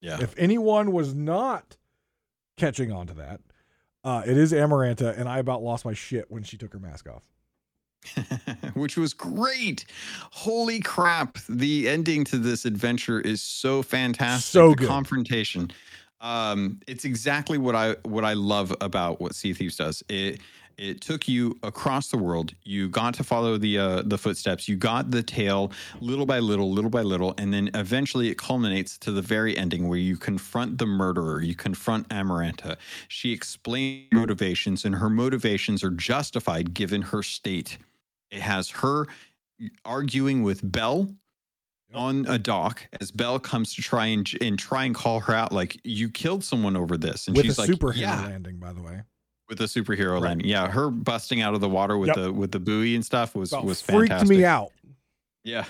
[0.00, 0.18] Yeah.
[0.20, 1.76] if anyone was not
[2.56, 3.40] catching on to that
[4.04, 7.08] uh, it is amaranta and i about lost my shit when she took her mask
[7.08, 7.22] off
[8.74, 9.84] which was great.
[10.30, 11.36] Holy crap.
[11.48, 14.52] The ending to this adventure is so fantastic.
[14.52, 14.88] So the good.
[14.88, 15.72] confrontation.
[16.20, 20.04] Um, it's exactly what I what I love about what Sea Thieves does.
[20.08, 20.40] It
[20.78, 22.54] it took you across the world.
[22.62, 24.68] You got to follow the uh, the footsteps.
[24.68, 28.96] You got the tale little by little, little by little, and then eventually it culminates
[28.98, 31.42] to the very ending where you confront the murderer.
[31.42, 32.76] You confront Amaranta.
[33.08, 37.78] She explains motivations, and her motivations are justified given her state.
[38.30, 39.06] It has her
[39.84, 41.08] arguing with Belle
[41.92, 45.52] on a dock as Belle comes to try and and try and call her out,
[45.52, 48.72] like you killed someone over this, and with she's a like, superhero "Yeah." landing by
[48.72, 49.02] the way
[49.48, 50.22] with the superhero Right.
[50.22, 50.46] landing.
[50.48, 52.16] Yeah, her busting out of the water with Yep.
[52.16, 54.28] the with the buoy and stuff was About was freaked fantastic.
[54.38, 54.72] me out
[55.44, 55.64] Yeah,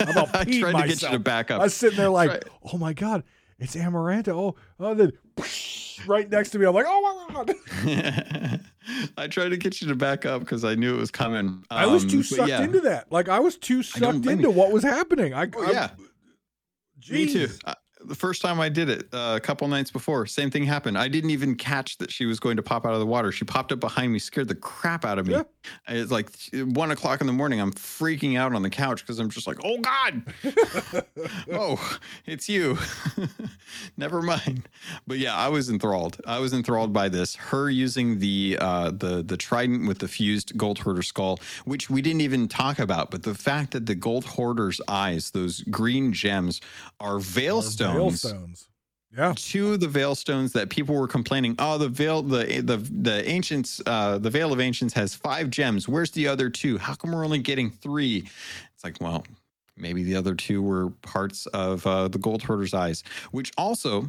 [0.00, 1.60] about I tried to get you to back up.
[1.60, 2.44] I was sitting there like, Right.
[2.72, 3.24] oh my god,
[3.58, 4.28] it's Amaranta.
[4.28, 5.12] Oh, oh, then
[6.06, 8.60] right next to me, I'm like, oh my god.
[9.16, 11.64] I tried to get you to back up because I knew it was coming.
[11.70, 12.62] I was Um, too sucked yeah.
[12.62, 13.10] into that.
[13.12, 15.32] Like I was too sucked into what was happening.
[15.32, 15.90] I, Oh, I- yeah.
[17.10, 17.46] Me too.
[17.48, 17.74] Jeez.
[18.04, 20.98] The first time I did it, uh, a couple nights before, same thing happened.
[20.98, 23.32] I didn't even catch that she was going to pop out of the water.
[23.32, 25.34] She popped up behind me, scared the crap out of me.
[25.34, 25.42] Yeah.
[25.88, 27.60] It's like one o'clock in the morning.
[27.60, 30.22] I'm freaking out on the couch because I'm just like, oh God.
[31.52, 32.78] oh, it's you.
[33.96, 34.68] Never mind.
[35.06, 36.20] But yeah, I was enthralled.
[36.26, 37.36] I was enthralled by this.
[37.36, 42.02] Her using the uh, the the trident with the fused gold hoarder skull, which we
[42.02, 43.10] didn't even talk about.
[43.10, 46.60] But the fact that the gold hoarder's eyes, those green gems,
[47.00, 47.62] are veil Or
[47.92, 48.22] stones.
[48.22, 48.66] Veilstones.
[49.16, 49.34] Yeah.
[49.36, 53.28] Two of the veil stones that people were complaining, oh, the veil, the the the
[53.28, 55.86] ancients, uh, the veil of ancients has five gems.
[55.86, 56.78] Where's the other two?
[56.78, 58.24] How come we're only getting three?
[58.74, 59.24] It's like, well,
[59.76, 64.08] maybe the other two were parts of uh, the gold hoarder's eyes, which also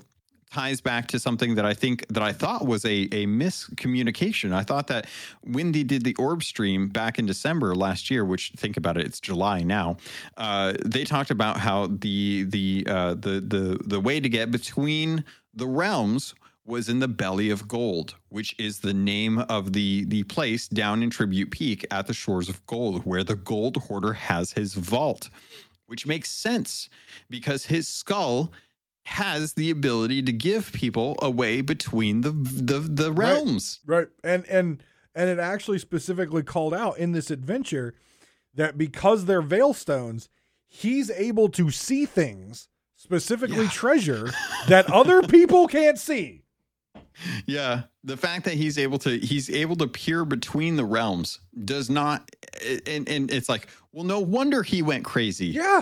[0.54, 4.54] ties back to something that I think that I thought was a a miscommunication.
[4.54, 5.08] I thought that
[5.42, 9.06] when they did the orb stream back in December last year, which think about it,
[9.06, 9.98] it's July now.
[10.38, 15.24] Uh, they talked about how the the uh, the the the way to get between
[15.54, 16.36] the realms
[16.66, 21.02] was in the belly of gold, which is the name of the the place down
[21.04, 25.30] in Tribute Peak at the shores of gold, where the gold hoarder has his vault,
[25.88, 26.90] which makes sense
[27.30, 28.52] because his skull
[29.06, 33.80] has the ability to give people a way between the the, the realms.
[33.86, 34.08] Right.
[34.24, 34.82] And and
[35.16, 37.94] and it actually specifically called out in this adventure
[38.56, 40.30] that because they're veil stones,
[40.68, 43.70] he's able to see things, specifically Yeah.
[43.70, 44.30] treasure,
[44.68, 46.42] that other people can't see.
[47.46, 51.90] Yeah, the fact that he's able to he's able to peer between the realms does
[51.90, 52.30] not
[52.88, 55.48] and and it's like, well no wonder he went crazy.
[55.48, 55.82] Yeah.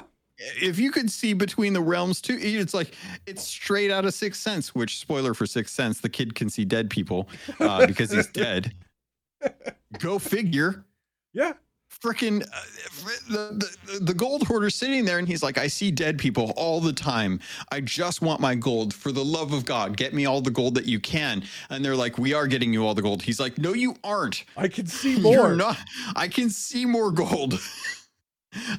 [0.62, 2.96] If you could see between the realms too, it's like
[3.28, 6.66] it's straight out of Sixth Sense, which spoiler for Sixth Sense, the kid can see
[6.66, 7.28] dead people
[7.60, 8.74] uh, because he's dead.
[10.00, 10.86] Go figure.
[11.34, 11.54] Yeah.
[12.04, 12.62] freaking uh,
[13.30, 16.80] the, the the gold hoarder sitting there and he's like i see dead people all
[16.82, 17.40] the time
[17.72, 20.74] i just want my gold for the love of god get me all the gold
[20.76, 23.58] that you can and they're like we are getting you all the gold he's like
[23.58, 25.56] no you aren't I can see you're more.
[25.56, 25.78] not
[26.16, 27.60] i can see more gold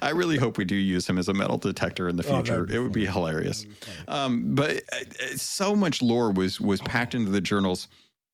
[0.02, 2.60] i really hope we do use him as a metal detector in the Oh, future.
[2.60, 3.64] that'd it would be hilarious.
[3.64, 3.70] be
[4.08, 7.88] um, but uh, uh, so much lore was was packed into the journals,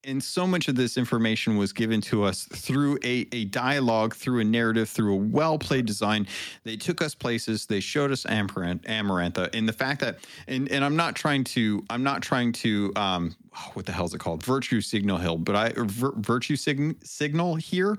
[0.05, 4.40] and so much of this information was given to us through a, a dialogue, through
[4.40, 6.27] a narrative, through a well played design.
[6.65, 7.66] They took us places.
[7.66, 11.85] They showed us Amaranth, Amarantha, and the fact that and and I'm not trying to
[11.90, 13.36] I'm not trying to um
[13.74, 14.43] what the hell is it called?
[14.44, 17.97] Virtue signal hill but i vir, virtue sign, signal here.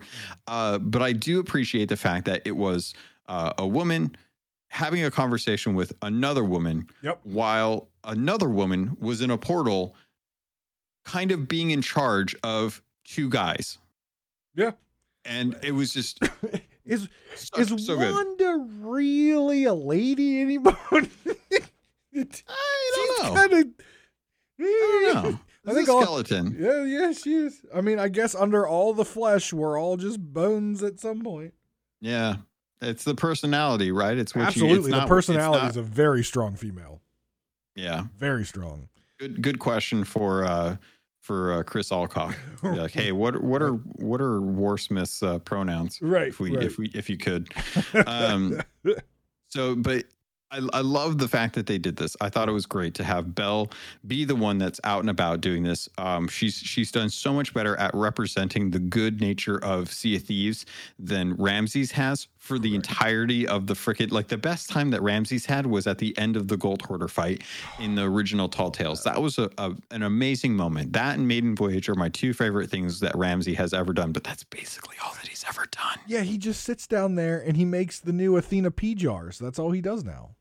[0.47, 2.93] Uh but i do appreciate the fact that it was
[3.29, 4.15] uh, a woman
[4.67, 7.21] having a conversation with another woman Yep.
[7.23, 9.95] while another woman was in a portal
[11.05, 13.77] kind of being in charge of two guys
[14.55, 14.71] Yeah.
[15.25, 16.19] and it was just
[16.85, 20.75] Is so, is so good Wanda really a lady anymore?
[20.91, 21.07] i
[22.95, 23.65] don't know Kind of.
[24.59, 27.61] i don't know I think a all- skeleton Yeah, yeah, she is.
[27.75, 31.53] I mean, I guess under all the flesh, we're all just bones at some point.
[32.01, 32.37] yeah
[32.81, 35.83] it's the personality right it's what you, Absolutely, it's the not, personality it's is a
[35.83, 37.01] very strong female.
[37.75, 38.89] yeah Very strong.
[39.19, 40.77] good good question for uh
[41.29, 42.35] for uh, Chris Alcock.
[42.63, 45.99] Like, hey, what what are what are Warsmith's uh, pronouns?
[46.01, 46.27] Right.
[46.29, 46.65] If we right.
[46.65, 47.53] if we if you could.
[48.07, 48.61] Um,
[49.49, 50.05] so, but
[50.51, 52.17] I, I love the fact that they did this.
[52.21, 53.69] I thought it was great to have Belle
[54.07, 55.87] be the one that's out and about doing this.
[55.97, 60.23] Um, she's she's done so much better at representing the good nature of Sea of
[60.23, 60.65] Thieves
[60.97, 65.39] than Ramsey has for the entirety of the frickin' like the best time that Ramsey
[65.47, 67.43] had was at the end of the Gold Hoarder fight
[67.79, 69.03] in the original Tall Tales.
[69.03, 70.91] That was a, a an amazing moment.
[70.93, 74.13] That and Maiden Voyage are my two favorite things that Ramsey has ever done.
[74.13, 75.99] But that's basically all that he's ever done.
[76.07, 79.37] yeah, he just sits down there and he makes the new Athena pea jars.
[79.37, 80.31] That's all he does now.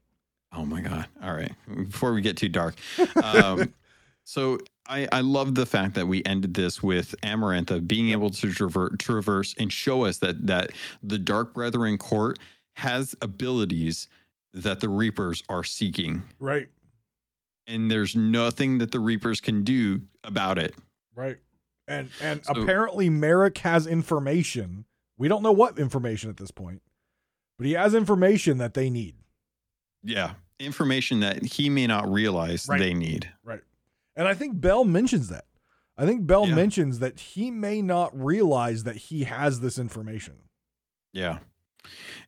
[0.50, 1.08] Oh my god!
[1.22, 2.76] All right, before we get too dark,
[3.22, 3.74] um,
[4.28, 8.48] so I I love the fact that we ended this with Amarantha being able to
[8.48, 10.72] traver- traverse and show us that that
[11.02, 12.38] the Dark Brethren court
[12.76, 14.06] has abilities
[14.52, 16.68] that the Reapers are seeking, Right.
[17.66, 20.74] and there's nothing that the Reapers can do about it.
[21.14, 21.38] Right.
[21.86, 24.84] And and So- apparently Merrick has information.
[25.16, 26.82] We don't know what information at this point,
[27.56, 29.14] but he has information that they need.
[30.04, 32.78] Yeah, information that he may not realize Right.
[32.78, 33.30] they need.
[34.18, 35.44] And I think Belle mentions that.
[35.96, 36.54] I think Belle Yeah.
[36.56, 40.34] mentions that he may not realize that he has this information.
[41.12, 41.38] Yeah.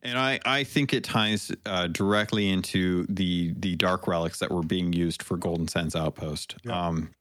[0.01, 4.63] And I, I think it ties uh, directly into the the dark relics that were
[4.63, 6.55] being used for Golden Sands Outpost.
[6.63, 6.87] Yeah.
[6.87, 7.11] Um,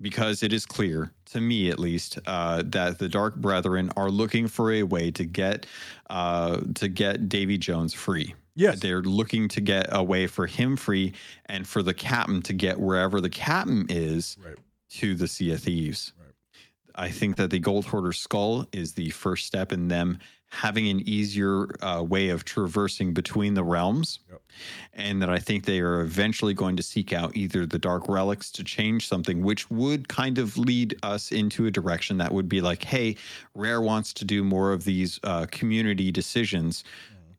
[0.00, 4.48] because it is clear, to me at least, uh, that the Dark Brethren are looking
[4.48, 5.66] for a way to get
[6.08, 8.34] uh, to get Davy Jones free.
[8.56, 8.80] Yes.
[8.80, 11.12] They're looking to get a way for him free
[11.44, 14.56] and for the captain to get wherever the captain is Right.
[14.98, 16.12] to the Sea of Thieves.
[16.18, 16.32] Right.
[16.94, 20.18] I think that the Gold Hoarder skull is the first step in them
[20.50, 24.20] having an easier uh, way of traversing between the realms.
[24.30, 24.42] Yep.
[24.94, 28.50] And that I think they are eventually going to seek out either the Dark Relics
[28.52, 32.60] to change something, which would kind of lead us into a direction that would be
[32.60, 33.16] like, hey,
[33.54, 36.84] Rare wants to do more of these uh, community decisions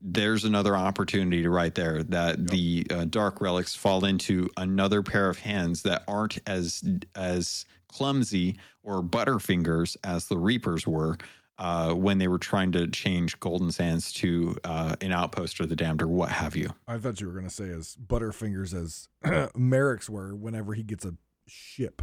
[0.02, 5.30] there's another opportunity to right there that the uh, dark relics fall into another pair
[5.30, 6.84] of hands that aren't as
[7.15, 11.18] as clumsy or butterfingers as the reapers were
[11.57, 15.76] uh, when they were trying to change golden sands to uh, an outpost or the
[15.76, 16.69] damned or what have you.
[16.88, 19.07] I thought you were going to say as butterfingers as
[19.56, 21.14] Merrick's were whenever he gets a
[21.48, 22.02] ship.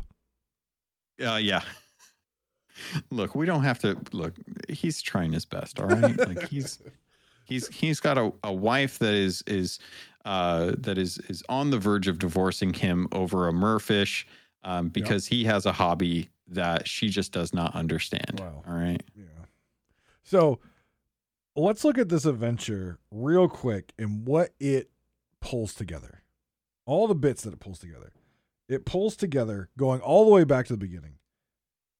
[1.24, 1.60] uh, yeah.
[3.12, 4.34] Look we don't have to look
[4.68, 6.18] he's trying his best all right?
[6.26, 6.80] Like he's
[7.44, 9.78] he's he's got a, a wife that is is
[10.24, 14.24] uh that is is on the verge of divorcing him over a merfish
[14.64, 18.40] um, because he has a hobby that she just does not understand.
[18.40, 18.62] Wow.
[18.66, 19.02] All right.
[19.16, 19.24] Yeah.
[20.22, 20.60] So
[21.54, 24.90] let's look at this adventure real quick and what it
[25.40, 26.22] pulls together.
[26.86, 28.12] All the bits that it pulls together.
[28.68, 31.18] It pulls together going all the way back to the beginning.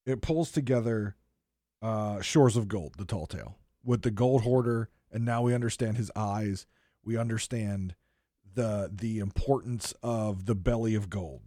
[0.06, 1.16] It pulls together
[1.82, 5.96] uh Shores of Gold, the tall tale, with the gold hoarder, and now we understand
[5.96, 6.66] his eyes.
[7.04, 7.94] We understand
[8.54, 11.40] the the importance of the belly of gold.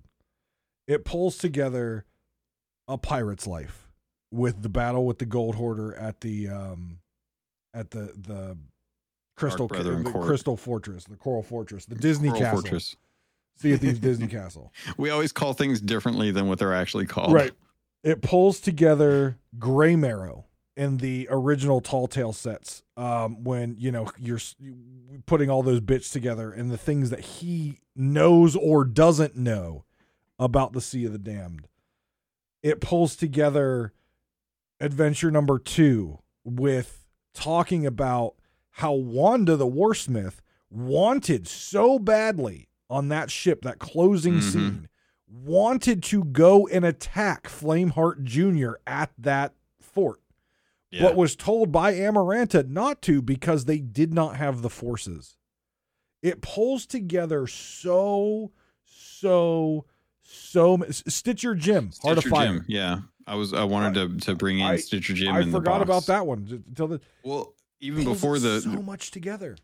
[0.87, 2.05] It pulls together
[2.87, 3.89] a pirate's life
[4.31, 6.99] with the battle with the gold hoarder at the um
[7.73, 8.57] at the the
[9.35, 12.95] crystal the crystal fortress the coral fortress the disney Coral castle Fortress.
[13.57, 17.33] sea of thieves disney castle We always call things differently than what they're actually called.
[17.33, 17.51] right
[18.03, 20.45] it pulls together Graymarrow
[20.77, 24.39] in the original tall tale sets um when you know you're
[25.25, 29.83] putting all those bits together and the things that he knows or doesn't know
[30.39, 31.67] about the sea of the damned
[32.63, 33.91] it pulls together
[34.79, 38.35] adventure number two with talking about
[38.71, 40.35] how Wanda the Warsmith
[40.69, 44.43] wanted so badly on that ship, that closing Mhm.
[44.43, 44.89] scene,
[45.27, 48.73] wanted to go and attack Flameheart Jr.
[48.85, 50.19] at that fort,
[50.91, 51.01] Yeah.
[51.03, 55.35] but was told by Amaranta not to because they did not have the forces.
[56.21, 58.51] It pulls together so,
[58.85, 59.85] so,
[60.21, 60.83] so.
[60.89, 62.47] Stitcher Jim, Heart of Fire.
[62.47, 62.65] Jim.
[62.67, 62.99] Yeah.
[63.27, 65.35] I was I wanted to, to bring in I- Stitcher Jim.
[65.35, 66.63] And i forgot about that one.
[66.67, 69.57] Until the Well, even before the so much together.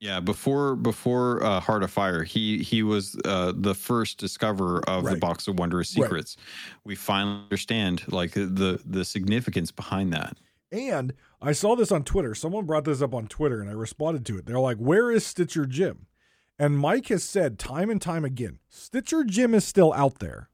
[0.00, 5.04] Yeah, before before uh, Heart of Fire, he he was uh, the first discoverer of
[5.04, 6.02] the Box of Wondrous Right.
[6.04, 6.36] Secrets.
[6.84, 10.38] We finally understand like the the significance behind that.
[10.72, 12.34] And I saw this on Twitter.
[12.34, 14.46] Someone brought this up on Twitter and I responded to it.
[14.46, 16.06] They're like, Where is Stitcher Jim?
[16.58, 20.48] And Mike has said time and time again Stitcher Jim is still out there.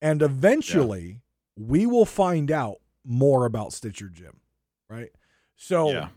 [0.00, 1.20] And eventually
[1.56, 4.40] we will find out more about Stitcher Jim.
[4.88, 5.10] Right.
[5.56, 6.08] So, yeah,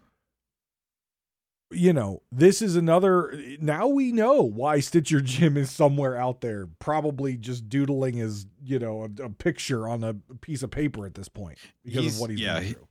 [1.72, 3.34] you know, this is another.
[3.60, 8.80] Now we know why Stitcher Jim is somewhere out there, probably just doodling his, you
[8.80, 12.22] know, a, a picture on a piece of paper at this point because He's- of
[12.22, 12.88] what he's yeah, through.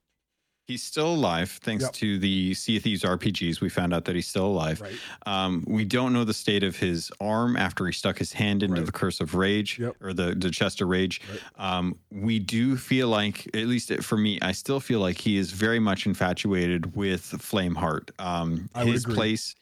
[0.66, 1.92] He's still alive thanks Yep.
[1.94, 3.60] to the Sea of Thieves RPGs.
[3.60, 4.80] We found out that he's still alive.
[4.80, 4.94] Right.
[5.24, 8.76] Um, we don't know the state of his arm after he stuck his hand into
[8.76, 8.86] Right.
[8.86, 9.96] the Curse of Rage Yep.
[10.00, 11.20] or the, the Chest of Rage.
[11.30, 11.76] Right.
[11.76, 15.52] Um, we do feel like, at least for me, I still feel like he is
[15.52, 18.10] very much infatuated with Flameheart.
[18.18, 19.54] Um, his place,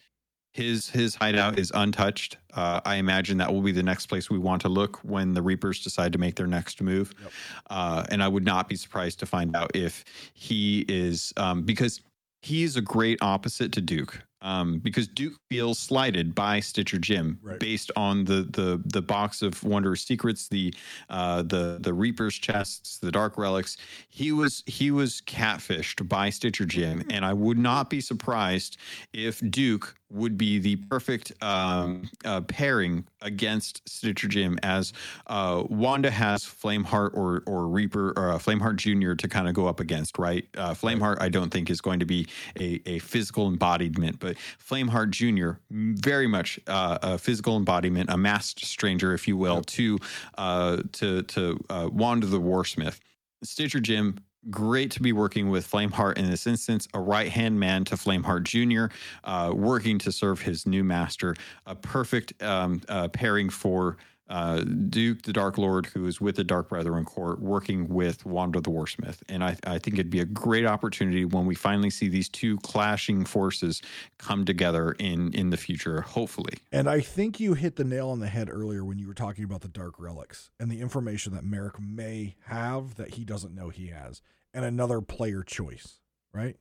[0.54, 2.38] his his hideout is untouched.
[2.54, 5.42] Uh, I imagine that will be the next place we want to look when the
[5.42, 7.12] Reapers decide to make their next move.
[7.20, 7.32] Yep.
[7.68, 12.00] Uh, and I would not be surprised to find out if he is um, because
[12.40, 14.22] he is a great opposite to Duke.
[14.42, 17.58] Um, because Duke feels slighted by Stitcher Jim Right.
[17.58, 20.74] based on the the the box of wondrous secrets, the
[21.08, 23.78] uh, the the Reaper's chests, the Dark relics.
[24.10, 28.76] He was he was catfished by Stitcher Jim, and I would not be surprised
[29.14, 34.92] if Duke would be the perfect um, uh, pairing against Stitcher Jim, as
[35.26, 39.66] uh, Wanda has Flameheart or or Reaper or uh, Flameheart Junior to kind of go
[39.66, 40.46] up against, right?
[40.56, 42.26] Uh, Flameheart, I don't think is going to be
[42.58, 48.64] a, a physical embodiment, but Flameheart Junior, very much uh, a physical embodiment, a masked
[48.64, 49.98] stranger, if you will, to
[50.38, 53.00] uh, to to uh, Wanda the Warsmith.
[53.42, 54.18] Stitcher Jim,
[54.50, 58.44] great to be working with Flameheart in this instance, a right hand man to Flameheart
[58.44, 58.94] Jr.,
[59.24, 61.34] uh, working to serve his new master.
[61.66, 63.96] A perfect um, uh, pairing for
[64.28, 68.60] uh, Duke the Dark Lord, who is with the Dark Brethren Court, working with Wanda
[68.60, 69.18] the Warsmith.
[69.28, 72.56] And I, I think it'd be a great opportunity when we finally see these two
[72.58, 73.82] clashing forces
[74.18, 76.54] come together in, in the future, hopefully.
[76.72, 79.44] And I think you hit the nail on the head earlier when you were talking
[79.44, 83.68] about the dark relics and the information that Merrick may have that he doesn't know
[83.68, 84.22] he has,
[84.54, 86.00] and another player choice,
[86.32, 86.56] right?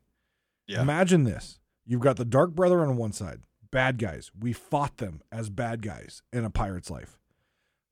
[0.67, 0.81] Yeah.
[0.81, 1.59] Imagine this.
[1.85, 3.41] You've got the Dark Brethren on one side,
[3.71, 4.31] bad guys.
[4.37, 7.19] We fought them as bad guys in a pirate's life.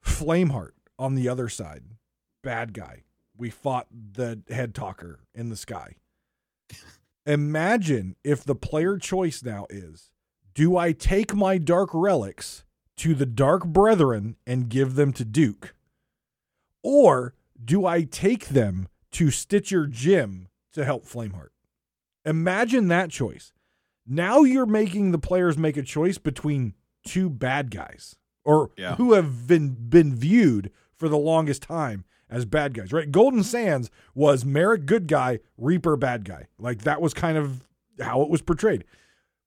[0.03, 1.83] Flameheart on the other side,
[2.43, 3.03] bad guy.
[3.37, 5.95] We fought the head talker in the sky.
[7.25, 10.11] Imagine if the player choice now is
[10.53, 12.63] do I take my dark relics
[12.97, 15.73] to the Dark Brethren and give them to Duke?
[16.83, 17.33] Or
[17.63, 21.49] do I take them to Stitcher Jim to help Flameheart?
[22.25, 23.53] Imagine that choice.
[24.05, 26.73] Now you're making the players make a choice between
[27.05, 28.95] two bad guys or Yeah.
[28.95, 33.11] who have been been viewed for the longest time as bad guys, right?
[33.11, 36.47] Golden Sands was Merrick good guy, Reaper bad guy.
[36.57, 37.67] Like that was kind of
[37.99, 38.83] how it was portrayed.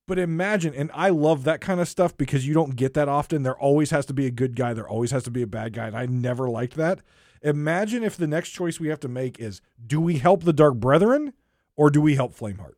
[0.06, 3.42] But imagine, and I love that kind of stuff because you don't get that often.
[3.42, 5.72] There always has to be a good guy, there always has to be a bad
[5.72, 7.00] guy, and I never liked that.
[7.40, 10.74] Imagine if the next choice we have to make is do we help the Dark
[10.76, 11.32] Brethren
[11.76, 12.74] or do we help Flameheart?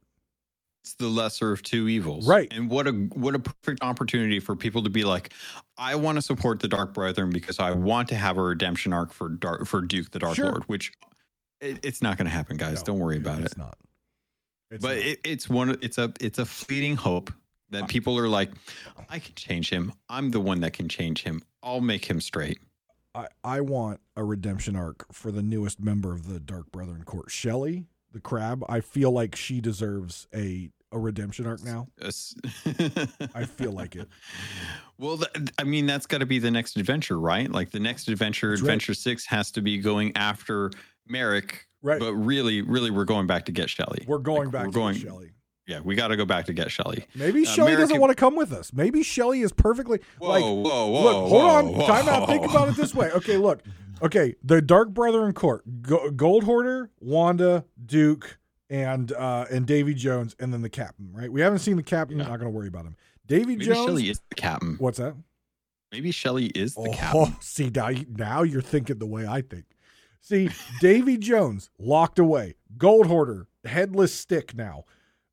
[0.86, 2.28] It's the lesser of two evils.
[2.28, 2.46] Right.
[2.52, 5.32] And what a what a perfect opportunity for people to be like,
[5.76, 9.12] I want to support the Dark Brethren because I want to have a redemption arc
[9.12, 10.44] for Dark for Duke the Dark Sure.
[10.46, 10.92] Lord, which
[11.60, 12.78] it, it's not going to happen, guys.
[12.82, 13.58] No, Don't worry about it's it.
[13.58, 13.76] not.
[14.70, 15.06] It's but not.
[15.06, 17.32] it, it's one it's a it's a fleeting hope
[17.70, 18.50] that people are like
[19.10, 22.60] i can change him i'm the one that can change him i'll make him straight
[23.12, 27.30] I, I want a redemption arc for the newest member of the Dark Brethren Court,
[27.30, 28.62] Shelly, the crab.
[28.68, 31.88] I feel like she deserves a a redemption arc now.
[32.00, 32.34] Yes.
[33.34, 34.08] I feel like it.
[34.98, 38.08] well th- i mean that's got to be the next adventure right like the next
[38.08, 38.66] adventure That's right.
[38.68, 40.70] adventure six has to be going after
[41.06, 42.00] merrick Right.
[42.00, 44.78] but really really we're going back to get shelly We're going Like, back we're to
[44.78, 45.32] going Shelly.
[45.66, 48.16] yeah we got to go back to get shelly Maybe Uh, Shelly doesn't want to
[48.16, 48.72] come with us.
[48.72, 51.72] Maybe Shelly is perfectly whoa like whoa whoa look, hold whoa, on.
[51.74, 52.26] whoa, Time out.
[52.28, 53.10] Think about it this way.
[53.12, 53.60] Okay, look.
[54.02, 58.38] Okay, the Dark Brethren Court, Go- Gold Hoarder, Wanda, Duke,
[58.70, 61.10] and uh and Davy Jones, and then the captain.
[61.12, 61.30] Right?
[61.30, 62.18] We haven't seen the captain.
[62.18, 62.96] Not going to worry about him.
[63.26, 63.86] Davy maybe Jones.
[63.86, 65.14] shelly is the captain What's that?
[65.92, 69.64] maybe shelly is the Oh, captain see now, now you're thinking the way I think.
[70.20, 74.54] See, Davy Jones locked away, Gold Hoarder, headless stick.
[74.56, 74.84] Now,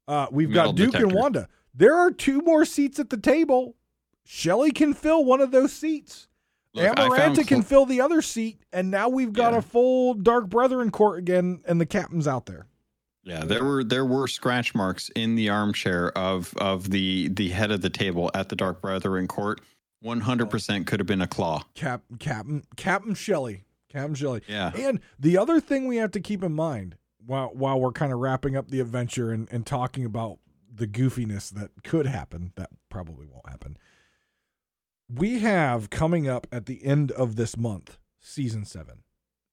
[0.07, 1.11] uh, we've Metal got Duke and.
[1.11, 1.47] Wanda.
[1.73, 3.76] There are two more seats at the table.
[4.23, 6.27] Shelly can fill one of those seats.
[6.76, 9.60] Look, Amaranta can fill the other seat, and now we've got Yeah.
[9.60, 12.68] a full Dark Brethren court again, and the captain's out there.
[13.24, 17.72] Yeah, there were there were scratch marks in the armchair of of the the head
[17.72, 19.62] of the table at the Dark Brethren court.
[20.02, 21.64] One hundred percent could have been a claw.
[21.76, 24.41] Cap, Captain, Captain Shelley, Captain Shelley.
[24.48, 28.12] Yeah, And the other thing we have to keep in mind while while we're kind
[28.12, 30.40] of wrapping up the adventure and, and talking about
[30.76, 33.78] the goofiness that could happen, that probably won't happen.
[35.10, 39.04] We have coming up at the end of this month, season seven.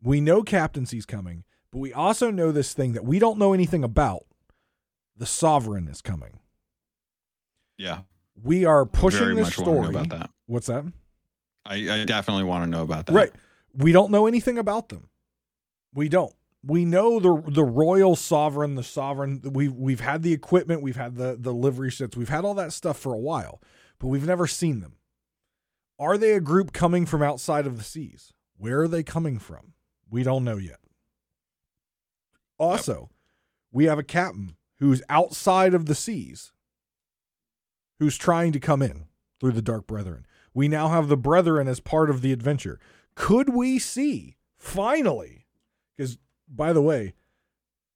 [0.03, 3.85] We know captaincy's coming, but we also know this thing that we don't know anything
[3.85, 4.25] about.
[5.17, 6.41] The sovereign is coming.
[7.79, 8.01] yeah.
[8.43, 9.95] We are pushing Very this much want to know story.
[9.97, 10.31] about that.
[10.47, 10.85] What's that?
[11.67, 13.13] I, I definitely want to know about that.
[13.13, 13.31] Right.
[13.75, 15.11] We don't know anything about them.
[15.93, 16.33] We don't.
[16.65, 19.43] We know the the royal sovereign, the sovereign.
[19.45, 22.73] We've we've had the equipment, we've had the the livery sets, we've had all that
[22.73, 23.61] stuff for a while,
[23.99, 24.95] but we've never seen them.
[25.99, 28.33] Are they a group coming from outside of the seas?
[28.57, 29.75] Where are they coming from?
[30.09, 30.81] We don't know yet.
[32.61, 33.11] Also,
[33.73, 36.53] we have a captain who's outside of the seas,
[37.99, 39.07] who's trying to come in
[39.41, 40.27] through the Dark Brethren.
[40.55, 42.79] We now have the Brethren as part of the adventure.
[43.15, 45.47] Could we see finally?
[45.97, 46.19] Because,
[46.49, 47.15] by the way,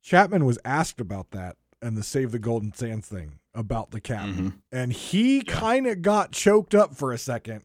[0.03, 4.53] Chapman was asked about that and the Save the Golden Sands thing about the captain.
[4.53, 4.59] Mhm.
[4.73, 5.43] And he Yeah.
[5.55, 7.65] kind of got choked up for a second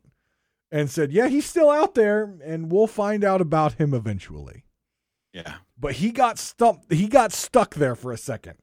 [0.71, 4.63] and said, Yeah, he's still out there and we'll find out about him eventually.
[5.33, 5.55] Yeah.
[5.79, 6.91] But he got stumped.
[6.91, 8.55] He got stuck there for a second.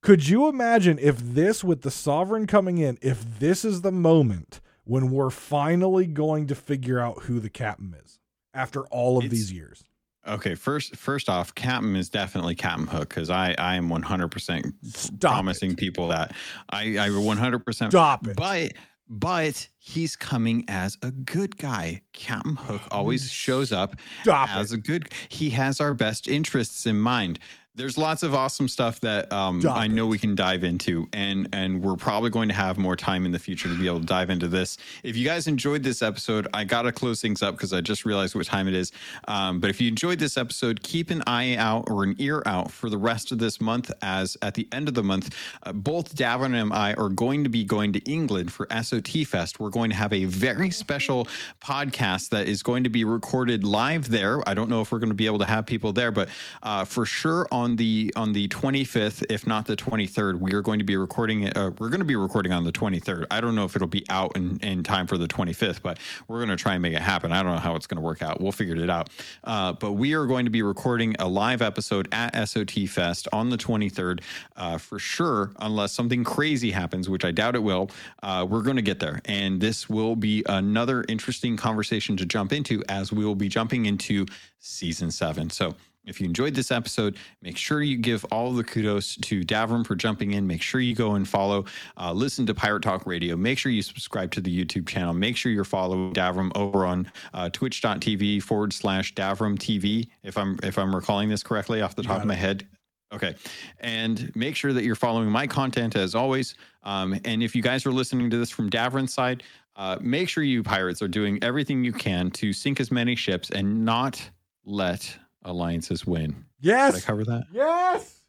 [0.00, 4.60] Could you imagine if this, with the sovereign coming in, if this is the moment
[4.84, 8.18] when we're finally going to figure out who the captain is
[8.52, 9.84] after all of It's- these years?
[10.26, 10.54] Okay.
[10.54, 14.66] First, first off, Captain is definitely Captain Hook because I I am one hundred percent
[14.84, 15.78] Stop promising it.
[15.78, 16.32] people that
[16.70, 18.36] I I one hundred percent Stop it.
[18.36, 18.72] But
[19.08, 22.02] but he's coming as a good guy.
[22.12, 24.76] Captain Hook always shows up Stop as it.
[24.76, 25.08] a good.
[25.28, 27.38] He has our best interests in mind.
[27.74, 31.82] There's lots of awesome stuff that um, I know we can dive into, and and
[31.82, 34.28] we're probably going to have more time in the future to be able to dive
[34.28, 34.76] into this.
[35.02, 38.34] If you guys enjoyed this episode, I gotta close things up because I just realized
[38.34, 38.92] what time it is.
[39.26, 42.70] Um, but if you enjoyed this episode, keep an eye out or an ear out
[42.70, 43.90] for the rest of this month.
[44.02, 47.48] As at the end of the month, uh, both Davrim and I are going to
[47.48, 49.60] be going to England for SOT Fest.
[49.60, 51.26] We're going to have a very special
[51.62, 54.46] podcast that is going to be recorded live there.
[54.46, 56.28] I don't know if we're going to be able to have people there, but
[56.62, 60.78] uh, for sure on the on the 25th, if not the 23rd, we are going
[60.78, 61.48] to be recording.
[61.56, 63.26] Uh, we're going to be recording on the 23rd.
[63.30, 65.98] I don't know if it'll be out in, in time for the 25th, but
[66.28, 67.32] we're going to try and make it happen.
[67.32, 68.40] I don't know how it's going to work out.
[68.40, 69.10] We'll figure it out.
[69.44, 73.50] Uh, but we are going to be recording a live episode at SOT Fest on
[73.50, 74.20] the 23rd
[74.56, 77.90] uh, for sure, unless something crazy happens, which I doubt it will.
[78.22, 79.20] Uh, we're going to get there.
[79.24, 83.86] And this will be another interesting conversation to jump into as we will be jumping
[83.86, 84.26] into
[84.58, 85.50] season seven.
[85.50, 85.74] So,
[86.04, 89.94] if you enjoyed this episode, make sure you give all the kudos to Davrim for
[89.94, 90.46] jumping in.
[90.46, 91.64] Make sure you go and follow,
[91.96, 93.36] uh, listen to Pirate Talk Radio.
[93.36, 95.12] Make sure you subscribe to the YouTube channel.
[95.12, 100.08] Make sure you're following Davrim over on uh, twitch.tv forward slash Davrim TV.
[100.22, 102.66] If I'm if I'm recalling this correctly off the top of my head.
[103.12, 103.34] Okay.
[103.80, 106.54] And make sure that you're following my content as always.
[106.82, 109.42] Um, and if you guys are listening to this from Davrim's side,
[109.76, 113.50] uh, make sure you pirates are doing everything you can to sink as many ships
[113.50, 114.30] and not
[114.64, 116.44] let alliances win.
[116.60, 116.94] Yes.
[116.94, 117.44] Did I cover that?
[117.52, 118.20] Yes.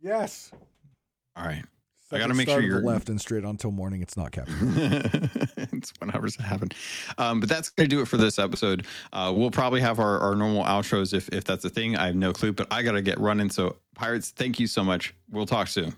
[0.00, 0.50] Yes.
[1.36, 1.64] All right.
[2.14, 4.00] I gotta make sure you're left and straight until morning.
[4.00, 4.56] It's not captured.
[5.56, 6.74] it's whenever it happened.
[7.18, 8.86] Um, but that's going to do it for this episode.
[9.12, 11.96] Uh, we'll probably have our, our normal outros if, if that's a thing.
[11.96, 13.50] I have no clue, but I got to get running.
[13.50, 15.14] So, Pirates, thank you so much.
[15.30, 15.94] We'll talk soon.